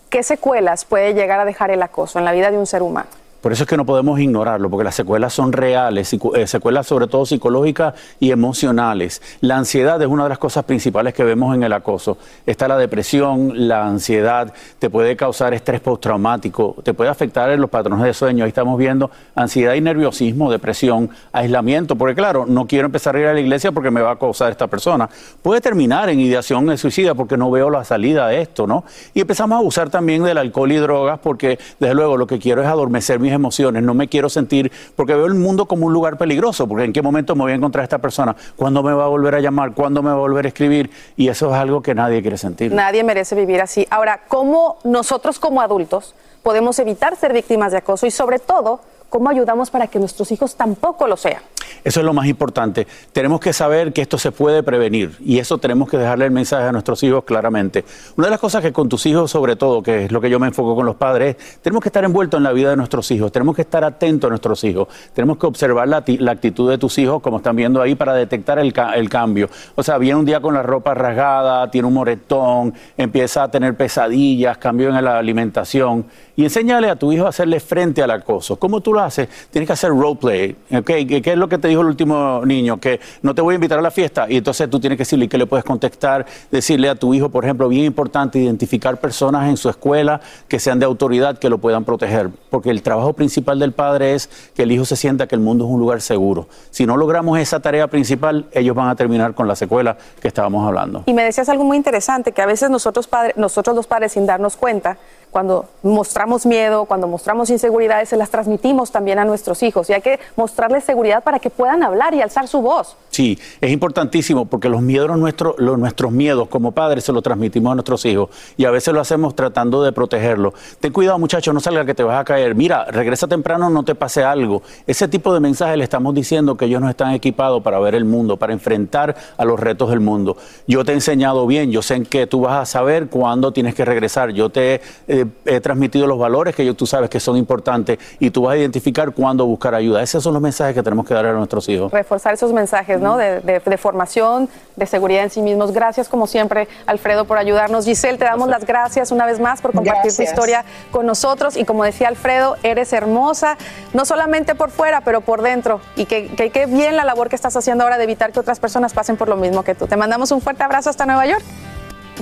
¿qué 0.08 0.22
secuelas 0.22 0.84
puede 0.84 1.14
llegar 1.14 1.40
a 1.40 1.44
dejar 1.44 1.70
el 1.70 1.82
acoso 1.82 2.18
en 2.18 2.24
la 2.24 2.32
vida 2.32 2.50
de 2.50 2.58
un 2.58 2.66
ser 2.66 2.82
humano? 2.82 3.08
Por 3.40 3.52
eso 3.52 3.64
es 3.64 3.68
que 3.68 3.76
no 3.76 3.86
podemos 3.86 4.20
ignorarlo, 4.20 4.68
porque 4.68 4.84
las 4.84 4.94
secuelas 4.94 5.32
son 5.32 5.52
reales, 5.52 6.12
eh, 6.12 6.46
secuelas 6.46 6.86
sobre 6.86 7.06
todo 7.06 7.24
psicológicas 7.24 7.94
y 8.18 8.30
emocionales. 8.32 9.22
La 9.40 9.56
ansiedad 9.56 10.00
es 10.02 10.08
una 10.08 10.24
de 10.24 10.28
las 10.28 10.38
cosas 10.38 10.64
principales 10.64 11.14
que 11.14 11.24
vemos 11.24 11.54
en 11.54 11.62
el 11.62 11.72
acoso. 11.72 12.18
Está 12.44 12.68
la 12.68 12.76
depresión, 12.76 13.68
la 13.68 13.86
ansiedad, 13.86 14.52
te 14.78 14.90
puede 14.90 15.16
causar 15.16 15.54
estrés 15.54 15.80
postraumático, 15.80 16.76
te 16.82 16.92
puede 16.92 17.10
afectar 17.10 17.50
en 17.50 17.60
los 17.60 17.70
patrones 17.70 18.04
de 18.04 18.12
sueño. 18.12 18.44
Ahí 18.44 18.48
estamos 18.48 18.78
viendo 18.78 19.10
ansiedad 19.34 19.74
y 19.74 19.80
nerviosismo, 19.80 20.50
depresión, 20.50 21.08
aislamiento, 21.32 21.96
porque 21.96 22.14
claro, 22.14 22.44
no 22.46 22.66
quiero 22.66 22.86
empezar 22.86 23.16
a 23.16 23.20
ir 23.20 23.26
a 23.26 23.32
la 23.32 23.40
iglesia 23.40 23.72
porque 23.72 23.90
me 23.90 24.02
va 24.02 24.12
a 24.12 24.18
causar 24.18 24.50
esta 24.50 24.66
persona. 24.66 25.08
Puede 25.42 25.60
terminar 25.60 26.10
en 26.10 26.20
ideación 26.20 26.66
de 26.66 26.76
suicida 26.76 27.14
porque 27.14 27.36
no 27.36 27.50
veo 27.50 27.70
la 27.70 27.84
salida 27.84 28.28
de 28.28 28.42
esto, 28.42 28.66
¿no? 28.66 28.84
Y 29.14 29.20
empezamos 29.20 29.56
a 29.56 29.58
abusar 29.60 29.88
también 29.88 30.22
del 30.24 30.36
alcohol 30.36 30.70
y 30.72 30.76
drogas 30.76 31.18
porque, 31.22 31.58
desde 31.78 31.94
luego, 31.94 32.16
lo 32.16 32.26
que 32.26 32.38
quiero 32.38 32.60
es 32.60 32.68
adormecer 32.68 33.18
mis 33.30 33.34
emociones, 33.36 33.82
no 33.82 33.94
me 33.94 34.08
quiero 34.08 34.28
sentir, 34.28 34.70
porque 34.96 35.14
veo 35.14 35.26
el 35.26 35.34
mundo 35.34 35.66
como 35.66 35.86
un 35.86 35.92
lugar 35.92 36.18
peligroso, 36.18 36.66
porque 36.66 36.84
en 36.84 36.92
qué 36.92 37.02
momento 37.02 37.34
me 37.34 37.42
voy 37.42 37.52
a 37.52 37.54
encontrar 37.54 37.82
a 37.82 37.84
esta 37.84 37.98
persona, 37.98 38.34
cuándo 38.56 38.82
me 38.82 38.92
va 38.92 39.04
a 39.04 39.08
volver 39.08 39.34
a 39.36 39.40
llamar, 39.40 39.72
cuándo 39.74 40.02
me 40.02 40.10
va 40.10 40.16
a 40.16 40.18
volver 40.18 40.46
a 40.46 40.48
escribir, 40.48 40.90
y 41.16 41.28
eso 41.28 41.48
es 41.48 41.54
algo 41.54 41.82
que 41.82 41.94
nadie 41.94 42.20
quiere 42.22 42.36
sentir. 42.36 42.72
Nadie 42.72 43.04
merece 43.04 43.34
vivir 43.34 43.60
así. 43.60 43.86
Ahora, 43.90 44.22
¿cómo 44.28 44.78
nosotros 44.84 45.38
como 45.38 45.60
adultos 45.60 46.14
podemos 46.42 46.78
evitar 46.78 47.16
ser 47.16 47.32
víctimas 47.32 47.72
de 47.72 47.78
acoso 47.78 48.06
y 48.06 48.10
sobre 48.10 48.38
todo, 48.38 48.80
cómo 49.10 49.28
ayudamos 49.28 49.70
para 49.70 49.88
que 49.88 49.98
nuestros 49.98 50.32
hijos 50.32 50.54
tampoco 50.54 51.06
lo 51.06 51.16
sean? 51.16 51.42
Eso 51.84 52.00
es 52.00 52.06
lo 52.06 52.12
más 52.12 52.26
importante. 52.26 52.86
Tenemos 53.12 53.40
que 53.40 53.52
saber 53.52 53.92
que 53.92 54.02
esto 54.02 54.18
se 54.18 54.32
puede 54.32 54.62
prevenir 54.62 55.16
y 55.24 55.38
eso 55.38 55.58
tenemos 55.58 55.88
que 55.88 55.96
dejarle 55.96 56.26
el 56.26 56.30
mensaje 56.30 56.64
a 56.64 56.72
nuestros 56.72 57.02
hijos 57.02 57.24
claramente. 57.24 57.84
Una 58.16 58.26
de 58.26 58.32
las 58.32 58.40
cosas 58.40 58.62
que 58.62 58.72
con 58.72 58.88
tus 58.88 59.06
hijos, 59.06 59.30
sobre 59.30 59.56
todo, 59.56 59.82
que 59.82 60.04
es 60.04 60.12
lo 60.12 60.20
que 60.20 60.30
yo 60.30 60.38
me 60.38 60.46
enfoco 60.46 60.74
con 60.74 60.86
los 60.86 60.96
padres, 60.96 61.36
tenemos 61.62 61.82
que 61.82 61.88
estar 61.88 62.04
envueltos 62.04 62.38
en 62.38 62.44
la 62.44 62.52
vida 62.52 62.70
de 62.70 62.76
nuestros 62.76 63.10
hijos, 63.10 63.32
tenemos 63.32 63.56
que 63.56 63.62
estar 63.62 63.84
atentos 63.84 64.28
a 64.28 64.30
nuestros 64.30 64.62
hijos, 64.64 64.88
tenemos 65.14 65.38
que 65.38 65.46
observar 65.46 65.88
la, 65.88 65.98
actitud 66.30 66.70
de 66.70 66.78
tus 66.78 66.98
hijos, 66.98 67.22
como 67.22 67.38
están 67.38 67.56
viendo 67.56 67.80
ahí, 67.80 67.94
para 67.94 68.14
detectar 68.14 68.58
el, 68.58 68.72
cambio. 69.08 69.48
O 69.74 69.82
sea, 69.82 69.98
viene 69.98 70.18
un 70.18 70.24
día 70.24 70.40
con 70.40 70.54
la 70.54 70.62
ropa 70.62 70.94
rasgada, 70.94 71.70
tiene 71.70 71.88
un 71.88 71.94
moretón, 71.94 72.74
empieza 72.96 73.42
a 73.42 73.50
tener 73.50 73.76
pesadillas, 73.76 74.58
cambio 74.58 74.88
en 74.88 75.04
la 75.04 75.18
alimentación 75.18 76.06
y 76.36 76.44
enséñale 76.44 76.88
a 76.88 76.96
tu 76.96 77.12
hijo 77.12 77.26
a 77.26 77.30
hacerle 77.30 77.60
frente 77.60 78.02
al 78.02 78.10
acoso. 78.10 78.56
¿Cómo 78.56 78.80
tú 78.80 78.94
lo 78.94 78.99
haces? 79.00 79.28
Tienes 79.50 79.66
que 79.66 79.72
hacer 79.72 79.90
roleplay. 79.90 80.56
¿okay? 80.76 81.06
¿Qué 81.06 81.32
es 81.32 81.36
lo 81.36 81.48
que 81.48 81.58
te 81.58 81.68
dijo 81.68 81.80
el 81.80 81.88
último 81.88 82.42
niño? 82.44 82.78
Que 82.78 83.00
no 83.22 83.34
te 83.34 83.42
voy 83.42 83.52
a 83.52 83.56
invitar 83.56 83.78
a 83.78 83.82
la 83.82 83.90
fiesta 83.90 84.26
y 84.28 84.36
entonces 84.36 84.68
tú 84.70 84.80
tienes 84.80 84.96
que 84.96 85.02
decirle 85.02 85.28
que 85.28 85.38
le 85.38 85.46
puedes 85.46 85.64
contestar, 85.64 86.26
decirle 86.50 86.88
a 86.88 86.94
tu 86.94 87.14
hijo, 87.14 87.28
por 87.28 87.44
ejemplo, 87.44 87.68
bien 87.68 87.84
importante, 87.84 88.38
identificar 88.38 88.98
personas 88.98 89.48
en 89.48 89.56
su 89.56 89.68
escuela 89.68 90.20
que 90.48 90.58
sean 90.58 90.78
de 90.78 90.86
autoridad 90.86 91.38
que 91.38 91.48
lo 91.48 91.58
puedan 91.58 91.84
proteger. 91.84 92.30
Porque 92.50 92.70
el 92.70 92.82
trabajo 92.82 93.12
principal 93.12 93.58
del 93.58 93.72
padre 93.72 94.14
es 94.14 94.28
que 94.54 94.62
el 94.62 94.72
hijo 94.72 94.84
se 94.84 94.96
sienta 94.96 95.26
que 95.26 95.34
el 95.34 95.40
mundo 95.40 95.64
es 95.64 95.70
un 95.70 95.80
lugar 95.80 96.00
seguro. 96.00 96.48
Si 96.70 96.86
no 96.86 96.96
logramos 96.96 97.38
esa 97.38 97.60
tarea 97.60 97.86
principal, 97.88 98.46
ellos 98.52 98.74
van 98.74 98.88
a 98.88 98.96
terminar 98.96 99.34
con 99.34 99.48
la 99.48 99.56
secuela 99.56 99.96
que 100.20 100.28
estábamos 100.28 100.66
hablando. 100.66 101.04
Y 101.06 101.14
me 101.14 101.24
decías 101.24 101.48
algo 101.48 101.64
muy 101.64 101.76
interesante, 101.76 102.32
que 102.32 102.42
a 102.42 102.46
veces 102.46 102.70
nosotros, 102.70 103.06
padres, 103.06 103.36
nosotros 103.36 103.74
los 103.76 103.86
padres, 103.86 104.12
sin 104.12 104.26
darnos 104.26 104.56
cuenta, 104.56 104.98
cuando 105.30 105.66
mostramos 105.82 106.44
miedo, 106.46 106.84
cuando 106.84 107.06
mostramos 107.06 107.50
inseguridades, 107.50 108.08
se 108.08 108.16
las 108.16 108.30
transmitimos 108.30 108.90
también 108.90 109.18
a 109.18 109.24
nuestros 109.24 109.62
hijos. 109.62 109.88
Y 109.90 109.92
hay 109.92 110.02
que 110.02 110.18
mostrarles 110.36 110.84
seguridad 110.84 111.22
para 111.22 111.38
que 111.38 111.50
puedan 111.50 111.82
hablar 111.82 112.14
y 112.14 112.20
alzar 112.20 112.48
su 112.48 112.60
voz. 112.60 112.96
Sí, 113.10 113.38
es 113.60 113.70
importantísimo 113.70 114.46
porque 114.46 114.68
los 114.68 114.82
miedos, 114.82 115.16
nuestros, 115.16 115.54
los, 115.58 115.78
nuestros 115.78 116.12
miedos 116.12 116.48
como 116.48 116.72
padres 116.72 117.04
se 117.04 117.12
los 117.12 117.22
transmitimos 117.22 117.72
a 117.72 117.74
nuestros 117.74 118.04
hijos 118.04 118.30
y 118.56 118.64
a 118.64 118.70
veces 118.70 118.92
lo 118.92 119.00
hacemos 119.00 119.34
tratando 119.34 119.82
de 119.82 119.92
protegerlos. 119.92 120.54
Ten 120.80 120.92
cuidado 120.92 121.18
muchacho, 121.18 121.52
no 121.52 121.60
salga 121.60 121.84
que 121.84 121.94
te 121.94 122.02
vas 122.02 122.20
a 122.20 122.24
caer. 122.24 122.54
Mira, 122.54 122.84
regresa 122.86 123.28
temprano, 123.28 123.70
no 123.70 123.84
te 123.84 123.94
pase 123.94 124.24
algo. 124.24 124.62
Ese 124.86 125.08
tipo 125.08 125.32
de 125.32 125.40
mensajes 125.40 125.76
le 125.76 125.84
estamos 125.84 126.14
diciendo 126.14 126.56
que 126.56 126.64
ellos 126.64 126.80
no 126.80 126.88
están 126.88 127.12
equipados 127.12 127.62
para 127.62 127.78
ver 127.78 127.94
el 127.94 128.04
mundo, 128.04 128.36
para 128.36 128.52
enfrentar 128.52 129.16
a 129.36 129.44
los 129.44 129.58
retos 129.60 129.90
del 129.90 130.00
mundo. 130.00 130.36
Yo 130.66 130.84
te 130.84 130.92
he 130.92 130.94
enseñado 130.94 131.46
bien, 131.46 131.70
yo 131.70 131.82
sé 131.82 132.00
que 132.04 132.26
tú 132.26 132.42
vas 132.42 132.62
a 132.62 132.66
saber 132.66 133.08
cuándo 133.08 133.52
tienes 133.52 133.74
que 133.74 133.84
regresar. 133.84 134.30
Yo 134.30 134.50
te 134.50 134.80
eh, 135.20 135.26
he 135.44 135.60
transmitido 135.60 136.06
los 136.06 136.18
valores 136.18 136.54
que 136.54 136.64
yo, 136.64 136.74
tú 136.74 136.86
sabes 136.86 137.10
que 137.10 137.20
son 137.20 137.36
importantes 137.36 137.98
y 138.18 138.30
tú 138.30 138.42
vas 138.42 138.54
a 138.54 138.58
identificar 138.58 139.12
cuándo 139.12 139.46
buscar 139.46 139.74
ayuda. 139.74 140.02
Esos 140.02 140.22
son 140.22 140.32
los 140.32 140.42
mensajes 140.42 140.74
que 140.74 140.82
tenemos 140.82 141.06
que 141.06 141.14
dar 141.14 141.26
a 141.26 141.32
nuestros 141.32 141.68
hijos. 141.68 141.92
Reforzar 141.92 142.34
esos 142.34 142.52
mensajes, 142.52 143.00
¿no? 143.00 143.16
De, 143.16 143.78
formación, 143.78 144.48
de 144.76 144.86
seguridad 144.86 145.22
en 145.24 145.30
sí 145.30 145.42
mismos. 145.42 145.72
Gracias, 145.72 146.08
como 146.08 146.26
siempre, 146.26 146.68
Alfredo, 146.86 147.24
por 147.24 147.38
ayudarnos. 147.38 147.84
Giselle, 147.84 148.18
te 148.18 148.24
damos 148.24 148.48
las 148.48 148.66
gracias 148.66 149.10
una 149.10 149.26
vez 149.26 149.40
más 149.40 149.60
por 149.60 149.72
compartir 149.72 150.14
tu 150.14 150.22
historia 150.22 150.64
con 150.90 151.06
nosotros. 151.06 151.56
Y 151.56 151.64
como 151.64 151.84
decía 151.84 152.08
Alfredo, 152.08 152.56
eres 152.62 152.92
hermosa, 152.92 153.56
no 153.94 154.04
solamente 154.04 154.54
por 154.54 154.70
fuera, 154.70 155.00
pero 155.02 155.20
por 155.20 155.42
dentro. 155.42 155.80
Y 155.96 156.06
que, 156.06 156.28
que, 156.28 156.66
bien 156.66 156.96
la 156.96 157.04
labor 157.04 157.28
que 157.28 157.36
estás 157.36 157.56
haciendo 157.56 157.84
ahora 157.84 157.98
de 157.98 158.04
evitar 158.04 158.32
que 158.32 158.40
otras 158.40 158.60
personas 158.60 158.92
pasen 158.92 159.16
por 159.16 159.28
lo 159.28 159.36
mismo 159.36 159.62
que 159.62 159.74
tú. 159.74 159.86
Te 159.86 159.96
mandamos 159.96 160.30
un 160.30 160.40
fuerte 160.40 160.62
abrazo 160.62 160.90
hasta 160.90 161.06
Nueva 161.06 161.26
York. 161.26 161.42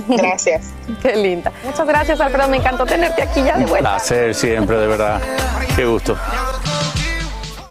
Gracias. 0.07 0.67
Qué 1.01 1.15
linda. 1.15 1.51
Muchas 1.63 1.87
gracias, 1.87 2.19
Alfredo. 2.19 2.47
Me 2.49 2.57
encantó 2.57 2.85
tenerte 2.85 3.21
aquí 3.21 3.43
ya 3.43 3.57
de 3.57 3.65
vuelta. 3.65 3.89
Un 3.89 3.95
placer 3.95 4.35
siempre, 4.35 4.77
de 4.77 4.87
verdad. 4.87 5.21
Qué 5.75 5.85
gusto. 5.85 6.17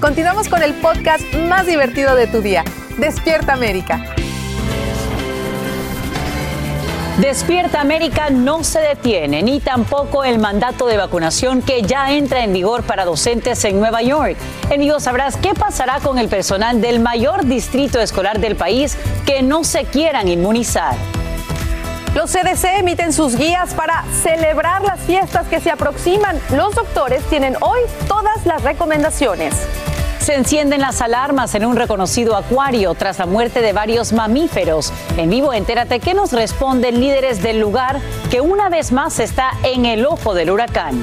Continuamos 0.00 0.48
con 0.48 0.62
el 0.62 0.74
podcast 0.74 1.22
más 1.48 1.66
divertido 1.66 2.14
de 2.14 2.26
tu 2.26 2.42
día, 2.42 2.64
Despierta 2.98 3.54
América. 3.54 4.14
Despierta 7.18 7.80
América 7.80 8.28
no 8.28 8.64
se 8.64 8.80
detiene, 8.80 9.42
ni 9.44 9.60
tampoco 9.60 10.24
el 10.24 10.40
mandato 10.40 10.88
de 10.88 10.96
vacunación 10.96 11.62
que 11.62 11.82
ya 11.82 12.12
entra 12.12 12.42
en 12.42 12.52
vigor 12.52 12.82
para 12.82 13.04
docentes 13.04 13.64
en 13.64 13.78
Nueva 13.78 14.02
York. 14.02 14.36
En 14.68 14.80
vivo 14.80 14.98
sabrás 14.98 15.36
qué 15.36 15.54
pasará 15.54 16.00
con 16.00 16.18
el 16.18 16.28
personal 16.28 16.80
del 16.80 16.98
mayor 16.98 17.46
distrito 17.46 18.00
escolar 18.00 18.40
del 18.40 18.56
país 18.56 18.98
que 19.24 19.42
no 19.42 19.62
se 19.62 19.84
quieran 19.84 20.26
inmunizar. 20.26 20.96
Los 22.14 22.30
CDC 22.30 22.78
emiten 22.78 23.12
sus 23.12 23.34
guías 23.34 23.74
para 23.74 24.04
celebrar 24.22 24.82
las 24.82 25.00
fiestas 25.00 25.48
que 25.48 25.58
se 25.58 25.72
aproximan. 25.72 26.40
Los 26.50 26.72
doctores 26.76 27.24
tienen 27.24 27.56
hoy 27.60 27.80
todas 28.06 28.46
las 28.46 28.62
recomendaciones. 28.62 29.54
Se 30.20 30.36
encienden 30.36 30.80
las 30.80 31.02
alarmas 31.02 31.56
en 31.56 31.64
un 31.66 31.74
reconocido 31.74 32.36
acuario 32.36 32.94
tras 32.94 33.18
la 33.18 33.26
muerte 33.26 33.62
de 33.62 33.72
varios 33.72 34.12
mamíferos. 34.12 34.92
En 35.16 35.28
vivo, 35.28 35.52
entérate 35.52 35.98
qué 35.98 36.14
nos 36.14 36.32
responden 36.32 37.00
líderes 37.00 37.42
del 37.42 37.58
lugar 37.58 38.00
que 38.30 38.40
una 38.40 38.68
vez 38.68 38.92
más 38.92 39.18
está 39.18 39.50
en 39.64 39.84
el 39.84 40.06
ojo 40.06 40.34
del 40.34 40.52
huracán. 40.52 41.02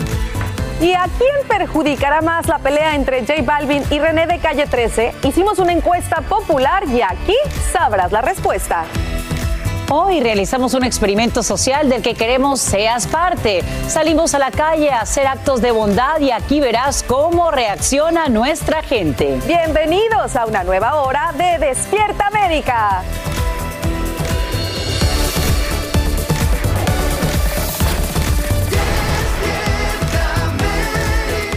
¿Y 0.79 0.93
a 0.93 1.07
quién 1.17 1.47
perjudicará 1.47 2.21
más 2.21 2.47
la 2.47 2.57
pelea 2.57 2.95
entre 2.95 3.19
J 3.19 3.43
Balvin 3.43 3.83
y 3.91 3.99
René 3.99 4.27
de 4.27 4.39
Calle 4.39 4.65
13? 4.65 5.13
Hicimos 5.23 5.59
una 5.59 5.73
encuesta 5.73 6.21
popular 6.21 6.85
y 6.87 7.01
aquí 7.01 7.35
sabrás 7.71 8.13
la 8.13 8.21
respuesta. 8.21 8.85
Hoy 9.93 10.21
realizamos 10.21 10.73
un 10.73 10.85
experimento 10.85 11.43
social 11.43 11.89
del 11.89 12.01
que 12.01 12.13
queremos 12.13 12.61
seas 12.61 13.07
parte. 13.07 13.61
Salimos 13.89 14.33
a 14.33 14.39
la 14.39 14.49
calle 14.49 14.89
a 14.89 15.01
hacer 15.01 15.27
actos 15.27 15.61
de 15.61 15.71
bondad 15.71 16.21
y 16.21 16.31
aquí 16.31 16.61
verás 16.61 17.03
cómo 17.03 17.51
reacciona 17.51 18.29
nuestra 18.29 18.83
gente. 18.83 19.37
Bienvenidos 19.45 20.37
a 20.37 20.45
una 20.45 20.63
nueva 20.63 21.01
hora 21.01 21.33
de 21.37 21.57
Despierta 21.65 22.27
América. 22.27 23.03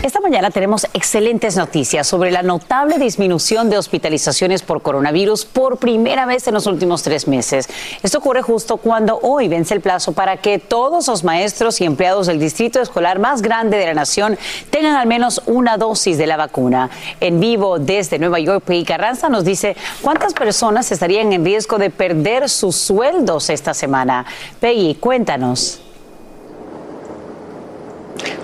Esta 0.05 0.21
mañana 0.21 0.51
tenemos 0.51 0.87
excelentes 0.93 1.57
noticias 1.57 2.07
sobre 2.07 2.31
la 2.31 2.43
notable 2.43 2.99
disminución 2.99 3.71
de 3.71 3.79
hospitalizaciones 3.79 4.61
por 4.61 4.83
coronavirus 4.83 5.47
por 5.47 5.79
primera 5.79 6.27
vez 6.27 6.47
en 6.47 6.53
los 6.53 6.67
últimos 6.67 7.03
tres 7.03 7.27
meses. 7.27 7.71
Esto 8.03 8.19
ocurre 8.19 8.43
justo 8.43 8.77
cuando 8.77 9.19
hoy 9.23 9.49
vence 9.49 9.73
el 9.73 9.81
plazo 9.81 10.13
para 10.13 10.37
que 10.37 10.59
todos 10.59 11.09
los 11.09 11.25
maestros 11.25 11.81
y 11.81 11.87
empleados 11.87 12.27
del 12.27 12.39
distrito 12.39 12.83
escolar 12.83 13.19
más 13.19 13.41
grande 13.41 13.79
de 13.79 13.87
la 13.87 13.95
nación 13.95 14.37
tengan 14.69 14.97
al 14.97 15.07
menos 15.07 15.41
una 15.47 15.79
dosis 15.79 16.19
de 16.19 16.27
la 16.27 16.37
vacuna. 16.37 16.91
En 17.21 17.41
vivo 17.41 17.79
desde 17.79 18.19
Nueva 18.19 18.41
York, 18.41 18.63
Peggy 18.63 18.85
Carranza 18.85 19.31
nos 19.31 19.47
dice 19.47 19.75
cuántas 20.03 20.35
personas 20.35 20.93
estarían 20.93 21.33
en 21.33 21.47
riesgo 21.47 21.79
de 21.79 21.89
perder 21.89 22.51
sus 22.51 22.77
sueldos 22.77 23.49
esta 23.49 23.73
semana. 23.73 24.27
Peggy, 24.61 24.97
cuéntanos. 24.97 25.81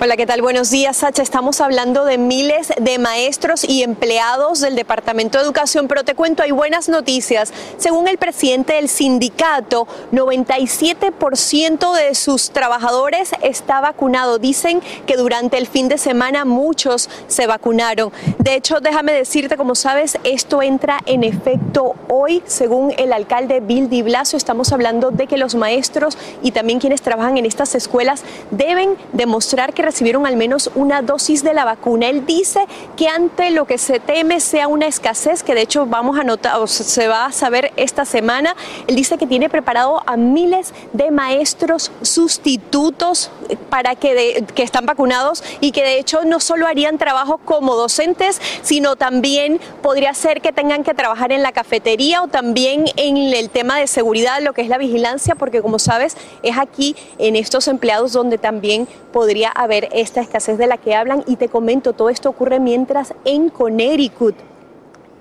Hola, 0.02 0.16
¿qué 0.16 0.26
tal? 0.26 0.42
Buenos 0.42 0.70
días, 0.70 0.98
Sacha. 0.98 1.22
Estamos 1.22 1.60
hablando 1.60 2.04
de 2.04 2.18
miles 2.18 2.72
de 2.80 2.98
maestros 2.98 3.64
y 3.64 3.82
empleados 3.82 4.60
del 4.60 4.74
Departamento 4.74 5.38
de 5.38 5.44
Educación, 5.44 5.88
pero 5.88 6.04
te 6.04 6.14
cuento, 6.14 6.42
hay 6.42 6.50
buenas 6.50 6.88
noticias. 6.88 7.52
Según 7.76 8.08
el 8.08 8.18
presidente 8.18 8.74
del 8.74 8.88
sindicato, 8.88 9.86
97% 10.12 11.94
de 11.94 12.14
sus 12.14 12.50
trabajadores 12.50 13.32
está 13.42 13.80
vacunado. 13.80 14.38
Dicen 14.38 14.80
que 15.06 15.16
durante 15.16 15.58
el 15.58 15.66
fin 15.66 15.88
de 15.88 15.98
semana 15.98 16.44
muchos 16.44 17.08
se 17.26 17.46
vacunaron. 17.46 18.12
De 18.38 18.54
hecho, 18.54 18.80
déjame 18.80 19.12
decirte, 19.12 19.56
como 19.56 19.74
sabes, 19.74 20.18
esto 20.24 20.62
entra 20.62 21.00
en 21.06 21.24
efecto 21.24 21.94
hoy, 22.08 22.42
según 22.46 22.92
el 22.96 23.12
alcalde 23.12 23.60
Bill 23.60 23.88
Di 23.88 24.02
Blasio. 24.02 24.36
Estamos 24.36 24.72
hablando 24.72 25.10
de 25.10 25.26
que 25.26 25.36
los 25.36 25.54
maestros 25.54 26.16
y 26.42 26.52
también 26.52 26.80
quienes 26.80 27.02
trabajan 27.02 27.36
en 27.36 27.46
estas 27.46 27.74
escuelas 27.74 28.22
deben 28.50 28.96
demostrar 29.12 29.69
que 29.72 29.82
recibieron 29.82 30.26
al 30.26 30.36
menos 30.36 30.70
una 30.74 31.02
dosis 31.02 31.42
de 31.42 31.54
la 31.54 31.64
vacuna. 31.64 32.08
Él 32.08 32.26
dice 32.26 32.60
que 32.96 33.08
ante 33.08 33.50
lo 33.50 33.66
que 33.66 33.78
se 33.78 34.00
teme 34.00 34.40
sea 34.40 34.68
una 34.68 34.86
escasez, 34.86 35.42
que 35.42 35.54
de 35.54 35.62
hecho 35.62 35.86
vamos 35.86 36.18
a 36.18 36.24
notar, 36.24 36.58
o 36.60 36.66
se 36.66 37.08
va 37.08 37.26
a 37.26 37.32
saber 37.32 37.72
esta 37.76 38.04
semana, 38.04 38.54
él 38.86 38.96
dice 38.96 39.18
que 39.18 39.26
tiene 39.26 39.48
preparado 39.48 40.02
a 40.06 40.16
miles 40.16 40.72
de 40.92 41.10
maestros 41.10 41.92
sustitutos 42.02 43.30
para 43.68 43.94
que, 43.94 44.44
que 44.54 44.62
están 44.62 44.86
vacunados 44.86 45.42
y 45.60 45.72
que 45.72 45.82
de 45.82 45.98
hecho 45.98 46.24
no 46.24 46.40
solo 46.40 46.66
harían 46.66 46.98
trabajo 46.98 47.38
como 47.44 47.74
docentes, 47.74 48.40
sino 48.62 48.96
también 48.96 49.60
podría 49.82 50.14
ser 50.14 50.40
que 50.40 50.52
tengan 50.52 50.84
que 50.84 50.94
trabajar 50.94 51.32
en 51.32 51.42
la 51.42 51.52
cafetería 51.52 52.22
o 52.22 52.28
también 52.28 52.84
en 52.96 53.16
el 53.16 53.50
tema 53.50 53.78
de 53.78 53.86
seguridad, 53.86 54.40
lo 54.40 54.52
que 54.52 54.62
es 54.62 54.68
la 54.68 54.78
vigilancia, 54.78 55.34
porque 55.34 55.62
como 55.62 55.78
sabes, 55.78 56.16
es 56.42 56.58
aquí 56.58 56.96
en 57.18 57.36
estos 57.36 57.68
empleados 57.68 58.12
donde 58.12 58.38
también 58.38 58.88
podría 59.12 59.50
haber 59.62 59.88
esta 59.92 60.20
escasez 60.20 60.58
de 60.58 60.66
la 60.66 60.76
que 60.76 60.94
hablan. 60.94 61.24
Y 61.26 61.36
te 61.36 61.48
comento, 61.48 61.92
todo 61.92 62.10
esto 62.10 62.28
ocurre 62.28 62.60
mientras 62.60 63.14
en 63.24 63.48
Connecticut 63.50 64.36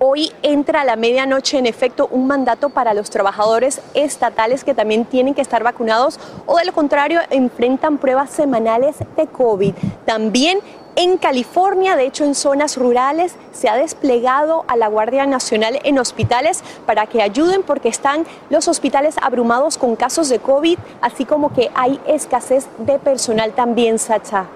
Hoy 0.02 0.32
entra 0.44 0.80
a 0.82 0.86
la 0.86 0.96
medianoche 0.96 1.58
en 1.58 1.66
efecto 1.66 2.08
un 2.10 2.26
mandato 2.26 2.70
para 2.70 2.94
los 2.94 3.10
trabajadores 3.10 3.82
estatales 3.94 4.64
que 4.64 4.74
también 4.74 5.04
tienen 5.04 5.34
que 5.34 5.42
estar 5.42 5.62
vacunados 5.62 6.18
o 6.46 6.56
de 6.56 6.64
lo 6.64 6.72
contrario 6.72 7.20
enfrentan 7.30 7.98
pruebas 7.98 8.30
semanales 8.30 8.96
de 9.18 9.28
COVID. 9.28 9.74
También 10.06 10.60
en 11.00 11.18
California, 11.18 11.96
de 11.96 12.06
hecho 12.06 12.26
en 12.26 12.36
zonas 12.36 12.76
rurales, 12.76 13.36
se 13.54 13.70
ha 13.70 13.78
desplegado 13.78 14.66
a 14.68 14.76
la 14.76 14.90
Guardia 14.90 15.26
Nacional 15.26 15.80
en 15.86 15.98
hospitales 15.98 16.62
para 16.86 17.08
que 17.08 17.22
ayuden 17.22 17.64
porque 17.64 17.88
están 17.88 18.26
los 18.50 18.68
hospitales 18.68 19.16
abrumados 19.22 19.78
con 19.78 19.96
casos 19.96 20.28
de 20.28 20.40
COVID, 20.40 20.78
así 21.00 21.24
como 21.24 21.54
que 21.54 21.72
hay 21.74 22.02
escasez 22.06 22.68
de 22.80 23.00
personal 23.00 23.54
también, 23.54 23.98
Sacha. 23.98 24.48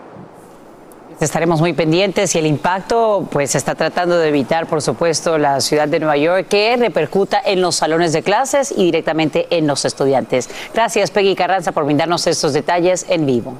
Estaremos 1.21 1.61
muy 1.61 1.71
pendientes 1.71 2.35
y 2.35 2.39
el 2.39 2.45
impacto, 2.45 3.25
pues 3.31 3.51
se 3.51 3.57
está 3.57 3.73
tratando 3.75 4.17
de 4.17 4.27
evitar, 4.27 4.67
por 4.67 4.81
supuesto, 4.81 5.37
la 5.37 5.61
ciudad 5.61 5.87
de 5.87 6.01
Nueva 6.01 6.17
York, 6.17 6.47
que 6.49 6.75
repercuta 6.75 7.41
en 7.45 7.61
los 7.61 7.75
salones 7.75 8.11
de 8.11 8.21
clases 8.21 8.73
y 8.75 8.83
directamente 8.83 9.47
en 9.49 9.65
los 9.65 9.85
estudiantes. 9.85 10.49
Gracias, 10.73 11.09
Peggy 11.09 11.35
Carranza, 11.35 11.71
por 11.71 11.85
brindarnos 11.85 12.27
estos 12.27 12.51
detalles 12.51 13.05
en 13.07 13.25
vivo. 13.25 13.53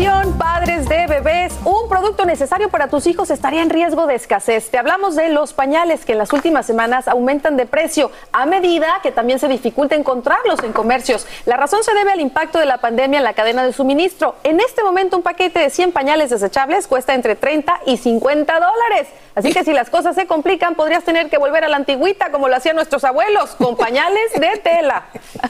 Atención, 0.00 0.38
padres 0.38 0.88
de 0.88 1.06
bebés, 1.06 1.52
un 1.62 1.86
producto 1.90 2.24
necesario 2.24 2.70
para 2.70 2.88
tus 2.88 3.06
hijos 3.06 3.28
estaría 3.30 3.60
en 3.60 3.68
riesgo 3.68 4.06
de 4.06 4.14
escasez. 4.14 4.70
Te 4.70 4.78
hablamos 4.78 5.14
de 5.14 5.28
los 5.28 5.52
pañales 5.52 6.06
que 6.06 6.12
en 6.12 6.18
las 6.18 6.32
últimas 6.32 6.64
semanas 6.64 7.06
aumentan 7.06 7.58
de 7.58 7.66
precio 7.66 8.10
a 8.32 8.46
medida 8.46 9.00
que 9.02 9.12
también 9.12 9.38
se 9.38 9.46
dificulta 9.46 9.96
encontrarlos 9.96 10.62
en 10.62 10.72
comercios. 10.72 11.26
La 11.44 11.58
razón 11.58 11.84
se 11.84 11.92
debe 11.92 12.12
al 12.12 12.20
impacto 12.20 12.58
de 12.58 12.64
la 12.64 12.78
pandemia 12.78 13.18
en 13.18 13.24
la 13.24 13.34
cadena 13.34 13.62
de 13.62 13.74
suministro. 13.74 14.36
En 14.42 14.60
este 14.60 14.82
momento 14.82 15.18
un 15.18 15.22
paquete 15.22 15.58
de 15.58 15.68
100 15.68 15.92
pañales 15.92 16.30
desechables 16.30 16.86
cuesta 16.86 17.12
entre 17.12 17.36
30 17.36 17.80
y 17.84 17.98
50 17.98 18.54
dólares. 18.54 19.08
Así 19.34 19.52
que 19.52 19.64
si 19.64 19.72
las 19.72 19.90
cosas 19.90 20.14
se 20.14 20.26
complican, 20.26 20.74
podrías 20.74 21.04
tener 21.04 21.28
que 21.30 21.38
volver 21.38 21.64
a 21.64 21.68
la 21.68 21.76
antigüita 21.76 22.30
como 22.30 22.48
lo 22.48 22.56
hacían 22.56 22.76
nuestros 22.76 23.04
abuelos, 23.04 23.50
con 23.56 23.76
pañales 23.76 24.32
de 24.34 24.60
tela. 24.62 25.04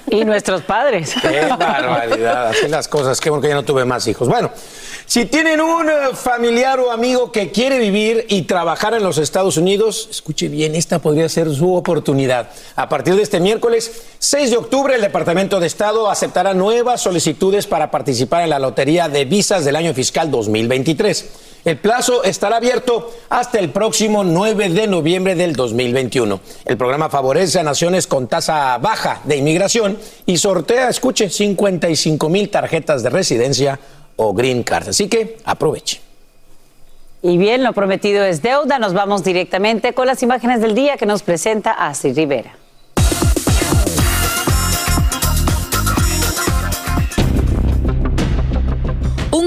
Y 0.07 0.25
nuestros 0.25 0.63
padres. 0.63 1.15
Qué 1.21 1.47
barbaridad, 1.59 2.49
así 2.49 2.69
las 2.69 2.89
cosas. 2.89 3.21
Qué 3.21 3.31
bueno 3.31 3.43
que 3.43 3.49
ya 3.49 3.55
no 3.55 3.65
tuve 3.65 3.85
más 3.85 4.07
hijos. 4.07 4.29
Bueno, 4.29 4.40
si 5.11 5.25
tienen 5.25 5.61
un 5.61 5.89
eh, 5.89 5.93
familiar 6.15 6.79
o 6.79 6.93
amigo 6.93 7.33
que 7.33 7.51
quiere 7.51 7.81
vivir 7.81 8.27
y 8.29 8.43
trabajar 8.43 8.95
en 8.95 9.03
los 9.03 9.19
Estados 9.19 9.57
Unidos, 9.57 10.07
escuche 10.09 10.47
bien, 10.47 10.77
esta 10.77 11.01
podría 11.01 11.29
ser 11.29 11.53
su 11.53 11.75
oportunidad. 11.75 12.51
A 12.77 12.89
partir 12.89 13.17
de 13.17 13.23
este 13.23 13.41
miércoles 13.41 13.91
6 14.21 14.53
de 14.53 14.57
octubre, 14.57 14.95
el 14.95 15.01
Departamento 15.01 15.59
de 15.59 15.67
Estado 15.67 16.09
aceptará 16.09 16.55
nuevas 16.55 17.01
solicitudes 17.01 17.67
para 17.67 17.91
participar 17.91 18.45
en 18.45 18.51
la 18.51 18.61
lotería 18.61 19.09
de 19.09 19.25
visas 19.25 19.65
del 19.65 19.75
año 19.75 19.95
fiscal 19.95 20.31
2023. 20.31 21.27
El 21.65 21.79
plazo 21.79 22.23
estará 22.23 22.59
abierto 22.59 23.11
hasta 23.29 23.59
el 23.59 23.71
próximo 23.71 24.23
9 24.23 24.69
de 24.69 24.87
noviembre 24.87 25.35
del 25.35 25.55
2021. 25.55 26.41
El 26.65 26.77
programa 26.79 27.11
favorece 27.11 27.59
a 27.59 27.65
naciones 27.65 28.07
con 28.07 28.29
tasa 28.29 28.79
baja 28.79 29.21
de 29.25 29.39
inmigración 29.39 29.99
y 30.25 30.39
sortea, 30.39 30.89
escuche, 30.89 31.29
55 31.29 32.29
mil 32.29 32.49
tarjetas 32.49 33.03
de 33.03 33.11
residencia 33.11 33.81
o 34.23 34.35
green 34.35 34.63
card. 34.63 34.89
Así 34.89 35.09
que 35.09 35.39
aproveche. 35.45 36.01
Y 37.23 37.39
bien, 37.39 37.65
lo 37.65 37.73
prometido 37.73 38.25
es 38.25 38.43
deuda. 38.43 38.79
Nos 38.79 38.93
vamos 38.93 39.25
directamente 39.25 39.95
con 39.95 40.07
las 40.07 40.23
imágenes 40.23 40.61
del 40.61 40.75
día 40.75 40.97
que 40.97 41.07
nos 41.07 41.23
presenta 41.23 41.73
Astrid 41.73 42.17
Rivera. 42.17 42.60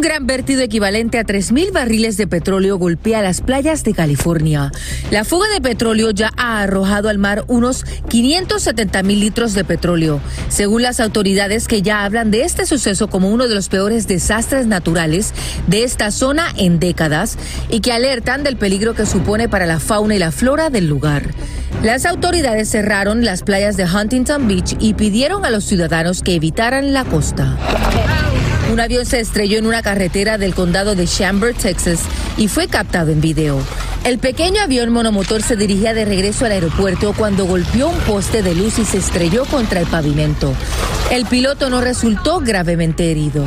Gran 0.04 0.28
vertido 0.28 0.62
equivalente 0.62 1.18
a 1.18 1.24
3.000 1.24 1.72
barriles 1.72 2.18
de 2.18 2.28
petróleo 2.28 2.78
golpea 2.78 3.22
las 3.22 3.40
playas 3.40 3.86
de 3.86 3.94
California. 3.94 4.70
La 5.12 5.24
fuga 5.24 5.48
de 5.48 5.62
petróleo 5.62 6.12
ya 6.12 6.30
ha 6.36 6.62
arrojado 6.62 7.08
al 7.08 7.18
mar 7.18 7.46
unos 7.48 7.86
570 8.10 9.02
mil 9.02 9.22
litros 9.22 9.54
de 9.54 9.64
petróleo, 9.64 10.20
según 10.50 10.82
las 10.82 11.00
autoridades 11.00 11.70
que 11.70 11.82
ya 11.82 12.04
hablan 12.04 12.32
de 12.32 12.44
este 12.44 12.66
suceso 12.66 13.08
como 13.08 13.30
uno 13.30 13.48
de 13.48 13.56
los 13.56 13.70
peores 13.70 14.06
desastres 14.06 14.68
naturales 14.68 15.34
de 15.68 15.86
esta 15.86 16.12
zona 16.12 16.48
en 16.58 16.82
décadas 16.82 17.38
y 17.70 17.80
que 17.80 17.94
alertan 17.94 18.44
del 18.44 18.58
peligro 18.58 18.96
que 18.96 19.06
supone 19.06 19.48
para 19.48 19.66
la 19.66 19.80
fauna 19.80 20.16
y 20.16 20.20
la 20.20 20.34
flora 20.34 20.70
del 20.70 20.88
lugar. 20.88 21.24
Las 21.82 22.06
autoridades 22.06 22.70
cerraron 22.70 23.24
las 23.24 23.42
playas 23.42 23.78
de 23.78 23.86
Huntington 23.86 24.50
Beach 24.50 24.76
y 24.80 24.96
pidieron 24.96 25.46
a 25.46 25.50
los 25.50 25.64
ciudadanos 25.64 26.22
que 26.22 26.36
evitaran 26.36 26.92
la 26.92 27.06
costa. 27.06 27.58
Un 28.74 28.80
avión 28.80 29.06
se 29.06 29.20
estrelló 29.20 29.60
en 29.60 29.68
una 29.68 29.84
carretera 29.84 30.40
del 30.40 30.56
condado 30.56 30.96
de 30.96 31.06
Chambers, 31.06 31.60
Texas, 31.60 32.00
y 32.38 32.48
fue 32.48 32.68
captado 32.68 33.12
en 33.12 33.22
video. 33.22 33.60
El 34.04 34.18
pequeño 34.18 34.64
avión 34.64 34.90
monomotor 34.90 35.44
se 35.44 35.56
dirigía 35.56 35.94
de 35.94 36.06
regreso 36.06 36.46
al 36.46 36.54
aeropuerto 36.54 37.14
cuando 37.16 37.46
golpeó 37.46 37.90
un 37.90 38.00
poste 38.00 38.42
de 38.42 38.56
luz 38.56 38.80
y 38.80 38.86
se 38.86 38.98
estrelló 38.98 39.46
contra 39.46 39.80
el 39.80 39.86
pavimento. 39.86 40.56
El 41.12 41.28
piloto 41.28 41.70
no 41.70 41.82
resultó 41.82 42.40
gravemente 42.40 43.12
herido. 43.12 43.46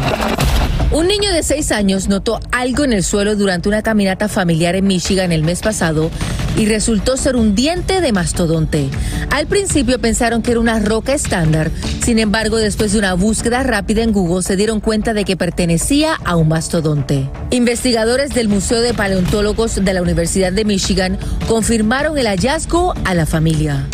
Un 0.93 1.09
niño 1.09 1.32
de 1.32 1.43
seis 1.43 1.72
años 1.72 2.09
notó 2.09 2.39
algo 2.53 2.84
en 2.84 2.93
el 2.93 3.03
suelo 3.03 3.34
durante 3.34 3.68
una 3.68 3.82
caminata 3.82 4.28
familiar 4.28 4.76
en 4.76 4.87
Michigan 4.87 5.32
el 5.32 5.43
mes 5.43 5.61
pasado 5.61 6.11
y 6.57 6.66
resultó 6.66 7.16
ser 7.16 7.34
un 7.34 7.57
diente 7.57 8.01
de 8.01 8.12
mastodonte. 8.12 8.89
Al 9.30 9.47
principio 9.47 9.99
pensaron 9.99 10.43
que 10.43 10.53
era 10.53 10.61
una 10.61 10.78
roca 10.78 11.12
estándar, 11.12 11.70
sin 12.03 12.20
embargo, 12.20 12.57
después 12.57 12.93
de 12.93 13.01
una 13.01 13.14
búsqueda 13.14 13.64
rápida 13.64 14.03
en 14.05 14.12
Google 14.12 14.45
se 14.45 14.55
dieron 14.55 14.78
cuenta 14.78 15.12
de 15.12 15.24
que 15.24 15.37
pertenecía 15.37 16.14
a 16.24 16.37
un 16.37 16.49
mastodonte. 16.49 17.28
Investigadores 17.51 18.30
del 18.30 18.47
Museo 18.47 18.80
de 18.80 18.95
Paleontólogos 18.95 19.84
de 19.84 19.93
la 19.93 20.03
Universidad 20.03 20.53
de 20.53 20.64
Michigan 20.64 21.18
confirmaron 21.49 22.16
el 22.16 22.28
hallazgo 22.28 22.95
a 23.05 23.14
la 23.14 23.26
familia. 23.26 23.87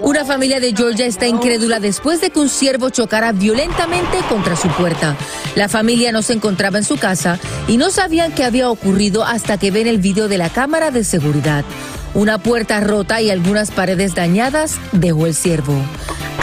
Una 0.00 0.24
familia 0.24 0.60
de 0.60 0.74
Georgia 0.74 1.06
está 1.06 1.26
incrédula 1.26 1.80
después 1.80 2.20
de 2.20 2.30
que 2.30 2.38
un 2.38 2.48
ciervo 2.48 2.88
chocara 2.90 3.32
violentamente 3.32 4.18
contra 4.28 4.56
su 4.56 4.68
puerta. 4.68 5.16
La 5.54 5.68
familia 5.68 5.87
no 5.88 6.20
se 6.20 6.34
encontraba 6.34 6.76
en 6.76 6.84
su 6.84 6.98
casa 6.98 7.38
y 7.66 7.78
no 7.78 7.90
sabían 7.90 8.32
qué 8.32 8.44
había 8.44 8.70
ocurrido 8.70 9.24
hasta 9.24 9.56
que 9.56 9.70
ven 9.70 9.86
el 9.86 9.96
video 9.98 10.28
de 10.28 10.36
la 10.36 10.50
cámara 10.50 10.90
de 10.90 11.02
seguridad. 11.02 11.64
Una 12.12 12.36
puerta 12.36 12.80
rota 12.80 13.22
y 13.22 13.30
algunas 13.30 13.70
paredes 13.70 14.14
dañadas 14.14 14.76
dejó 14.92 15.26
el 15.26 15.34
ciervo. 15.34 15.74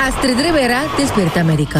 Astrid 0.01 0.39
Rivera, 0.39 0.85
Despierta 0.97 1.41
América. 1.41 1.79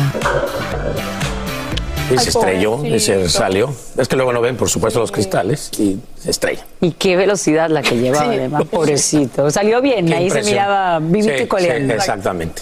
Y 2.13 2.20
se 2.20 2.30
estrelló 2.30 2.86
y 2.86 2.99
se 2.99 3.28
salió. 3.30 3.74
Es 3.97 4.07
que 4.07 4.16
luego 4.16 4.32
no 4.32 4.41
ven, 4.41 4.57
por 4.57 4.70
supuesto, 4.70 4.99
los 4.99 5.11
cristales 5.11 5.72
y 5.80 5.97
se 6.20 6.30
estrella. 6.30 6.63
Y 6.82 6.91
qué 6.91 7.16
velocidad 7.16 7.68
la 7.72 7.82
que 7.82 7.97
llevaba, 7.97 8.26
Sí. 8.32 8.38
además, 8.38 8.63
pobrecito. 8.70 9.49
Salió 9.49 9.82
bien, 9.82 10.05
Qué 10.05 10.13
ahí 10.16 10.30
se 10.30 10.43
miraba 10.43 10.99
vivito 10.99 11.34
Sí, 11.36 11.43
y 11.43 11.47
coleando. 11.47 11.93
sí, 11.95 11.97
exactamente. 11.97 12.61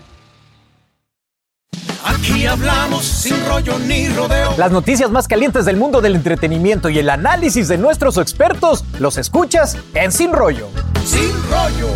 Aquí 2.21 2.45
hablamos 2.45 3.03
sin 3.03 3.33
rollo 3.47 3.79
ni 3.79 4.07
rodeo. 4.07 4.53
Las 4.55 4.71
noticias 4.71 5.09
más 5.09 5.27
calientes 5.27 5.65
del 5.65 5.75
mundo 5.75 6.01
del 6.01 6.15
entretenimiento 6.15 6.87
y 6.87 6.99
el 6.99 7.09
análisis 7.09 7.67
de 7.67 7.79
nuestros 7.79 8.17
expertos 8.17 8.85
los 8.99 9.17
escuchas 9.17 9.75
en 9.95 10.11
Sin 10.11 10.31
Rollo. 10.31 10.67
Sin 11.03 11.31
rollo. 11.49 11.87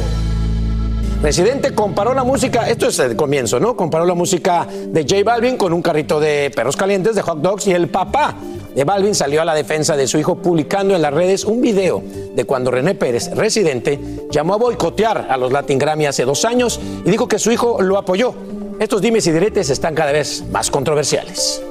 Presidente 1.22 1.76
comparó 1.76 2.16
la 2.16 2.24
música, 2.24 2.68
esto 2.68 2.88
es 2.88 2.98
el 2.98 3.16
comienzo, 3.16 3.60
¿no? 3.60 3.76
Comparó 3.76 4.04
la 4.04 4.16
música 4.16 4.66
de 4.66 5.04
J 5.04 5.24
Balvin 5.24 5.58
con 5.58 5.74
un 5.74 5.84
carrito 5.84 6.20
de 6.20 6.52
perros 6.56 6.76
calientes, 6.76 7.14
de 7.14 7.22
hot 7.22 7.42
dogs, 7.42 7.68
y 7.68 7.74
el 7.74 7.88
papá 7.90 8.34
de 8.74 8.84
Balvin 8.84 9.14
salió 9.14 9.44
a 9.44 9.46
la 9.46 9.54
defensa 9.54 9.96
de 9.96 10.08
su 10.08 10.18
hijo 10.18 10.38
publicando 10.38 10.96
en 10.96 11.04
las 11.04 11.14
redes 11.14 11.46
un 11.46 11.62
video 11.62 12.02
de 12.36 12.46
cuando 12.46 12.72
René 12.72 12.96
Pérez, 12.96 13.30
residente, 13.36 14.00
llamó 14.32 14.56
a 14.56 14.58
boicotear 14.58 15.28
a 15.30 15.38
los 15.38 15.52
Latin 15.52 15.78
Grammy 15.78 16.08
hace 16.08 16.26
dos 16.26 16.46
años 16.46 16.80
y 17.06 17.12
dijo 17.12 17.28
que 17.28 17.38
su 17.38 17.52
hijo 17.52 17.80
lo 17.80 18.00
apoyó. 18.00 18.34
Estos 18.80 19.02
dimes 19.02 19.26
y 19.28 19.32
diretes 19.32 19.70
están 19.70 19.96
cada 19.96 20.12
vez 20.12 20.44
más 20.52 20.70
controversiales. 20.70 21.62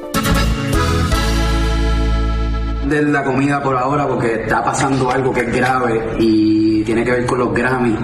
de 2.89 3.03
la 3.03 3.25
comida 3.25 3.63
por 3.63 3.77
ahora 3.77 4.07
porque 4.07 4.43
está 4.43 4.63
pasando 4.63 5.11
algo 5.11 5.33
que 5.33 5.41
es 5.41 5.57
grave 5.57 6.17
y 6.19 6.83
tiene 6.85 7.03
que 7.03 7.13
ver 7.13 7.27
con 7.27 7.39
los 7.39 7.53
Grammy. 7.53 7.97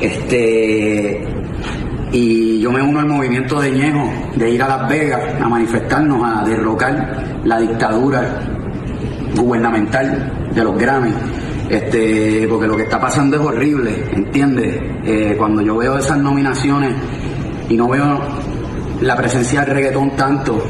Este 0.00 1.24
y 2.12 2.60
yo 2.60 2.70
me 2.70 2.82
uno 2.82 3.00
al 3.00 3.06
movimiento 3.06 3.60
de 3.60 3.70
Ñejo 3.70 4.12
de 4.36 4.50
ir 4.50 4.62
a 4.62 4.68
Las 4.68 4.88
Vegas 4.88 5.40
a 5.40 5.48
manifestarnos, 5.48 6.20
a 6.24 6.44
derrocar 6.44 7.40
la 7.44 7.60
dictadura 7.60 8.40
gubernamental 9.36 10.50
de 10.54 10.64
los 10.64 10.76
Grammy. 10.76 11.12
Este, 11.68 12.46
porque 12.48 12.66
lo 12.66 12.76
que 12.76 12.82
está 12.82 13.00
pasando 13.00 13.36
es 13.36 13.42
horrible, 13.42 14.04
¿entiendes? 14.12 14.76
Eh, 15.04 15.34
cuando 15.38 15.62
yo 15.62 15.76
veo 15.76 15.98
esas 15.98 16.18
nominaciones 16.18 16.94
y 17.68 17.76
no 17.76 17.88
veo 17.88 18.20
la 19.00 19.16
presencia 19.16 19.60
del 19.60 19.74
reggaetón 19.74 20.16
tanto, 20.16 20.62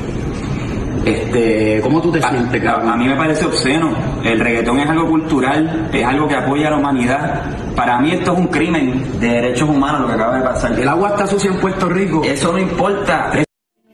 este, 1.05 1.80
¿cómo 1.82 2.01
tú 2.01 2.11
te 2.11 2.22
sientes, 2.22 2.62
cabrón? 2.62 2.88
A 2.88 2.97
mí 2.97 3.07
me 3.07 3.16
parece 3.16 3.45
obsceno. 3.45 3.95
El 4.24 4.40
reggaetón 4.40 4.80
es 4.80 4.88
algo 4.88 5.07
cultural, 5.07 5.90
es 5.92 6.05
algo 6.05 6.26
que 6.26 6.34
apoya 6.34 6.68
a 6.68 6.70
la 6.70 6.76
humanidad. 6.78 7.42
Para 7.76 8.01
mí 8.01 8.12
esto 8.12 8.32
es 8.32 8.38
un 8.38 8.47
crimen 8.47 9.20
de 9.20 9.28
derechos 9.28 9.68
humanos 9.68 10.03
lo 10.03 10.07
que 10.09 10.14
acaba 10.14 10.38
de 10.38 10.45
pasar. 10.45 10.78
El 10.78 10.88
agua 10.88 11.11
está 11.11 11.26
sucia 11.26 11.51
en 11.51 11.61
Puerto 11.61 11.88
Rico. 11.88 12.22
Eso 12.24 12.53
no 12.53 12.59
importa. 12.59 13.30
Es 13.34 13.45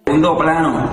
segundo 0.05 0.39
plano. 0.39 0.89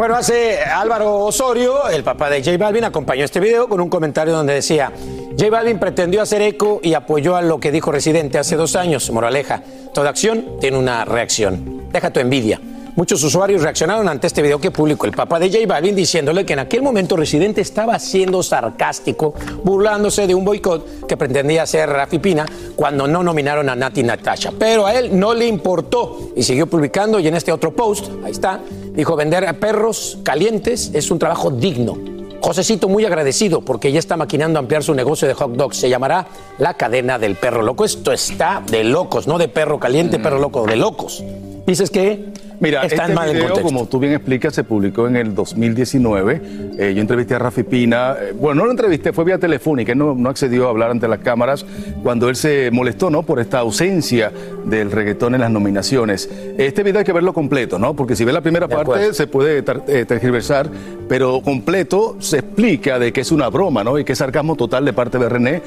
Bueno, 0.00 0.16
hace 0.16 0.58
Álvaro 0.62 1.18
Osorio, 1.26 1.86
el 1.90 2.02
papá 2.02 2.30
de 2.30 2.42
J 2.42 2.56
Balvin, 2.56 2.84
acompañó 2.84 3.22
este 3.22 3.38
video 3.38 3.68
con 3.68 3.82
un 3.82 3.90
comentario 3.90 4.32
donde 4.32 4.54
decía, 4.54 4.90
J 5.38 5.50
Balvin 5.50 5.78
pretendió 5.78 6.22
hacer 6.22 6.40
eco 6.40 6.80
y 6.82 6.94
apoyó 6.94 7.36
a 7.36 7.42
lo 7.42 7.60
que 7.60 7.70
dijo 7.70 7.92
Residente 7.92 8.38
hace 8.38 8.56
dos 8.56 8.76
años. 8.76 9.10
Moraleja, 9.10 9.62
toda 9.92 10.08
acción 10.08 10.56
tiene 10.58 10.78
una 10.78 11.04
reacción. 11.04 11.82
Deja 11.92 12.10
tu 12.10 12.18
envidia. 12.18 12.62
Muchos 12.96 13.22
usuarios 13.22 13.62
reaccionaron 13.62 14.08
ante 14.08 14.26
este 14.26 14.42
video 14.42 14.60
que 14.60 14.70
publicó 14.70 15.06
el 15.06 15.12
papá 15.12 15.38
de 15.38 15.48
J 15.48 15.66
Balvin 15.66 15.94
diciéndole 15.94 16.44
que 16.44 16.54
en 16.54 16.58
aquel 16.58 16.82
momento 16.82 17.16
Residente 17.16 17.60
estaba 17.60 17.98
siendo 17.98 18.42
sarcástico, 18.42 19.34
burlándose 19.62 20.26
de 20.26 20.34
un 20.34 20.44
boicot 20.44 21.06
que 21.06 21.16
pretendía 21.16 21.62
hacer 21.62 21.88
Rafi 21.88 22.18
Pina 22.18 22.44
cuando 22.74 23.06
no 23.06 23.22
nominaron 23.22 23.68
a 23.68 23.76
Nati 23.76 24.02
Natasha. 24.02 24.52
Pero 24.58 24.86
a 24.86 24.94
él 24.94 25.18
no 25.18 25.34
le 25.34 25.46
importó 25.46 26.32
y 26.34 26.42
siguió 26.42 26.66
publicando 26.66 27.20
y 27.20 27.28
en 27.28 27.34
este 27.34 27.52
otro 27.52 27.74
post, 27.74 28.10
ahí 28.24 28.32
está, 28.32 28.60
dijo 28.92 29.14
vender 29.16 29.46
a 29.46 29.52
perros 29.52 30.18
calientes 30.24 30.90
es 30.92 31.10
un 31.10 31.18
trabajo 31.18 31.50
digno. 31.50 31.96
Josecito 32.40 32.88
muy 32.88 33.04
agradecido 33.04 33.60
porque 33.60 33.92
ya 33.92 33.98
está 33.98 34.16
maquinando 34.16 34.58
ampliar 34.58 34.82
su 34.82 34.94
negocio 34.94 35.28
de 35.28 35.34
hot 35.34 35.52
dogs. 35.52 35.76
Se 35.76 35.90
llamará 35.90 36.26
La 36.58 36.74
Cadena 36.74 37.18
del 37.18 37.36
Perro 37.36 37.62
Loco. 37.62 37.84
Esto 37.84 38.12
está 38.12 38.62
de 38.70 38.82
locos, 38.82 39.26
no 39.26 39.36
de 39.36 39.48
perro 39.48 39.78
caliente, 39.78 40.18
perro 40.18 40.38
loco, 40.38 40.66
de 40.66 40.76
locos. 40.76 41.22
Dices 41.66 41.90
que 41.90 42.26
Mira, 42.60 42.82
están 42.82 43.10
este 43.10 43.14
mal 43.14 43.28
en 43.28 43.34
video, 43.36 43.48
contexto. 43.48 43.72
como 43.72 43.86
tú 43.86 43.98
bien 43.98 44.12
explicas, 44.12 44.54
se 44.54 44.64
publicó 44.64 45.06
en 45.06 45.16
el 45.16 45.34
2019. 45.34 46.42
Eh, 46.78 46.92
yo 46.94 47.00
entrevisté 47.00 47.34
a 47.34 47.38
Rafi 47.38 47.62
Pina. 47.62 48.16
eh, 48.20 48.34
bueno, 48.38 48.60
no 48.60 48.64
lo 48.66 48.70
entrevisté, 48.72 49.12
fue 49.14 49.24
vía 49.24 49.38
telefónica. 49.38 49.92
Él 49.92 49.98
no, 49.98 50.14
no 50.14 50.28
accedió 50.28 50.66
a 50.66 50.70
hablar 50.70 50.90
ante 50.90 51.08
las 51.08 51.20
cámaras 51.20 51.64
cuando 52.02 52.28
él 52.28 52.36
se 52.36 52.70
molestó, 52.70 53.08
¿no? 53.08 53.22
Por 53.22 53.40
esta 53.40 53.60
ausencia 53.60 54.30
del 54.66 54.90
reggaetón 54.90 55.34
en 55.34 55.40
las 55.40 55.50
nominaciones. 55.50 56.28
Este 56.58 56.82
video 56.82 56.98
hay 56.98 57.04
que 57.04 57.14
verlo 57.14 57.32
completo, 57.32 57.78
¿no? 57.78 57.94
Porque 57.94 58.14
si 58.14 58.24
ve 58.24 58.32
la 58.32 58.42
primera 58.42 58.68
parte 58.68 58.82
acuerdo. 58.82 59.14
se 59.14 59.26
puede 59.26 59.64
eh, 59.86 60.04
tergiversar, 60.04 60.68
pero 61.08 61.40
completo 61.40 62.16
se 62.18 62.40
explica 62.40 62.98
de 62.98 63.10
que 63.12 63.22
es 63.22 63.32
una 63.32 63.48
broma, 63.48 63.82
¿no? 63.84 63.98
Y 63.98 64.04
que 64.04 64.12
es 64.12 64.18
sarcasmo 64.18 64.54
total 64.56 64.84
de 64.84 64.92
parte 64.92 65.18
de 65.18 65.28
René. 65.30 65.62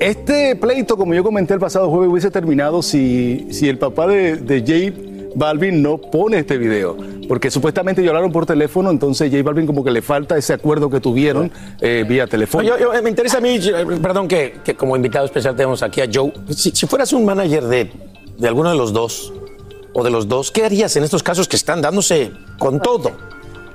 Este 0.00 0.56
pleito, 0.56 0.96
como 0.96 1.12
yo 1.12 1.22
comenté 1.22 1.52
el 1.52 1.60
pasado 1.60 1.90
jueves, 1.90 2.08
hubiese 2.08 2.30
terminado 2.30 2.82
si, 2.82 3.48
si 3.50 3.68
el 3.68 3.76
papá 3.76 4.06
de, 4.06 4.36
de 4.36 4.60
J 4.60 5.17
Balvin 5.34 5.82
no 5.82 5.98
pone 5.98 6.38
este 6.38 6.58
video. 6.58 6.96
Porque 7.28 7.50
supuestamente 7.50 8.00
ellos 8.00 8.10
hablaron 8.10 8.32
por 8.32 8.46
teléfono, 8.46 8.90
entonces 8.90 9.30
J 9.30 9.42
Balvin 9.42 9.66
como 9.66 9.84
que 9.84 9.90
le 9.90 10.00
falta 10.02 10.36
ese 10.38 10.54
acuerdo 10.54 10.88
que 10.88 10.98
tuvieron 11.00 11.50
eh, 11.80 12.04
vía 12.08 12.26
teléfono. 12.26 12.62
Yo- 12.64 12.78
yo- 12.78 13.02
me 13.02 13.10
interesa 13.10 13.38
a 13.38 13.40
mí, 13.40 13.60
perdón 14.02 14.26
que, 14.28 14.60
que 14.64 14.74
como 14.74 14.96
invitado 14.96 15.26
especial 15.26 15.54
tenemos 15.54 15.82
aquí 15.82 16.00
a 16.00 16.06
Joe. 16.12 16.32
Si, 16.50 16.70
si 16.70 16.86
fueras 16.86 17.12
un 17.12 17.24
manager 17.26 17.64
de, 17.64 17.90
de 18.38 18.48
alguno 18.48 18.70
de 18.70 18.76
los 18.76 18.92
dos, 18.92 19.32
o 19.92 20.02
de 20.04 20.10
los 20.10 20.28
dos, 20.28 20.50
¿qué 20.50 20.64
harías 20.64 20.94
en 20.96 21.04
estos 21.04 21.22
casos 21.22 21.48
que 21.48 21.56
están 21.56 21.82
dándose 21.82 22.30
con 22.58 22.80
todo? 22.80 23.10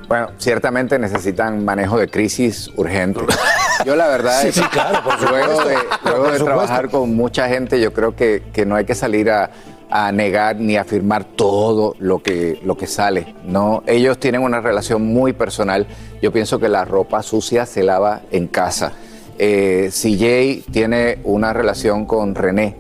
Bueno, 0.08 0.30
ciertamente 0.38 0.98
necesitan 1.00 1.64
manejo 1.64 1.98
de 1.98 2.08
crisis 2.08 2.70
urgente. 2.76 3.22
Yo 3.86 3.96
la 3.96 4.08
verdad 4.08 4.42
Sí, 4.42 4.48
es 4.50 4.56
sí, 4.56 4.62
claro, 4.72 5.00
por 5.04 5.20
luego 5.30 5.64
de, 5.66 5.76
luego 6.06 6.24
Por 6.24 6.34
de 6.34 6.40
trabajar 6.40 6.90
con 6.90 7.16
mucha 7.16 7.48
gente, 7.50 7.80
yo 7.82 7.92
creo 7.92 8.16
que, 8.16 8.44
que 8.54 8.66
no 8.66 8.76
hay 8.76 8.86
que 8.86 8.94
salir 8.96 9.30
a, 9.32 9.50
a 9.96 10.12
negar 10.12 10.56
ni 10.56 10.76
a 10.76 10.82
afirmar 10.82 11.24
todo 11.24 11.96
lo 12.00 12.24
que, 12.24 12.60
lo 12.64 12.76
que 12.76 12.88
sale. 12.88 13.36
No, 13.46 13.84
ellos 13.86 14.18
tienen 14.18 14.42
una 14.42 14.60
relación 14.60 15.06
muy 15.06 15.34
personal. 15.34 15.86
Yo 16.20 16.32
pienso 16.32 16.60
que 16.60 16.68
la 16.68 16.84
ropa 16.84 17.22
sucia 17.22 17.68
se 17.68 17.84
lava 17.84 18.22
en 18.32 18.48
casa. 18.48 18.94
Eh, 19.38 19.90
si 19.92 20.18
Jay 20.18 20.64
tiene 20.72 21.20
una 21.24 21.54
relación 21.54 22.08
con 22.08 22.34
René 22.34 22.76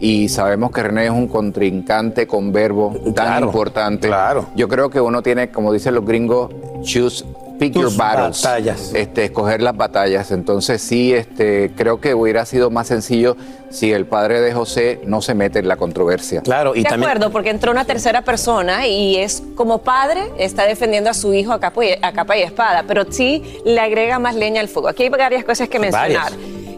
y 0.00 0.30
sabemos 0.30 0.70
que 0.70 0.82
René 0.82 1.04
es 1.04 1.10
un 1.10 1.28
contrincante 1.28 2.26
con 2.26 2.50
verbo 2.50 2.94
tan 3.04 3.12
Claro, 3.12 3.46
importante, 3.46 4.10
yo 4.56 4.66
creo 4.66 4.88
que 4.88 5.02
uno 5.02 5.22
tiene, 5.22 5.50
como 5.50 5.70
dicen 5.70 5.94
los 5.94 6.06
gringos, 6.06 6.50
choose, 6.80 7.26
pick 7.58 7.72
Tus 7.72 7.82
your 7.82 7.96
battles, 7.96 8.42
batallas. 8.42 8.92
este, 8.94 9.24
escoger 9.24 9.62
las 9.62 9.76
batallas. 9.76 10.30
Entonces 10.30 10.82
sí, 10.82 11.12
este, 11.12 11.72
creo 11.76 12.00
que 12.00 12.14
hubiera 12.14 12.44
sido 12.46 12.70
más 12.70 12.88
sencillo 12.88 13.36
si 13.70 13.92
el 13.92 14.06
padre 14.06 14.40
de 14.40 14.52
José 14.52 15.00
no 15.04 15.20
se 15.20 15.34
mete 15.34 15.58
en 15.58 15.68
la 15.68 15.76
controversia. 15.76 16.42
Claro, 16.42 16.72
de 16.72 16.86
acuerdo, 16.86 17.30
porque 17.30 17.50
entró 17.50 17.72
una 17.72 17.84
tercera 17.84 18.22
persona 18.22 18.86
y 18.86 19.16
es 19.16 19.42
como 19.56 19.78
padre, 19.78 20.30
está 20.38 20.66
defendiendo 20.66 21.10
a 21.10 21.14
su 21.14 21.34
hijo 21.34 21.52
a 21.52 21.60
capa 21.60 21.84
y, 21.84 21.90
a 22.00 22.12
capa 22.12 22.36
y 22.36 22.42
espada, 22.42 22.84
pero 22.86 23.04
sí 23.10 23.42
le 23.64 23.80
agrega 23.80 24.18
más 24.18 24.36
leña 24.36 24.60
al 24.60 24.68
fuego. 24.68 24.88
Aquí 24.88 25.04
hay 25.04 25.08
varias 25.08 25.44
cosas 25.44 25.68
que 25.68 25.78
mencionar. 25.78 26.32
Varias. 26.32 26.32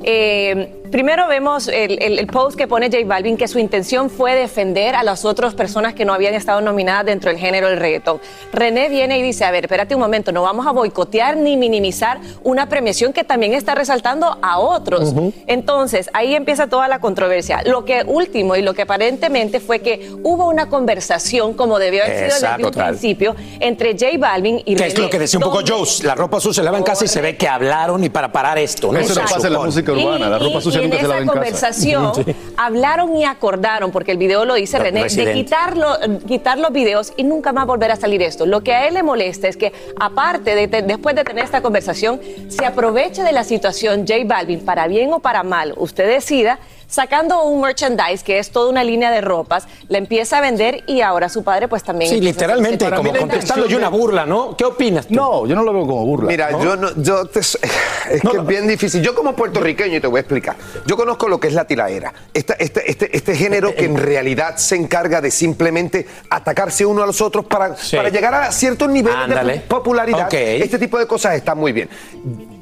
Eh, 0.09 0.83
primero 0.91 1.27
vemos 1.29 1.69
el, 1.69 2.03
el- 2.03 2.19
el 2.19 2.27
post 2.27 2.57
que 2.57 2.67
pone 2.67 2.87
J 2.91 2.99
Balvin 3.07 3.37
que 3.37 3.49
su 3.49 3.59
intención 3.59 4.11
fue 4.11 4.35
defender 4.35 4.95
a 4.95 5.03
las 5.03 5.25
otras 5.25 5.55
personas 5.55 5.95
que 5.95 6.05
no 6.05 6.13
habían 6.15 6.35
estado 6.35 6.61
nominadas 6.61 7.07
dentro 7.07 7.31
del 7.31 7.39
género 7.39 7.69
del 7.69 7.79
reggaetón. 7.79 8.21
René 8.53 8.89
viene 8.89 9.19
y 9.19 9.23
dice, 9.23 9.45
a 9.45 9.51
ver, 9.51 9.65
espérate 9.65 9.95
un 9.95 10.01
momento, 10.01 10.33
no 10.33 10.43
vamos 10.43 10.67
a 10.67 10.71
boicotear 10.73 11.37
ni 11.37 11.57
minimizar 11.57 12.19
una 12.43 12.69
premiación 12.69 13.13
que 13.13 13.25
también 13.25 13.55
está 13.55 13.75
resaltando 13.75 14.39
a 14.43 14.59
otros. 14.59 15.15
Entonces, 15.47 16.09
ahí 16.13 16.35
empieza 16.35 16.67
toda 16.69 16.89
la 16.89 16.99
controversia. 17.01 17.63
Lo 17.65 17.85
que 17.85 18.03
último 18.07 18.57
y 18.57 18.63
lo 18.63 18.75
que 18.75 18.83
aparentemente 18.83 19.61
fue 19.61 19.81
que 19.81 20.11
hubo 20.23 20.49
una 20.49 20.69
conversación, 20.69 21.55
como 21.55 21.79
debió 21.79 22.03
haber 22.05 22.31
sido 22.33 22.51
desde 22.51 22.65
un 22.67 22.71
principio, 22.73 23.37
entre 23.61 23.93
J 23.93 24.07
Balvin 24.19 24.59
y 24.65 24.75
Que 24.75 24.83
René. 24.83 24.87
es 24.89 24.99
lo 24.99 25.11
que 25.11 25.19
decía 25.19 25.39
un 25.39 25.45
poco 25.45 25.61
Joe, 25.67 25.87
la 26.05 26.15
ropa 26.15 26.41
sucia 26.41 26.57
se 26.63 26.65
lava 26.65 26.79
en 26.79 26.85
casa 26.85 27.05
y 27.05 27.09
se 27.09 27.21
ve 27.21 27.37
que 27.37 27.47
hablaron 27.49 28.03
y 28.03 28.09
para 28.09 28.33
parar 28.33 28.57
esto. 28.59 28.93
¿no? 28.93 28.99
Eso 28.99 29.15
no 29.21 29.27
pasa 29.29 29.47
en 29.47 29.53
la 29.53 29.59
música 29.61 29.93
urbana, 29.93 30.29
la 30.29 30.39
ropa 30.39 30.61
sucia 30.61 30.76
y 30.81 30.85
en 30.85 30.93
esa 30.93 31.25
conversación 31.25 32.13
Sí. 32.15 32.25
hablaron 32.57 33.15
y 33.17 33.25
acordaron, 33.25 33.91
porque 33.91 34.13
el 34.13 34.19
video 34.19 34.45
lo 34.45 34.55
dice 34.55 34.79
Re- 34.79 34.91
René, 34.91 35.05
de 35.09 35.33
quitarlo, 35.35 35.89
quitar 36.27 36.59
los 36.59 36.73
videos 36.73 37.13
y 37.17 37.25
nunca 37.25 37.53
más 37.53 37.67
volver 37.67 37.91
a 37.91 37.97
salir 37.97 38.23
esto. 38.23 38.47
Lo 38.47 38.63
que 38.63 38.73
a 38.75 38.87
él 38.87 38.95
le 38.95 39.03
molesta 39.03 39.49
es 39.49 39.57
que, 39.57 39.73
aparte 39.99 40.55
de 40.55 40.69
te- 40.69 40.83
después 40.83 41.15
de 41.17 41.25
tener 41.25 41.45
esta 41.45 41.61
conversación, 41.61 42.21
se 42.49 42.65
aproveche 42.65 43.23
de 43.23 43.33
la 43.33 43.45
situación 43.45 44.07
J 44.07 44.15
Balvin, 44.25 44.61
para 44.65 44.87
bien 44.87 45.13
o 45.13 45.21
para 45.21 45.43
mal, 45.43 45.75
usted 45.77 46.07
decida, 46.09 46.59
sacando 46.89 47.45
un 47.45 47.61
merchandise 47.61 48.23
que 48.25 48.39
es 48.39 48.51
toda 48.51 48.71
una 48.71 48.85
línea 48.85 49.11
de 49.11 49.21
ropas, 49.21 49.67
la 49.89 49.99
empieza 49.99 50.39
a 50.39 50.41
vender 50.41 50.83
y 50.87 51.01
ahora 51.01 51.29
su 51.29 51.43
padre 51.43 51.69
pues 51.69 51.83
también... 51.83 52.11
Sí, 52.11 52.21
literalmente, 52.21 52.89
como 52.91 53.13
contestando 53.15 53.67
yo 53.67 53.77
una 53.79 53.89
burla, 53.89 54.27
¿no? 54.27 54.57
¿Qué 54.57 54.65
opinas? 54.65 55.11
No, 55.11 55.47
yo 55.47 55.55
no 55.55 55.63
lo 55.65 55.73
veo 55.73 55.87
como 55.87 56.07
burla. 56.07 56.29
Mira, 56.29 56.51
¿no? 56.51 56.63
yo 56.63 56.77
no, 56.77 56.91
yo 57.03 57.27
te- 57.27 57.41
es 57.41 57.59
que 57.59 58.37
es 58.37 58.47
bien 58.47 58.67
difícil. 58.69 59.03
Yo 59.03 59.15
como 59.15 59.35
puertorriqueño, 59.35 59.97
y 59.97 60.01
te 60.01 60.07
voy 60.07 60.19
a 60.19 60.21
explicar, 60.21 60.57
yo 60.87 60.97
conozco 60.97 61.29
lo 61.29 61.41
que 61.41 61.49
es 61.49 61.55
la 61.55 61.65
tiraera. 61.67 62.13
Esta- 62.33 62.55
este, 62.55 62.91
este, 62.91 63.17
este 63.17 63.37
género 63.37 63.75
que 63.75 63.85
en 63.85 63.97
realidad 63.97 64.57
se 64.57 64.77
encarga 64.77 65.21
de 65.21 65.31
simplemente 65.31 66.07
atacarse 66.31 66.87
uno 66.87 67.03
a 67.03 67.07
los 67.07 67.21
otros 67.21 67.45
para, 67.47 67.75
para 67.95 68.09
llegar 68.09 68.35
a 68.35 68.53
ciertos 68.53 68.89
niveles 68.89 69.19
Ándale. 69.19 69.53
de 69.55 69.61
popularidad. 69.61 70.33
Este 70.33 70.79
tipo 70.79 70.99
de 70.99 71.07
cosas 71.07 71.35
está 71.35 71.55
muy 71.55 71.73
bien. 71.73 71.89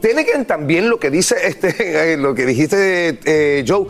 Tiene 0.01 0.25
que 0.25 0.33
también 0.45 0.89
lo 0.89 0.99
que 0.99 1.11
dice 1.11 1.37
este, 1.47 2.13
eh, 2.13 2.17
lo 2.19 2.35
que 2.35 2.47
dijiste 2.47 3.19
eh, 3.25 3.65
Joe. 3.67 3.87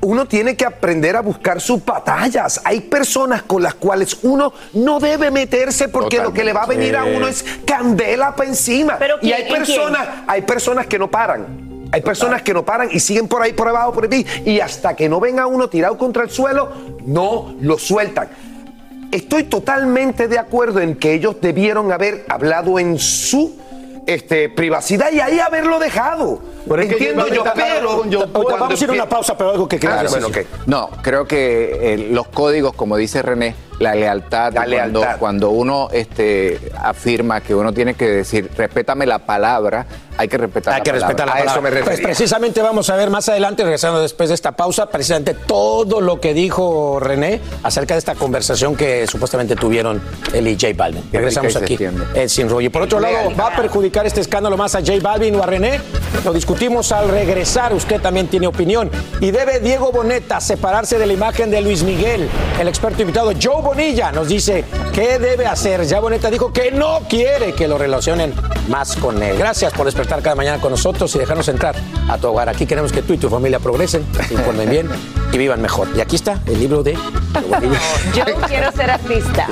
Uno 0.00 0.26
tiene 0.26 0.56
que 0.56 0.64
aprender 0.64 1.16
a 1.16 1.20
buscar 1.22 1.60
sus 1.60 1.84
batallas. 1.84 2.60
Hay 2.64 2.80
personas 2.82 3.42
con 3.42 3.62
las 3.62 3.74
cuales 3.74 4.18
uno 4.22 4.52
no 4.74 5.00
debe 5.00 5.30
meterse 5.32 5.88
porque 5.88 6.18
lo 6.18 6.32
que 6.32 6.44
le 6.44 6.52
va 6.52 6.62
a 6.62 6.66
venir 6.66 6.96
a 6.96 7.04
uno 7.04 7.26
es 7.26 7.44
candela 7.66 8.34
para 8.36 8.48
encima. 8.48 8.96
y 9.20 9.20
quién- 9.20 9.34
hay 9.34 9.42
quién? 9.44 9.56
personas, 9.58 10.08
hay 10.26 10.42
personas 10.42 10.86
que 10.86 10.98
no 10.98 11.10
paran. 11.10 11.68
Hay 11.90 12.02
personas 12.02 12.42
que 12.42 12.52
no 12.54 12.64
paran 12.64 12.90
y 12.92 13.00
siguen 13.00 13.26
por 13.28 13.42
ahí, 13.42 13.54
por 13.54 13.66
abajo, 13.66 13.92
por 13.92 14.12
ahí. 14.12 14.24
Y 14.44 14.60
hasta 14.60 14.94
que 14.94 15.08
no 15.08 15.18
venga 15.20 15.46
uno 15.46 15.68
tirado 15.68 15.96
contra 15.98 16.22
el 16.22 16.30
suelo, 16.30 16.70
no 17.06 17.54
lo 17.60 17.78
sueltan. 17.78 18.28
Estoy 19.10 19.44
totalmente 19.44 20.28
de 20.28 20.38
acuerdo 20.38 20.80
en 20.80 20.94
que 20.96 21.14
ellos 21.14 21.36
debieron 21.40 21.90
haber 21.90 22.26
hablado 22.28 22.78
en 22.78 22.98
su 22.98 23.56
este, 24.08 24.48
privacidad 24.48 25.12
y 25.12 25.20
ahí 25.20 25.38
haberlo 25.38 25.78
dejado. 25.78 26.40
Entiendo 26.76 27.28
yo, 27.28 27.44
pero. 27.54 28.04
Vamos 28.58 28.80
a 28.80 28.84
ir 28.84 28.90
a 28.90 28.92
una 28.94 29.08
pausa, 29.08 29.36
pero 29.36 29.50
algo 29.50 29.68
que 29.68 29.78
quieras 29.78 30.14
Ah, 30.14 30.18
bueno. 30.18 30.28
No, 30.66 30.90
creo 31.02 31.26
que 31.26 31.94
eh, 31.94 32.08
los 32.10 32.28
códigos, 32.28 32.72
como 32.74 32.96
dice 32.96 33.20
René, 33.20 33.54
la 33.78 33.94
lealtad, 33.94 34.52
La 34.52 34.64
cuando, 34.64 34.70
lealtad. 35.00 35.18
cuando 35.18 35.50
uno 35.50 35.88
este, 35.92 36.58
afirma 36.82 37.40
que 37.40 37.54
uno 37.54 37.72
tiene 37.72 37.94
que 37.94 38.06
decir, 38.08 38.50
respétame 38.56 39.06
la 39.06 39.20
palabra, 39.20 39.86
hay 40.16 40.26
que 40.26 40.36
respetar 40.36 40.74
Hay 40.74 40.80
la 40.80 40.84
que 40.84 40.90
palabra. 40.90 41.06
respetar 41.08 41.26
la 41.28 41.32
A 41.34 41.38
eso 41.38 41.46
palabra. 41.60 41.70
me 41.70 41.84
Pues 41.84 42.00
precisamente 42.00 42.60
vamos 42.60 42.90
a 42.90 42.96
ver 42.96 43.08
más 43.08 43.28
adelante, 43.28 43.62
regresando 43.62 44.00
después 44.00 44.30
de 44.30 44.34
esta 44.34 44.52
pausa, 44.52 44.86
precisamente 44.86 45.34
todo 45.34 46.00
lo 46.00 46.20
que 46.20 46.34
dijo 46.34 46.98
René 47.00 47.40
acerca 47.62 47.94
de 47.94 47.98
esta 47.98 48.14
conversación 48.16 48.74
que 48.74 49.06
supuestamente 49.06 49.54
tuvieron 49.54 50.02
él 50.34 50.48
y 50.48 50.54
J 50.54 50.68
Balvin. 50.76 51.04
Regresamos 51.12 51.54
aquí, 51.54 51.78
el 52.14 52.28
sin 52.28 52.48
rollo. 52.48 52.66
Y 52.66 52.70
por 52.70 52.82
otro 52.82 52.98
lado. 52.98 53.16
¿va 53.38 53.48
a 53.48 53.56
perjudicar 53.56 54.06
este 54.06 54.20
escándalo 54.20 54.56
más 54.56 54.74
a 54.74 54.80
J 54.80 54.94
Balvin 55.00 55.36
o 55.36 55.42
a 55.42 55.46
René? 55.46 55.80
Lo 56.24 56.32
discutimos 56.32 56.90
al 56.90 57.08
regresar, 57.08 57.72
usted 57.72 58.00
también 58.00 58.26
tiene 58.26 58.48
opinión. 58.48 58.90
Y 59.20 59.30
debe 59.30 59.60
Diego 59.60 59.92
Boneta 59.92 60.40
separarse 60.40 60.98
de 60.98 61.06
la 61.06 61.12
imagen 61.12 61.50
de 61.50 61.60
Luis 61.60 61.84
Miguel. 61.84 62.28
El 62.60 62.66
experto 62.66 63.02
invitado 63.02 63.30
Joe 63.40 63.62
Bonilla 63.68 64.10
nos 64.10 64.28
dice 64.28 64.64
qué 64.94 65.18
debe 65.18 65.44
hacer. 65.44 65.84
Ya 65.84 66.00
Boneta 66.00 66.30
dijo 66.30 66.50
que 66.50 66.70
no 66.70 67.00
quiere 67.06 67.52
que 67.52 67.68
lo 67.68 67.76
relacionen 67.76 68.32
más 68.66 68.96
con 68.96 69.22
él. 69.22 69.36
Gracias 69.36 69.74
por 69.74 69.84
despertar 69.84 70.22
cada 70.22 70.34
mañana 70.34 70.58
con 70.58 70.70
nosotros 70.70 71.14
y 71.14 71.18
dejarnos 71.18 71.48
entrar 71.48 71.76
a 72.08 72.16
tu 72.16 72.28
hogar. 72.28 72.48
Aquí 72.48 72.64
queremos 72.64 72.92
que 72.92 73.02
tú 73.02 73.12
y 73.12 73.18
tu 73.18 73.28
familia 73.28 73.58
progresen, 73.58 74.06
se 74.26 74.32
informen 74.32 74.70
bien 74.70 74.88
y 75.30 75.36
vivan 75.36 75.60
mejor. 75.60 75.86
Y 75.94 76.00
aquí 76.00 76.16
está 76.16 76.40
el 76.46 76.58
libro 76.58 76.82
de 76.82 76.96
Bonilla. 77.46 77.78
Yo 78.14 78.24
quiero 78.46 78.72
ser 78.72 78.90
artista. 78.90 79.46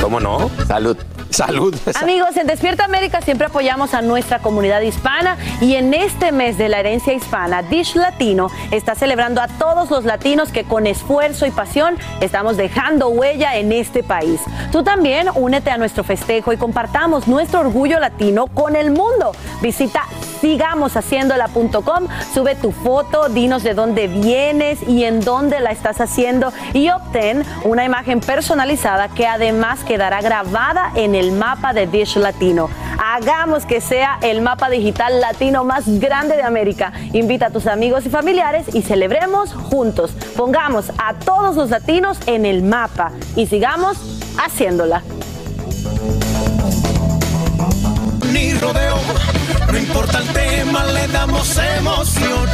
¿Cómo 0.00 0.18
no? 0.18 0.50
Salud. 0.66 0.96
Salud. 1.42 1.74
Amigos, 1.94 2.36
en 2.36 2.46
Despierta 2.46 2.84
América 2.84 3.20
siempre 3.22 3.46
apoyamos 3.46 3.94
a 3.94 4.02
nuestra 4.02 4.40
comunidad 4.40 4.82
hispana 4.82 5.38
y 5.60 5.76
en 5.76 5.94
este 5.94 6.30
mes 6.30 6.58
de 6.58 6.68
la 6.68 6.80
herencia 6.80 7.14
hispana, 7.14 7.62
Dish 7.62 7.94
Latino 7.94 8.50
está 8.70 8.94
celebrando 8.94 9.40
a 9.40 9.48
todos 9.48 9.90
los 9.90 10.04
latinos 10.04 10.52
que 10.52 10.64
con 10.64 10.86
esfuerzo 10.86 11.46
y 11.46 11.50
pasión 11.50 11.96
estamos 12.20 12.56
dejando 12.56 13.08
huella 13.08 13.56
en 13.56 13.72
este 13.72 14.02
país. 14.02 14.40
Tú 14.70 14.82
también 14.82 15.28
únete 15.34 15.70
a 15.70 15.78
nuestro 15.78 16.04
festejo 16.04 16.52
y 16.52 16.58
compartamos 16.58 17.26
nuestro 17.26 17.60
orgullo 17.60 17.98
latino 17.98 18.46
con 18.48 18.76
el 18.76 18.90
mundo. 18.90 19.32
Visita 19.62 20.02
sigamoshaciéndola.com, 20.42 22.08
sube 22.34 22.56
tu 22.56 22.72
foto, 22.72 23.28
dinos 23.28 23.62
de 23.62 23.74
dónde 23.74 24.08
vienes 24.08 24.80
y 24.86 25.04
en 25.04 25.20
dónde 25.20 25.60
la 25.60 25.70
estás 25.70 26.00
haciendo 26.00 26.52
y 26.74 26.90
obtén 26.90 27.44
una 27.64 27.84
imagen 27.84 28.18
personalizada 28.20 29.08
que 29.08 29.26
además 29.26 29.84
quedará 29.84 30.20
grabada 30.20 30.90
en 30.96 31.14
el 31.14 31.21
mapa 31.30 31.72
de 31.72 31.86
Dish 31.86 32.16
Latino. 32.16 32.68
Hagamos 32.98 33.66
que 33.66 33.80
sea 33.80 34.18
el 34.22 34.42
mapa 34.42 34.68
digital 34.68 35.20
latino 35.20 35.62
más 35.62 35.84
grande 36.00 36.34
de 36.34 36.42
América. 36.42 36.92
Invita 37.12 37.46
a 37.46 37.50
tus 37.50 37.66
amigos 37.66 38.04
y 38.06 38.10
familiares 38.10 38.74
y 38.74 38.82
celebremos 38.82 39.52
juntos. 39.52 40.12
Pongamos 40.36 40.90
a 40.98 41.14
todos 41.14 41.54
los 41.54 41.70
latinos 41.70 42.18
en 42.26 42.46
el 42.46 42.62
mapa 42.62 43.12
y 43.36 43.46
sigamos 43.46 43.98
haciéndola. 44.38 45.02
Ni 48.32 48.54
rodeo, 48.54 48.96
no 49.70 49.78
importa 49.78 50.18
el 50.18 50.28
tema, 50.28 50.84
le 50.86 51.06
damos 51.08 51.58
emoción. 51.78 52.48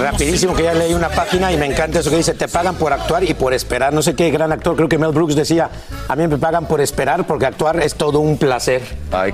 Rapidísimo 0.00 0.54
que 0.54 0.62
ya 0.62 0.74
leí 0.74 0.94
una 0.94 1.08
página 1.08 1.52
y 1.52 1.56
me 1.56 1.66
encanta 1.66 1.98
eso 1.98 2.10
que 2.10 2.16
dice, 2.16 2.34
te 2.34 2.48
pagan 2.48 2.76
por 2.76 2.92
actuar 2.92 3.24
y 3.24 3.34
por 3.34 3.52
esperar. 3.52 3.92
No 3.92 4.00
sé 4.00 4.14
qué 4.14 4.30
gran 4.30 4.52
actor, 4.52 4.76
creo 4.76 4.88
que 4.88 4.96
Mel 4.96 5.10
Brooks 5.10 5.34
decía, 5.34 5.70
a 6.08 6.16
mí 6.16 6.26
me 6.26 6.38
pagan 6.38 6.66
por 6.66 6.80
esperar 6.80 7.26
porque 7.26 7.46
actuar 7.46 7.80
es 7.82 7.94
todo 7.94 8.20
un 8.20 8.38
placer. 8.38 8.80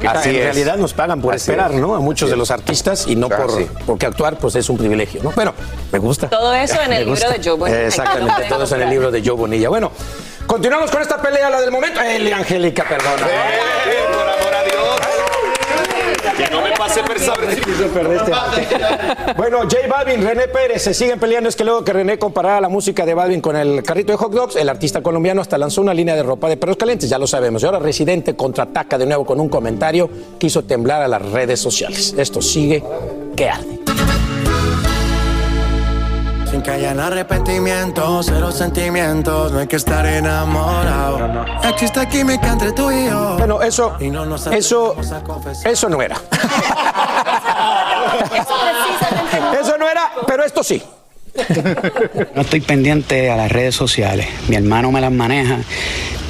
que- 0.01 0.09
Así 0.09 0.31
en 0.31 0.37
es. 0.37 0.43
realidad 0.45 0.77
nos 0.77 0.93
pagan 0.93 1.21
por 1.21 1.35
Así 1.35 1.51
esperar, 1.51 1.73
es. 1.73 1.81
¿no? 1.81 1.95
A 1.95 2.01
muchos 2.01 2.29
de 2.31 2.37
los 2.37 2.51
artistas 2.51 3.07
y 3.07 3.17
no 3.17 3.29
por 3.29 3.51
sí. 3.53 3.67
porque 3.87 4.07
actuar 4.07 4.37
pues 4.39 4.55
es 4.57 4.69
un 4.69 4.77
privilegio, 4.77 5.23
¿no? 5.23 5.31
Bueno, 5.33 5.55
me 5.93 5.99
gusta. 5.99 6.29
Todo 6.29 6.53
eso 6.55 6.81
en 6.83 6.93
el 6.93 7.05
libro 7.07 7.31
de 7.31 7.41
Joe 7.45 7.57
Bonilla. 7.57 7.87
Exactamente, 7.87 8.45
todo 8.49 8.65
eso 8.65 8.75
en 8.77 8.83
el 8.83 8.91
libro 8.91 9.11
de 9.11 9.21
Joe 9.25 9.37
Bonilla. 9.37 9.69
Bueno, 9.69 9.91
continuamos 10.47 10.91
con 10.91 11.01
esta 11.03 11.21
pelea, 11.23 11.49
la 11.51 11.61
del 11.61 11.71
momento. 11.71 12.01
Eli 12.01 12.33
Angélica, 12.33 12.85
perdona. 12.89 13.17
Dios. 13.27 14.04
Que 16.37 16.51
no 16.51 16.63
me 16.63 16.73
pase 16.73 17.01
Bueno, 19.37 19.59
J 19.63 19.77
Balvin, 19.89 20.23
René 20.23 20.49
Pérez 20.49 20.83
se 20.83 20.95
siguen 20.95 21.21
peleando. 21.21 21.49
Es 21.49 21.57
que 21.57 21.65
luego 21.65 21.85
que 21.85 21.93
René 21.93 22.19
comparara 22.19 22.61
la 22.61 22.69
música 22.69 23.07
de 23.07 23.15
Balvin 23.15 23.41
con 23.41 23.57
el 23.57 23.83
carrito 23.83 24.13
de 24.13 24.19
hot 24.19 24.33
dogs, 24.33 24.57
el 24.57 24.69
artista 24.69 25.03
colombiano 25.03 25.41
hasta 25.41 25.59
lanzó 25.59 25.81
una 25.81 25.95
línea 25.95 26.17
de 26.17 26.23
ropa 26.23 26.49
de 26.49 26.57
perros 26.57 26.77
calientes, 26.77 27.09
ya 27.09 27.19
lo 27.19 27.27
sabemos. 27.27 27.63
Y 27.63 27.67
ahora 27.67 27.79
Residente 27.79 28.35
contraataca 28.35 28.99
de 28.99 29.07
nuevo 29.07 29.25
con 29.25 29.41
un 29.41 29.49
comentario 29.49 30.11
que 30.39 30.49
hizo 30.49 30.65
temblar 30.65 31.03
a 31.03 31.09
las 31.09 31.23
redes 31.23 31.61
sociales. 31.61 32.15
Esto 32.17 32.43
sigue 32.43 32.83
que 33.37 33.49
arde. 33.49 33.79
Sin 36.55 36.63
que 36.63 36.71
hayan 36.71 37.01
arrepentimientos, 37.01 38.27
cero 38.29 38.53
sentimientos, 38.53 39.51
no 39.51 39.59
hay 39.59 39.67
que 39.67 39.75
estar 39.75 40.07
enamorado. 40.07 41.45
Existe 41.69 42.07
química 42.07 42.53
entre 42.53 42.71
tú 42.71 42.93
y 42.93 43.07
yo. 43.07 43.35
Bueno, 43.37 43.61
eso, 43.61 43.97
eso, 44.53 44.95
eso 45.65 45.89
no 45.89 46.01
era. 46.01 46.17
Eso 49.61 49.79
no 49.79 49.89
era, 49.89 50.13
pero 50.29 50.45
esto 50.45 50.63
sí. 50.63 50.81
No 52.37 52.43
estoy 52.43 52.61
pendiente 52.61 53.33
a 53.33 53.37
las 53.37 53.51
redes 53.51 53.75
sociales. 53.75 54.29
Mi 54.47 54.55
hermano 54.55 54.93
me 54.93 55.01
las 55.01 55.11
maneja 55.11 55.59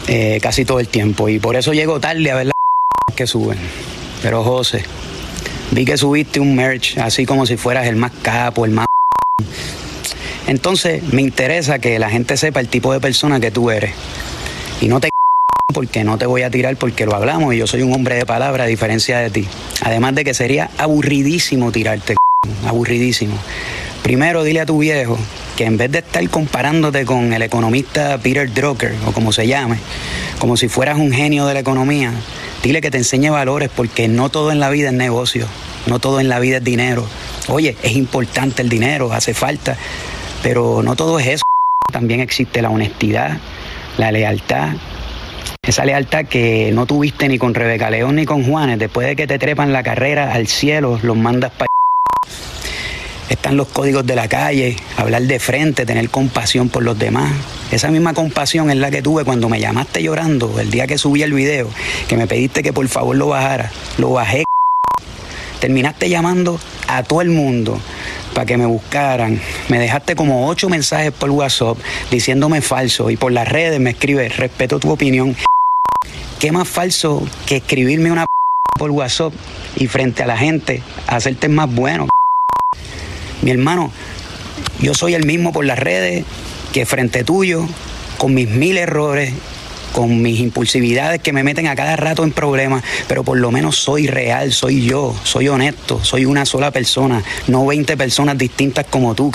eh, 0.09 0.39
casi 0.41 0.65
todo 0.65 0.81
el 0.81 0.89
tiempo 0.89 1.29
y 1.29 1.39
por 1.39 1.55
eso 1.55 1.75
llego 1.75 2.01
tarde 2.01 2.31
a 2.31 2.37
ver 2.37 2.47
las 2.47 2.55
que 3.15 3.27
suben. 3.27 3.59
Pero 4.23 4.43
José, 4.43 4.87
vi 5.73 5.85
que 5.85 5.99
subiste 5.99 6.41
un 6.41 6.57
merch 6.57 6.97
así 6.97 7.27
como 7.27 7.45
si 7.45 7.59
fueras 7.59 7.87
el 7.87 7.97
más 7.97 8.13
capo, 8.23 8.65
el 8.65 8.71
más... 8.71 8.87
Entonces 10.47 11.03
me 11.13 11.23
interesa 11.23 11.79
que 11.79 11.99
la 11.99 12.11
gente 12.11 12.37
sepa 12.37 12.61
el 12.61 12.69
tipo 12.69 12.93
de 12.93 13.01
persona 13.01 13.41
que 13.41 13.51
tú 13.51 13.71
eres. 13.71 13.93
Y 14.81 14.89
no 14.89 15.01
te 15.01 15.11
porque 15.75 16.05
no 16.05 16.19
te 16.19 16.27
voy 16.27 16.43
a 16.43 16.51
tirar 16.51 16.77
porque 16.77 17.07
lo 17.07 17.15
hablamos 17.15 17.55
y 17.55 17.59
yo 17.59 17.67
soy 17.67 17.83
un 17.83 17.93
hombre 17.93 18.17
de 18.17 18.27
palabra 18.27 18.65
a 18.65 18.67
diferencia 18.67 19.19
de 19.19 19.31
ti. 19.31 19.49
Además 19.83 20.15
de 20.15 20.25
que 20.25 20.35
sería 20.35 20.71
aburridísimo 20.79 21.73
tirarte, 21.73 22.17
aburridísimo. 22.67 23.37
Primero, 24.03 24.45
dile 24.45 24.61
a 24.61 24.67
tu 24.67 24.79
viejo 24.79 25.17
que 25.57 25.65
en 25.65 25.79
vez 25.79 25.91
de 25.91 26.01
estar 26.01 26.29
comparándote 26.29 27.07
con 27.07 27.33
el 27.33 27.41
economista 27.41 28.19
Peter 28.19 28.53
Drucker, 28.53 28.95
o 29.07 29.13
como 29.13 29.33
se 29.33 29.47
llame, 29.47 29.79
como 30.39 30.57
si 30.59 30.69
fueras 30.69 30.99
un 30.99 31.11
genio 31.11 31.47
de 31.47 31.55
la 31.55 31.61
economía, 31.61 32.13
dile 32.63 32.83
que 32.83 32.91
te 32.91 32.99
enseñe 32.99 33.31
valores 33.31 33.71
porque 33.75 34.09
no 34.09 34.29
todo 34.29 34.53
en 34.53 34.61
la 34.61 34.69
vida 34.69 34.89
es 34.89 34.95
negocio, 34.95 35.47
no 35.87 36.01
todo 36.01 36.21
en 36.21 36.29
la 36.29 36.39
vida 36.39 36.59
es 36.59 36.65
dinero. 36.65 37.07
Oye, 37.49 37.77
es 37.83 37.93
importante 37.93 38.63
el 38.63 38.69
dinero, 38.69 39.13
hace 39.13 39.33
falta, 39.33 39.79
pero 40.45 40.83
no 40.83 40.95
todo 40.95 41.19
es 41.19 41.27
eso. 41.27 41.45
También 41.91 42.21
existe 42.21 42.61
la 42.61 42.69
honestidad, 42.69 43.39
la 43.97 44.13
lealtad, 44.13 44.75
esa 45.63 45.87
lealtad 45.87 46.27
que 46.27 46.71
no 46.73 46.85
tuviste 46.85 47.29
ni 47.29 47.39
con 47.39 47.55
Rebeca 47.55 47.89
León 47.89 48.17
ni 48.17 48.27
con 48.27 48.45
Juanes, 48.45 48.79
después 48.79 49.07
de 49.07 49.17
que 49.17 49.27
te 49.27 49.39
trepan 49.39 49.73
la 49.73 49.83
carrera 49.83 50.35
al 50.35 50.47
cielo, 50.47 51.01
los 51.03 51.17
mandas 51.17 51.51
para 51.53 51.69
están 53.31 53.57
los 53.57 53.69
códigos 53.69 54.07
de 54.07 54.17
la 54.17 54.29
calle, 54.29 54.77
hablar 54.99 55.23
de 55.23 55.41
frente, 55.41 55.87
tener 55.87 56.11
compasión 56.11 56.69
por 56.69 56.83
los 56.83 56.99
demás. 56.99 57.33
Esa 57.73 57.89
misma 57.89 58.13
compasión 58.13 58.71
es 58.71 58.77
la 58.77 58.91
que 58.91 59.01
tuve 59.01 59.25
cuando 59.25 59.49
me 59.49 59.59
llamaste 59.59 60.03
llorando 60.03 60.61
el 60.61 60.71
día 60.71 60.87
que 60.87 60.99
subí 60.99 61.23
el 61.23 61.33
video, 61.33 61.71
que 62.07 62.19
me 62.19 62.27
pediste 62.27 62.63
que 62.63 62.75
por 62.75 62.87
favor 62.89 63.17
lo 63.17 63.29
bajara. 63.29 63.73
Lo 63.97 64.11
bajé. 64.11 64.45
Terminaste 65.59 66.11
llamando 66.11 66.61
a 66.87 67.03
todo 67.03 67.23
el 67.23 67.31
mundo 67.31 67.81
para 68.35 68.47
que 68.47 68.57
me 68.57 68.67
buscaran. 68.67 69.41
Me 69.69 69.79
dejaste 69.79 70.17
como 70.17 70.49
ocho 70.49 70.69
mensajes 70.69 71.13
por 71.13 71.31
WhatsApp 71.31 71.79
diciéndome 72.11 72.61
falso 72.61 73.11
y 73.11 73.17
por 73.17 73.33
las 73.33 73.49
redes 73.49 73.81
me 73.81 73.91
escribes, 73.91 74.37
respeto 74.37 74.79
tu 74.81 74.91
opinión. 74.91 75.37
¿Qué 76.39 76.53
más 76.53 76.69
falso 76.69 77.27
que 77.47 77.57
escribirme 77.57 78.13
una 78.13 78.27
por 78.79 78.91
WhatsApp 78.91 79.33
y 79.77 79.87
frente 79.87 80.23
a 80.23 80.27
la 80.27 80.37
gente 80.37 80.83
hacerte 81.07 81.49
más 81.49 81.73
bueno? 81.73 82.09
Mi 83.41 83.51
hermano, 83.51 83.91
yo 84.81 84.95
soy 84.95 85.15
el 85.15 85.25
mismo 85.25 85.53
por 85.53 85.65
las 85.65 85.79
redes 85.79 86.25
que 86.73 86.85
frente 86.85 87.25
tuyo, 87.25 87.67
con 88.19 88.35
mis 88.35 88.51
mil 88.51 88.77
errores, 88.77 89.33
con 89.95 90.21
mis 90.21 90.41
impulsividades 90.41 91.23
que 91.23 91.33
me 91.33 91.45
meten 91.45 91.69
a 91.69 91.77
cada 91.77 91.95
rato 91.95 92.25
en 92.25 92.33
problemas, 92.33 92.83
pero 93.07 93.23
por 93.23 93.39
lo 93.39 93.53
menos 93.53 93.77
soy 93.77 94.09
real, 94.09 94.53
soy 94.53 94.85
yo, 94.85 95.15
soy 95.23 95.47
honesto, 95.47 96.03
soy 96.03 96.25
una 96.25 96.45
sola 96.45 96.73
persona, 96.73 97.23
no 97.47 97.65
20 97.65 97.97
personas 97.97 98.37
distintas 98.37 98.87
como 98.91 99.15
tú. 99.15 99.31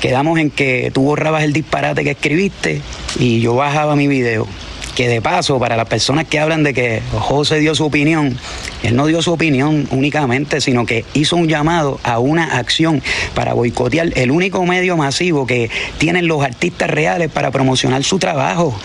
Quedamos 0.00 0.38
en 0.38 0.50
que 0.50 0.90
tú 0.94 1.02
borrabas 1.02 1.44
el 1.44 1.52
disparate 1.52 2.04
que 2.04 2.12
escribiste 2.12 2.80
y 3.18 3.40
yo 3.40 3.54
bajaba 3.54 3.96
mi 3.96 4.08
video 4.08 4.48
que 4.96 5.08
de 5.08 5.20
paso, 5.20 5.60
para 5.60 5.76
las 5.76 5.86
personas 5.86 6.26
que 6.26 6.40
hablan 6.40 6.64
de 6.64 6.74
que 6.74 7.02
José 7.12 7.60
dio 7.60 7.72
su 7.76 7.84
opinión, 7.84 8.36
él 8.82 8.96
no 8.96 9.06
dio 9.06 9.22
su 9.22 9.32
opinión 9.32 9.86
únicamente, 9.92 10.60
sino 10.60 10.86
que 10.86 11.04
hizo 11.14 11.36
un 11.36 11.46
llamado 11.46 12.00
a 12.02 12.18
una 12.18 12.58
acción 12.58 13.00
para 13.32 13.52
boicotear 13.52 14.10
el 14.16 14.32
único 14.32 14.64
medio 14.66 14.96
masivo 14.96 15.46
que 15.46 15.70
tienen 15.98 16.26
los 16.26 16.42
artistas 16.42 16.90
reales 16.90 17.30
para 17.30 17.52
promocionar 17.52 18.02
su 18.02 18.18
trabajo 18.18 18.76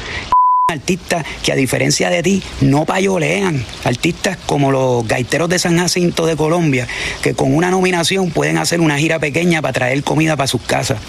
artistas 0.73 1.25
que 1.43 1.51
a 1.51 1.55
diferencia 1.55 2.09
de 2.09 2.21
ti 2.21 2.43
no 2.61 2.85
payolean, 2.85 3.63
artistas 3.83 4.37
como 4.45 4.71
los 4.71 5.07
gaiteros 5.07 5.49
de 5.49 5.59
San 5.59 5.77
Jacinto 5.77 6.25
de 6.25 6.35
Colombia, 6.35 6.87
que 7.21 7.33
con 7.33 7.55
una 7.55 7.71
nominación 7.71 8.31
pueden 8.31 8.57
hacer 8.57 8.81
una 8.81 8.97
gira 8.97 9.19
pequeña 9.19 9.61
para 9.61 9.73
traer 9.73 10.03
comida 10.03 10.35
para 10.35 10.47
sus 10.47 10.61
casas. 10.61 10.99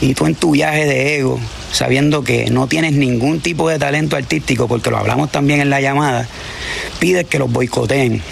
Y 0.00 0.14
tú 0.14 0.26
en 0.26 0.34
tu 0.34 0.52
viaje 0.52 0.86
de 0.86 1.18
ego, 1.18 1.38
sabiendo 1.72 2.24
que 2.24 2.50
no 2.50 2.66
tienes 2.66 2.92
ningún 2.92 3.40
tipo 3.40 3.68
de 3.68 3.78
talento 3.78 4.16
artístico, 4.16 4.68
porque 4.68 4.90
lo 4.90 4.98
hablamos 4.98 5.30
también 5.30 5.60
en 5.60 5.70
la 5.70 5.80
llamada, 5.80 6.26
pides 6.98 7.26
que 7.26 7.38
los 7.38 7.50
boicoteen. 7.50 8.22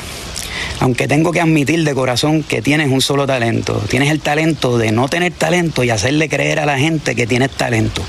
Aunque 0.81 1.07
tengo 1.07 1.33
que 1.33 1.41
admitir 1.41 1.85
de 1.85 1.95
corazón 1.95 2.43
que 2.43 2.61
tienes 2.61 2.91
un 2.91 3.01
solo 3.01 3.27
talento. 3.27 3.81
Tienes 3.89 4.11
el 4.11 4.21
talento 4.21 4.79
de 4.79 4.93
no 4.93 5.09
tener 5.09 5.33
talento 5.33 5.85
y 5.85 5.91
hacerle 5.91 6.29
creer 6.29 6.59
a 6.59 6.67
la 6.67 6.79
gente 6.79 7.15
que 7.15 7.27
tienes 7.27 7.51
talento. 7.51 8.03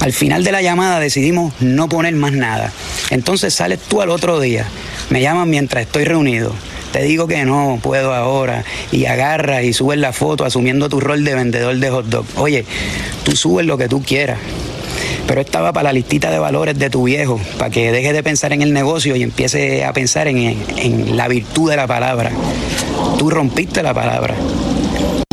Al 0.00 0.12
final 0.12 0.44
de 0.44 0.52
la 0.52 0.62
llamada 0.62 0.98
decidimos 0.98 1.54
no 1.60 1.88
poner 1.88 2.14
más 2.14 2.32
nada. 2.32 2.72
Entonces 3.10 3.54
sales 3.54 3.78
tú 3.80 4.00
al 4.00 4.10
otro 4.10 4.40
día, 4.40 4.66
me 5.10 5.20
llaman 5.20 5.48
mientras 5.48 5.84
estoy 5.84 6.04
reunido. 6.04 6.52
Te 6.92 7.02
digo 7.02 7.26
que 7.26 7.44
no 7.44 7.78
puedo 7.82 8.12
ahora 8.12 8.64
y 8.90 9.06
agarras 9.06 9.64
y 9.64 9.72
subes 9.72 9.98
la 9.98 10.12
foto 10.12 10.44
asumiendo 10.44 10.90
tu 10.90 11.00
rol 11.00 11.24
de 11.24 11.34
vendedor 11.34 11.76
de 11.76 11.90
hot 11.90 12.06
dog. 12.06 12.26
Oye, 12.36 12.66
tú 13.24 13.34
subes 13.34 13.64
lo 13.64 13.78
que 13.78 13.88
tú 13.88 14.02
quieras. 14.02 14.38
Pero 15.26 15.40
estaba 15.40 15.72
para 15.72 15.84
la 15.84 15.92
listita 15.94 16.30
de 16.30 16.38
valores 16.38 16.78
de 16.78 16.90
tu 16.90 17.04
viejo, 17.04 17.40
para 17.56 17.70
que 17.70 17.92
deje 17.92 18.12
de 18.12 18.22
pensar 18.22 18.52
en 18.52 18.60
el 18.60 18.74
negocio 18.74 19.16
y 19.16 19.22
empiece 19.22 19.84
a 19.84 19.92
pensar 19.94 20.28
en, 20.28 20.36
en 20.76 21.16
la 21.16 21.28
virtud 21.28 21.70
de 21.70 21.76
la 21.76 21.86
palabra. 21.86 22.30
Tú 23.18 23.30
rompiste 23.30 23.82
la 23.82 23.94
palabra. 23.94 24.34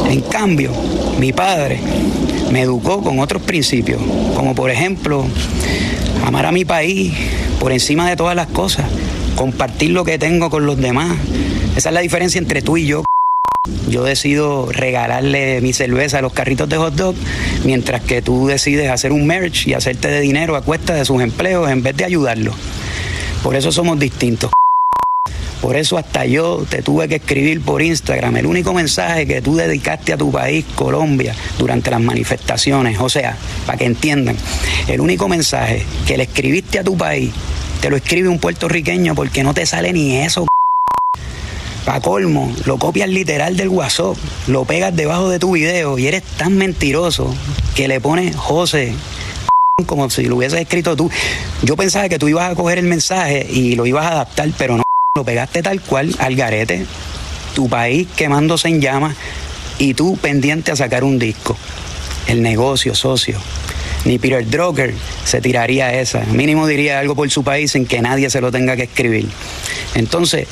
En 0.10 0.22
cambio, 0.22 0.72
mi 1.20 1.34
padre 1.34 1.80
me 2.52 2.62
educó 2.62 3.02
con 3.02 3.20
otros 3.20 3.42
principios, 3.42 4.02
como 4.36 4.56
por 4.56 4.72
ejemplo 4.72 5.26
amar 6.26 6.46
a 6.46 6.52
mi 6.52 6.66
país 6.66 7.14
por 7.60 7.72
encima 7.72 8.10
de 8.10 8.16
todas 8.16 8.36
las 8.36 8.48
cosas, 8.48 8.86
compartir 9.36 9.92
lo 9.92 10.04
que 10.04 10.18
tengo 10.18 10.50
con 10.50 10.66
los 10.66 10.78
demás. 10.78 11.18
Esa 11.76 11.90
es 11.90 11.96
la 11.96 12.02
diferencia 12.02 12.40
entre 12.40 12.62
tú 12.62 12.78
y 12.78 12.86
yo. 12.86 13.04
Yo 13.90 14.04
decido 14.04 14.72
regalarle 14.72 15.62
mi 15.62 15.74
cerveza 15.74 16.20
a 16.20 16.22
los 16.22 16.34
carritos 16.34 16.70
de 16.70 16.78
hot 16.78 16.96
dog, 16.96 17.16
mientras 17.66 18.02
que 18.02 18.22
tú 18.22 18.48
decides 18.48 18.90
hacer 18.90 19.12
un 19.12 19.28
merch 19.28 19.68
y 19.68 19.74
hacerte 19.74 20.08
de 20.08 20.22
dinero 20.22 20.56
a 20.56 20.62
cuesta 20.62 20.94
de 20.94 21.06
sus 21.06 21.22
empleos 21.22 21.70
en 21.70 21.84
vez 21.84 21.96
de 21.98 22.06
ayudarlos. 22.06 22.56
Por 23.44 23.56
eso 23.56 23.72
somos 23.72 24.00
distintos. 24.00 24.52
Por 25.62 25.76
eso 25.76 25.98
hasta 25.98 26.26
yo 26.26 26.66
te 26.70 26.82
tuve 26.82 27.08
que 27.08 27.16
escribir 27.16 27.62
por 27.62 27.82
Instagram 27.82 28.38
el 28.38 28.46
único 28.46 28.74
mensaje 28.74 29.28
que 29.28 29.42
tú 29.42 29.56
dedicaste 29.56 30.14
a 30.14 30.18
tu 30.18 30.32
país, 30.32 30.66
Colombia, 30.76 31.36
durante 31.58 31.92
las 31.92 32.00
manifestaciones. 32.00 33.00
O 33.00 33.10
sea, 33.10 33.36
para 33.66 33.78
que 33.78 33.86
entiendan, 33.86 34.38
el 34.88 35.02
único 35.02 35.28
mensaje 35.28 35.84
que 36.08 36.18
le 36.18 36.24
escribiste 36.24 36.80
a 36.80 36.84
tu 36.84 36.98
país, 36.98 37.32
te 37.82 37.90
lo 37.90 37.98
escribe 37.98 38.30
un 38.30 38.40
puertorriqueño 38.40 39.16
porque 39.16 39.44
no 39.44 39.54
te 39.54 39.66
sale 39.66 39.92
ni 39.92 40.18
eso. 40.18 40.48
Pa' 41.86 42.02
colmo, 42.02 42.54
lo 42.66 42.78
copias 42.78 43.10
literal 43.10 43.58
del 43.58 43.70
WhatsApp, 43.70 44.16
lo 44.48 44.64
pegas 44.66 44.96
debajo 44.96 45.30
de 45.30 45.40
tu 45.40 45.54
video 45.54 45.98
y 45.98 46.08
eres 46.08 46.24
tan 46.24 46.58
mentiroso 46.58 47.34
que 47.76 47.88
le 47.88 48.00
pones 48.00 48.36
José 48.36 48.94
como 49.86 50.10
si 50.10 50.26
lo 50.26 50.36
hubieses 50.38 50.60
escrito 50.60 50.96
tú. 50.96 51.10
Yo 51.64 51.76
pensaba 51.76 52.10
que 52.10 52.20
tú 52.20 52.28
ibas 52.28 52.52
a 52.52 52.56
coger 52.56 52.80
el 52.80 52.86
mensaje 52.86 53.48
y 53.50 53.76
lo 53.76 53.86
ibas 53.86 54.06
a 54.06 54.12
adaptar, 54.12 54.50
pero 54.58 54.78
no. 54.78 54.89
Lo 55.20 55.26
pegaste 55.26 55.62
tal 55.62 55.82
cual 55.82 56.16
al 56.20 56.38
garete, 56.38 56.86
tu 57.54 57.68
país 57.68 58.08
quemándose 58.16 58.70
en 58.70 58.80
llamas 58.80 59.18
y 59.78 59.94
tú 59.94 60.16
pendiente 60.16 60.72
a 60.72 60.78
sacar 60.78 61.04
un 61.04 61.20
disco. 61.20 61.58
El 62.28 62.42
negocio, 62.42 62.96
socio. 62.96 63.38
Ni 64.06 64.18
Peter 64.18 64.50
Drucker 64.50 64.94
se 65.26 65.42
tiraría 65.42 65.92
esa. 66.00 66.22
Mínimo 66.32 66.68
diría 66.68 67.00
algo 67.00 67.16
por 67.16 67.30
su 67.30 67.44
país 67.44 67.76
en 67.76 67.86
que 67.86 68.02
nadie 68.02 68.30
se 68.30 68.40
lo 68.40 68.50
tenga 68.50 68.78
que 68.78 68.84
escribir. 68.84 69.28
Entonces, 69.94 70.48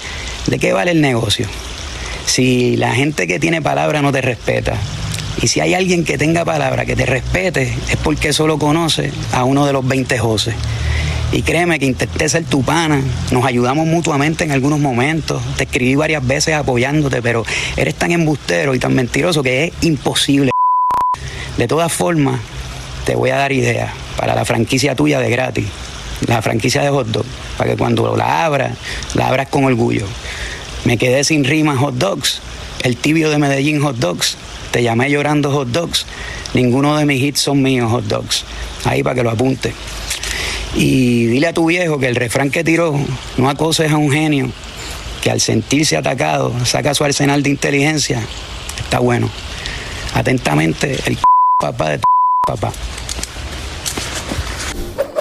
¿de 0.48 0.60
qué 0.60 0.74
vale 0.74 0.92
el 0.92 1.00
negocio? 1.00 1.48
Si 2.26 2.76
la 2.76 2.94
gente 2.94 3.26
que 3.26 3.40
tiene 3.40 3.62
palabra 3.62 4.02
no 4.02 4.12
te 4.12 4.20
respeta, 4.20 4.74
y 5.42 5.48
si 5.48 5.60
hay 5.60 5.74
alguien 5.74 6.04
que 6.04 6.18
tenga 6.18 6.44
palabra 6.44 6.86
que 6.86 6.96
te 6.96 7.06
respete, 7.06 7.64
es 7.64 7.98
porque 8.04 8.34
solo 8.34 8.58
conoce 8.58 9.12
a 9.32 9.44
uno 9.44 9.66
de 9.66 9.74
los 9.74 9.88
20 9.88 10.18
José. 10.18 10.54
Y 11.32 11.42
créeme 11.42 11.78
que 11.78 11.86
intenté 11.86 12.30
ser 12.30 12.46
tu 12.46 12.64
pana, 12.64 13.02
nos 13.32 13.46
ayudamos 13.46 13.86
mutuamente 13.86 14.46
en 14.46 14.52
algunos 14.52 14.80
momentos, 14.80 15.42
te 15.58 15.66
escribí 15.66 15.96
varias 15.96 16.26
veces 16.26 16.56
apoyándote, 16.56 17.22
pero 17.22 17.44
eres 17.76 17.96
tan 17.96 18.12
embustero 18.12 18.74
y 18.74 18.80
tan 18.80 18.96
mentiroso 18.96 19.44
que 19.44 19.66
es 19.66 19.74
imposible. 19.82 20.52
De 21.58 21.68
todas 21.68 21.92
formas, 21.92 22.40
te 23.06 23.16
voy 23.16 23.30
a 23.30 23.36
dar 23.36 23.52
ideas 23.52 23.92
para 24.16 24.36
la 24.36 24.46
franquicia 24.46 24.96
tuya 24.96 25.20
de 25.20 25.30
gratis, 25.30 25.68
la 26.28 26.42
franquicia 26.42 26.82
de 26.82 26.90
hot 26.90 27.08
dog, 27.08 27.26
para 27.58 27.72
que 27.72 27.78
cuando 27.78 28.16
la 28.16 28.46
abras, 28.46 28.78
la 29.14 29.28
abras 29.28 29.50
con 29.50 29.66
orgullo. 29.66 30.06
Me 30.86 30.98
quedé 30.98 31.24
sin 31.24 31.44
rima 31.44 31.76
hot 31.76 31.96
dogs, 31.96 32.42
el 32.84 32.96
tibio 32.96 33.30
de 33.30 33.38
Medellín 33.38 33.82
hot 33.82 33.98
dogs, 33.98 34.38
te 34.72 34.84
llamé 34.84 35.10
llorando 35.10 35.52
hot 35.52 35.70
dogs, 35.70 36.06
ninguno 36.54 36.98
de 36.98 37.06
mis 37.06 37.22
hits 37.22 37.42
son 37.42 37.62
míos 37.62 37.92
hot 37.92 38.06
dogs. 38.06 38.46
Ahí 38.86 39.04
para 39.04 39.16
que 39.16 39.24
lo 39.24 39.32
apunte. 39.32 39.74
Y 40.76 41.26
dile 41.28 41.48
a 41.48 41.54
tu 41.54 41.66
viejo 41.66 42.00
que 42.00 42.08
el 42.08 42.16
refrán 42.16 42.52
que 42.52 42.64
tiró, 42.64 43.00
no 43.38 43.50
acoses 43.50 43.92
a 43.92 43.98
un 43.98 44.12
genio, 44.12 44.50
que 45.22 45.32
al 45.32 45.42
sentirse 45.42 45.98
atacado 45.98 46.54
saca 46.66 46.94
su 46.94 47.04
arsenal 47.04 47.44
de 47.44 47.50
inteligencia. 47.50 48.22
Está 48.84 49.00
bueno. 49.00 49.30
Atentamente, 50.14 50.98
el 51.06 51.18
papá 51.60 51.90
de 51.90 51.98
tu 52.00 52.06
papá. 52.46 52.72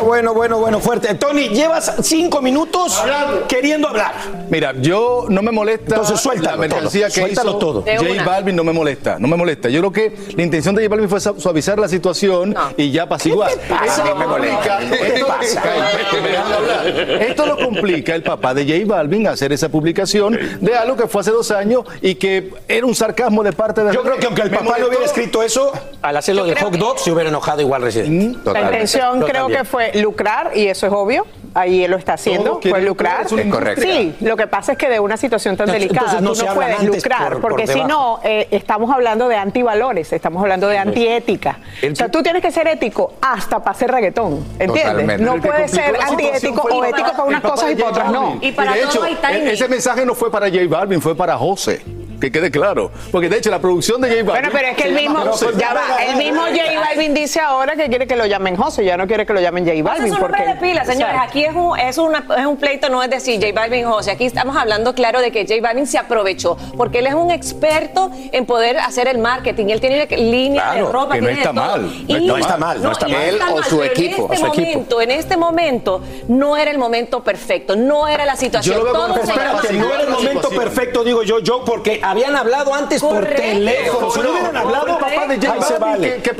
Bueno, 0.02 0.34
bueno, 0.34 0.58
bueno, 0.58 0.80
fuerte. 0.80 1.14
Tony, 1.14 1.48
llevas 1.48 1.94
cinco 2.02 2.40
minutos 2.42 3.02
queriendo 3.48 3.88
hablar. 3.88 4.12
Mira, 4.50 4.72
yo 4.80 5.26
no 5.28 5.42
me 5.42 5.50
molesta 5.50 5.94
Entonces, 5.96 6.20
suéltalo 6.20 6.50
la 6.56 6.56
mercancía 6.68 7.06
todo, 7.08 7.14
que 7.14 7.20
suéltalo 7.20 7.50
hizo 7.50 7.58
todo. 7.58 7.82
J. 7.82 8.24
Balvin 8.24 8.56
no 8.56 8.64
me 8.64 8.72
molesta, 8.72 9.18
no 9.18 9.28
me 9.28 9.36
molesta. 9.36 9.68
Yo 9.68 9.80
creo 9.80 9.92
que 9.92 10.16
la 10.36 10.42
intención 10.42 10.74
de 10.74 10.82
J 10.82 10.90
Balvin 10.90 11.08
fue 11.08 11.20
su- 11.20 11.40
suavizar 11.40 11.78
la 11.78 11.88
situación 11.88 12.54
y 12.76 12.90
ya 12.90 13.04
apaciguar. 13.04 13.50
pasa? 13.68 13.84
Esto 14.02 14.16
me 14.16 14.26
molesta. 14.26 14.78
¿Qué 14.78 14.96
te 14.96 15.14
esto- 15.14 15.26
pasa? 15.26 15.62
Cállate, 15.62 16.20
me 16.20 16.36
hablar. 16.36 16.86
Esto 17.22 17.46
lo 17.46 17.56
complica 17.56 18.14
el 18.14 18.22
papá 18.22 18.54
de 18.54 18.64
J 18.64 18.94
Balvin 18.94 19.26
hacer 19.26 19.52
esa 19.52 19.68
publicación 19.68 20.38
de 20.60 20.74
algo 20.76 20.96
que 20.96 21.06
fue 21.06 21.20
hace 21.22 21.30
dos 21.30 21.50
años 21.50 21.84
y 22.02 22.14
que 22.16 22.52
era 22.68 22.86
un 22.86 22.94
sarcasmo 22.94 23.42
de 23.42 23.52
parte 23.52 23.82
de 23.82 23.92
Yo 23.94 24.02
creo 24.02 24.16
que 24.18 24.26
aunque 24.26 24.42
el 24.42 24.50
papá 24.50 24.76
no 24.78 24.86
hubiera 24.88 25.04
escrito 25.04 25.42
eso, 25.42 25.72
al 26.02 26.16
hacerlo 26.16 26.44
de 26.44 26.54
hot 26.56 26.74
dog 26.76 26.98
se 26.98 27.10
hubiera 27.12 27.28
enojado 27.30 27.60
igual 27.62 27.82
residente. 27.82 28.38
La 28.52 28.60
intención 28.62 29.20
creo 29.22 29.48
que 29.48 29.64
fue 29.64 29.85
lucrar 29.94 30.52
y 30.54 30.66
eso 30.68 30.86
es 30.86 30.92
obvio. 30.92 31.26
Ahí 31.54 31.84
él 31.84 31.90
lo 31.90 31.96
está 31.96 32.12
haciendo, 32.14 32.60
fue 32.60 32.82
lucrar, 32.82 33.22
lucrar. 33.22 33.46
es 33.46 33.50
correcto. 33.50 33.80
Sí, 33.80 34.14
lo 34.20 34.36
que 34.36 34.46
pasa 34.46 34.72
es 34.72 34.78
que 34.78 34.90
de 34.90 35.00
una 35.00 35.16
situación 35.16 35.56
tan 35.56 35.70
Entonces, 35.70 35.88
delicada 35.88 36.20
no 36.20 36.28
tú 36.30 36.34
se 36.34 36.44
no 36.44 36.54
puedes 36.54 36.82
lucrar, 36.82 37.32
por- 37.32 37.40
porque 37.40 37.64
por 37.64 37.72
si 37.72 37.82
no, 37.84 38.20
eh, 38.24 38.46
estamos 38.50 38.90
hablando 38.94 39.26
de 39.26 39.36
antivalores, 39.36 40.12
estamos 40.12 40.42
hablando 40.42 40.68
de 40.68 40.76
antiética. 40.76 41.58
O 41.90 41.96
sea, 41.96 42.10
tú 42.10 42.22
tienes 42.22 42.42
que 42.42 42.50
ser 42.50 42.68
ético 42.68 43.14
hasta 43.22 43.60
para 43.60 43.70
hacer 43.70 43.90
reggaetón, 43.90 44.44
¿entiendes? 44.58 44.82
Totalmente. 44.82 45.24
No 45.24 45.34
El 45.36 45.40
complicó 45.40 45.68
ser 45.68 45.96
antiético 45.98 46.60
o 46.70 46.84
el 46.84 46.90
ético 46.90 47.10
para 47.12 47.24
unas 47.24 47.42
el 47.44 47.50
cosas 47.50 47.70
y 47.70 47.74
para 47.76 47.88
otras 47.90 48.10
no. 48.12 48.20
Balvin. 48.22 48.52
de 48.74 48.82
hecho, 48.82 49.06
e- 49.06 49.52
ese 49.52 49.68
mensaje 49.68 50.04
no 50.04 50.14
fue 50.14 50.30
para 50.30 50.48
J 50.50 50.58
Balvin, 50.68 51.00
fue 51.00 51.16
para 51.16 51.38
José. 51.38 51.80
Que 52.20 52.32
quede 52.32 52.50
claro. 52.50 52.90
Porque 53.12 53.28
de 53.28 53.38
hecho 53.38 53.50
la 53.50 53.58
producción 53.60 54.00
de 54.00 54.08
J 54.08 54.22
Balvin. 54.24 54.32
Bueno, 54.32 54.48
pero 54.52 54.68
es 54.68 54.76
que 54.76 54.88
el 54.88 54.94
mismo, 54.94 55.24
ya 55.58 55.74
va, 55.74 56.02
el 56.04 56.16
mismo 56.16 56.42
J 56.42 56.80
Balvin 56.80 57.14
dice 57.14 57.40
ahora 57.40 57.74
que 57.76 57.88
quiere 57.88 58.06
que 58.06 58.16
lo 58.16 58.26
llamen 58.26 58.56
José, 58.56 58.84
ya 58.84 58.96
no 58.96 59.06
quiere 59.06 59.26
que 59.26 59.32
lo 59.32 59.40
llamen 59.40 59.64
J 59.66 59.82
Balvin. 59.82 60.06
es 60.06 60.12
un 60.12 60.18
porque- 60.18 60.42
de 60.46 60.54
pila, 60.54 60.84
señores. 60.84 61.16
Aquí 61.20 61.44
es 61.44 61.54
un, 61.54 61.78
es, 61.78 61.98
una- 61.98 62.24
es 62.38 62.46
un 62.46 62.56
pleito, 62.56 62.88
no 62.88 63.02
es 63.02 63.10
decir 63.10 63.40
J 63.40 63.52
Balvin 63.52 63.84
José. 63.86 64.12
Aquí 64.12 64.24
estamos 64.24 64.56
hablando 64.56 64.94
claro 64.94 65.20
de 65.20 65.30
que 65.30 65.42
J 65.46 65.60
Balvin 65.60 65.86
se 65.86 65.98
aprovechó, 65.98 66.56
porque 66.76 67.00
él 67.00 67.06
es 67.06 67.14
un 67.14 67.30
experto 67.30 68.10
en 68.32 68.46
poder 68.46 68.78
hacer 68.78 69.08
el 69.08 69.18
marketing. 69.18 69.66
Él 69.68 69.80
tiene 69.80 70.06
línea 70.16 70.62
Claro, 70.72 70.86
de 70.86 70.92
ropa, 70.92 71.14
que 71.14 71.20
no 71.20 71.28
está 71.28 71.42
todo. 71.50 71.54
mal, 71.54 71.82
no 71.82 71.88
Y- 72.08 72.12
está 72.14 72.26
No 72.26 72.36
está 72.38 72.56
mal, 72.56 72.82
no 72.82 72.92
está 72.92 73.08
mal. 73.08 73.22
Él 73.22 73.38
o 73.42 73.54
mal, 73.56 73.64
su 73.64 73.82
equipo, 73.82 74.26
En 74.26 74.32
este 74.32 74.34
o 74.34 74.36
su 74.38 74.46
equipo. 74.46 74.70
momento, 74.72 75.00
en 75.02 75.10
este 75.10 75.36
momento, 75.36 76.00
no 76.28 76.56
era 76.56 76.70
el 76.70 76.78
momento 76.78 77.22
perfecto, 77.22 77.76
no 77.76 78.08
era 78.08 78.24
la 78.24 78.36
situación. 78.36 78.80
Todo 78.80 79.14
se 79.14 79.20
Espérate, 79.20 79.74
iba 79.74 79.84
a 79.84 79.86
no 79.88 79.94
era 79.94 80.02
el 80.04 80.08
momento 80.10 80.48
perfecto, 80.50 81.04
digo 81.04 81.22
yo, 81.22 81.40
yo, 81.40 81.64
porque 81.64 82.00
habían 82.10 82.36
hablado 82.36 82.74
antes 82.74 83.00
por 83.00 83.14
Correcto. 83.14 83.42
teléfono. 83.42 84.10
Si 84.10 84.20
no 84.20 84.30
hubieran 84.30 84.46
Correcto. 84.52 84.58
hablado, 84.68 84.86
El 84.86 84.94
papá 84.96 85.26
de 85.28 85.36
J 85.36 85.52
ahí 85.52 85.62
se 85.62 85.78
Balvin 85.78 85.80
vale. 85.80 86.22
que-. 86.22 86.32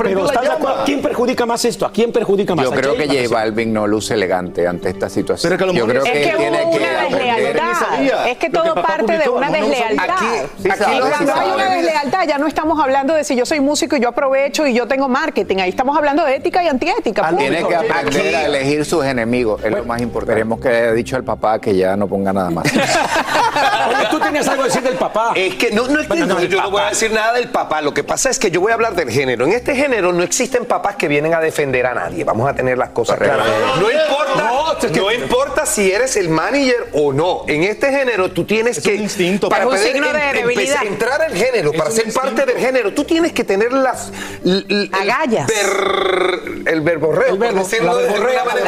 ¿quién 0.85 1.01
perjudica 1.01 1.45
más 1.45 1.65
esto? 1.65 1.85
¿A 1.85 1.91
quién 1.91 2.11
perjudica 2.11 2.55
más? 2.55 2.65
Yo 2.65 2.71
¿A 2.71 2.75
creo 2.75 2.91
J 2.91 3.01
que 3.03 3.07
Balvin? 3.07 3.25
J 3.29 3.35
Balvin 3.35 3.73
no 3.73 3.87
luce 3.87 4.13
elegante 4.13 4.67
ante 4.67 4.89
esta 4.89 5.09
situación. 5.09 5.49
Pero 5.49 5.57
que 5.57 5.63
a 5.63 5.67
lo 5.67 5.73
Yo 5.73 5.87
creo 5.87 6.03
es 6.05 6.11
que, 6.11 6.21
que 6.21 6.37
tiene 6.37 6.63
hubo 6.63 6.71
que 6.71 6.79
deslealtad. 6.79 8.27
Es 8.27 8.37
que 8.37 8.49
todo 8.49 8.75
parte 8.75 9.17
de 9.17 9.29
una 9.29 9.49
deslealtad. 9.49 10.09
Aquí, 10.09 10.69
Aquí 10.69 10.99
cuando 10.99 11.33
hay 11.33 11.49
una 11.51 11.69
deslealtad 11.75 12.27
ya 12.27 12.37
no 12.37 12.47
estamos 12.47 12.79
hablando 12.83 13.13
de 13.13 13.23
si 13.23 13.35
yo 13.35 13.45
soy 13.45 13.59
músico 13.59 13.95
y 13.95 13.99
yo 13.99 14.09
aprovecho 14.09 14.65
y 14.67 14.73
yo 14.73 14.87
tengo 14.87 15.07
marketing. 15.09 15.57
Ahí 15.57 15.69
estamos 15.69 15.97
hablando 15.97 16.23
de 16.25 16.35
ética 16.35 16.63
y 16.63 16.67
antiética. 16.67 17.29
Tiene 17.37 17.65
que 17.65 17.75
aprender 17.75 18.35
a 18.35 18.45
elegir 18.45 18.85
sus 18.85 19.05
enemigos, 19.05 19.63
es 19.63 19.71
lo 19.71 19.83
más 19.85 20.01
importante. 20.01 20.31
Esperemos 20.33 20.59
que 20.59 20.67
haya 20.69 20.91
dicho 20.93 21.15
al 21.15 21.23
papá 21.23 21.59
que 21.59 21.75
ya 21.75 21.95
no 21.95 22.07
ponga 22.07 22.33
nada 22.33 22.49
más. 22.49 22.65
Oye, 22.73 24.07
tú 24.09 24.19
tenías 24.19 24.47
algo 24.47 24.63
que 24.63 24.69
decir 24.69 24.83
del 24.83 24.95
papá. 24.95 25.31
Es 25.35 25.55
que 25.57 25.71
no, 25.71 25.87
no 25.87 25.99
es 25.99 26.07
que 26.07 26.13
Bueno, 26.13 26.25
no, 26.27 26.41
yo 26.43 26.61
no 26.61 26.71
voy 26.71 26.81
a 26.81 26.89
decir 26.89 27.11
nada 27.11 27.33
del 27.33 27.49
papá. 27.49 27.81
Lo 27.81 27.93
que 27.93 28.03
pasa 28.03 28.29
es 28.29 28.39
que 28.39 28.51
yo 28.51 28.61
voy 28.61 28.71
a 28.71 28.75
hablar 28.75 28.95
del 28.95 29.09
género. 29.11 29.45
En 29.45 29.53
este 29.53 29.75
género 29.75 30.13
no 30.13 30.23
existen 30.23 30.65
papás 30.65 30.95
que 30.95 31.07
vienen 31.07 31.33
a 31.33 31.39
defender 31.39 31.85
a 31.85 31.93
nadie. 31.93 32.23
Vamos 32.23 32.49
a 32.49 32.53
tener 32.53 32.77
las 32.77 32.89
cosas 32.89 33.17
claras. 33.17 33.45
No 33.79 33.89
importa, 33.91 34.51
no, 34.95 35.11
importa 35.11 35.65
si 35.65 35.91
eres 35.91 36.15
el 36.17 36.29
manager 36.29 36.87
o 36.93 37.11
no. 37.13 37.43
En 37.47 37.63
este 37.63 37.91
género 37.91 38.31
tú 38.31 38.45
tienes 38.45 38.79
que 38.81 38.95
instinto. 38.95 39.49
para 39.49 39.63
Es 39.65 39.69
un 39.71 39.77
signo 39.77 40.13
de 40.13 40.33
debilidad. 40.33 40.83
entrar 40.85 41.21
al 41.21 41.33
género, 41.35 41.71
para 41.73 41.89
un 41.89 41.95
ser 41.95 42.13
parte 42.13 42.45
del 42.45 42.57
género, 42.57 42.93
tú 42.93 43.03
tienes 43.03 43.33
que 43.33 43.43
tener 43.43 43.71
las 43.73 44.11
l- 44.45 44.63
l- 44.67 44.83
el 44.83 44.89
Agallas. 44.93 45.47
ver- 45.47 46.67
el 46.67 46.81
verborreo, 46.81 47.33
El 47.33 47.39
verbo, 47.39 47.67
la 47.83 47.93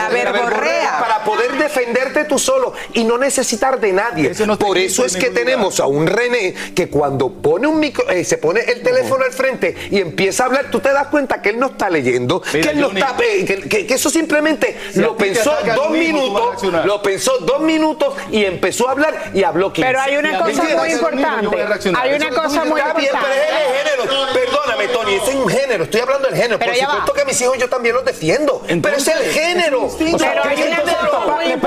verborrea. 0.10 0.92
La 0.92 1.00
para 1.00 1.24
poder 1.24 1.52
defenderte 1.58 2.26
tú 2.26 2.40
solo 2.40 2.74
y 2.94 3.04
no 3.04 3.18
necesitar 3.18 3.80
de 3.80 3.92
nadie. 3.94 4.32
No 4.46 4.58
por 4.58 4.78
eso 4.78 5.06
es 5.06 5.16
que 5.18 5.30
tenemos 5.30 5.80
a 5.80 5.86
un 5.88 6.08
René 6.08 6.54
que 6.80 6.88
cuando 6.88 7.28
pone 7.30 7.68
un 7.68 7.78
micro, 7.78 8.10
eh, 8.10 8.24
se 8.24 8.38
pone 8.38 8.62
el 8.62 8.82
teléfono 8.82 9.26
al 9.26 9.34
frente 9.34 9.76
y 9.92 10.00
empieza 10.00 10.44
a 10.44 10.46
hablar, 10.46 10.68
tú 10.72 10.80
te 10.80 10.94
das 10.94 11.08
cuenta 11.08 11.42
que 11.42 11.50
él 11.50 11.60
no 11.60 11.66
está 11.68 11.90
leyendo, 11.90 12.42
Mira, 12.54 12.64
que 12.64 12.70
él 12.74 12.80
no 12.80 12.88
está, 12.88 13.16
eh, 13.22 13.44
que, 13.44 13.68
que- 13.68 13.86
que 13.86 13.94
eso 13.96 14.10
simplemente 14.10 14.78
Si 14.94 15.02
lo 15.02 15.18
pensó 15.18 15.52
dos 15.76 15.90
mismo, 15.92 16.22
minutos, 16.22 16.64
lo 16.86 17.02
pensó 17.02 17.38
dos 17.40 17.60
minutos 17.60 18.14
y 18.32 18.46
empezó 18.46 18.88
a 18.88 18.92
hablar 18.94 19.32
y 19.34 19.44
habló 19.44 19.74
15. 19.74 19.86
Pero 19.90 20.00
hay 20.02 20.16
una 20.16 20.40
cosa 20.40 20.64
muy 20.64 20.90
importante. 20.94 21.58
Hay 21.98 22.14
una 22.14 22.28
es 22.30 22.34
cosa 22.36 22.64
muy 22.64 22.80
Está 22.80 22.94
bien, 22.94 23.12
pero 23.12 23.34
es 23.34 23.42
importante. 23.42 23.66
el 23.66 24.08
género. 24.08 24.34
Perdóname, 24.34 24.88
Tony, 24.88 25.14
ese 25.16 25.30
es 25.32 25.36
un 25.36 25.50
género. 25.50 25.84
Estoy 25.84 26.00
hablando 26.00 26.28
del 26.30 26.38
género. 26.38 26.60
Pero 26.60 26.72
Por 26.72 26.80
ya 26.80 26.86
va. 26.88 26.92
supuesto 26.94 27.14
que 27.14 27.22
a 27.22 27.26
mis 27.26 27.42
hijos 27.42 27.58
yo 27.58 27.68
también 27.68 27.96
los 27.96 28.06
defiendo. 28.06 28.62
pero 28.82 28.96
es 28.96 29.06
el 29.10 29.20
género. 29.34 29.84
O 29.84 29.90
sea, 29.90 29.98
Pero 30.00 30.44
hay 30.46 30.56
¿crees 30.56 30.60
que 30.62 30.68
una 30.68 30.82
cosa 30.84 31.02
muy 31.02 31.20
J 31.20 31.60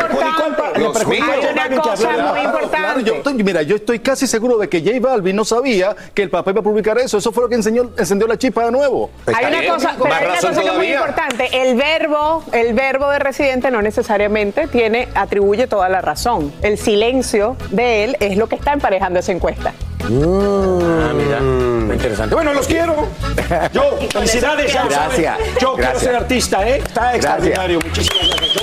Hay 0.73 1.73
una 1.73 1.83
cosa 1.83 2.09
muy 2.33 2.41
importante. 2.41 3.43
Mira, 3.45 3.63
yo 3.63 3.77
estoy 3.77 3.99
casi 3.99 4.27
seguro 4.27 4.57
de 4.57 4.69
que 4.69 4.81
J 4.81 4.99
Balvin 5.03 5.37
no 5.37 5.45
sabía 5.45 5.95
que 6.15 6.23
el 6.23 6.31
papá 6.31 6.53
iba 6.53 6.61
a 6.61 6.65
publicar 6.65 6.99
eso. 6.99 7.19
Eso 7.19 7.33
fue 7.33 7.45
lo 7.45 7.49
que 7.49 7.57
enseñó, 7.57 7.91
encendió 7.99 8.27
la 8.27 8.39
chispa 8.39 8.65
de 8.65 8.73
nuevo. 8.73 9.11
Hay 9.27 9.47
una 9.47 9.75
cosa, 9.75 9.97
pero 10.01 10.15
hay 10.15 10.25
una 10.25 10.35
cosa 10.37 10.61
que 10.63 10.69
es 10.69 10.75
muy 10.75 10.93
importante. 10.93 11.63
El 11.63 11.77
verbo, 11.77 12.45
el 12.53 12.73
verbo 12.75 13.11
de 13.11 13.19
residente 13.19 13.71
no 13.71 13.83
necesariamente 13.83 14.67
tiene, 14.69 15.09
atribuye 15.15 15.67
toda 15.67 15.89
la 15.89 16.01
razón. 16.01 16.53
El 16.63 16.79
silencio 16.79 17.57
de 17.71 18.05
él 18.05 18.17
es 18.21 18.37
lo 18.37 18.47
que 18.49 18.57
está 18.57 18.73
emparejando 18.73 19.19
esa 19.19 19.33
encuesta. 19.33 19.73
Ah, 20.05 21.13
mira, 21.15 21.41
muy 21.41 21.95
interesante. 21.95 22.35
Bueno, 22.35 22.53
los 22.53 22.67
quiero. 22.67 23.07
Yo, 23.73 23.99
felicidades, 24.11 24.73
ya. 24.73 24.87
Gracias. 24.87 25.39
Yo 25.61 25.75
quiero 25.75 25.99
ser 25.99 26.17
artista, 26.17 26.69
¿eh? 26.69 26.79
Está 26.79 27.15
extraordinario. 27.15 27.79
Muchísimas 27.81 28.29
gracias. 28.37 28.63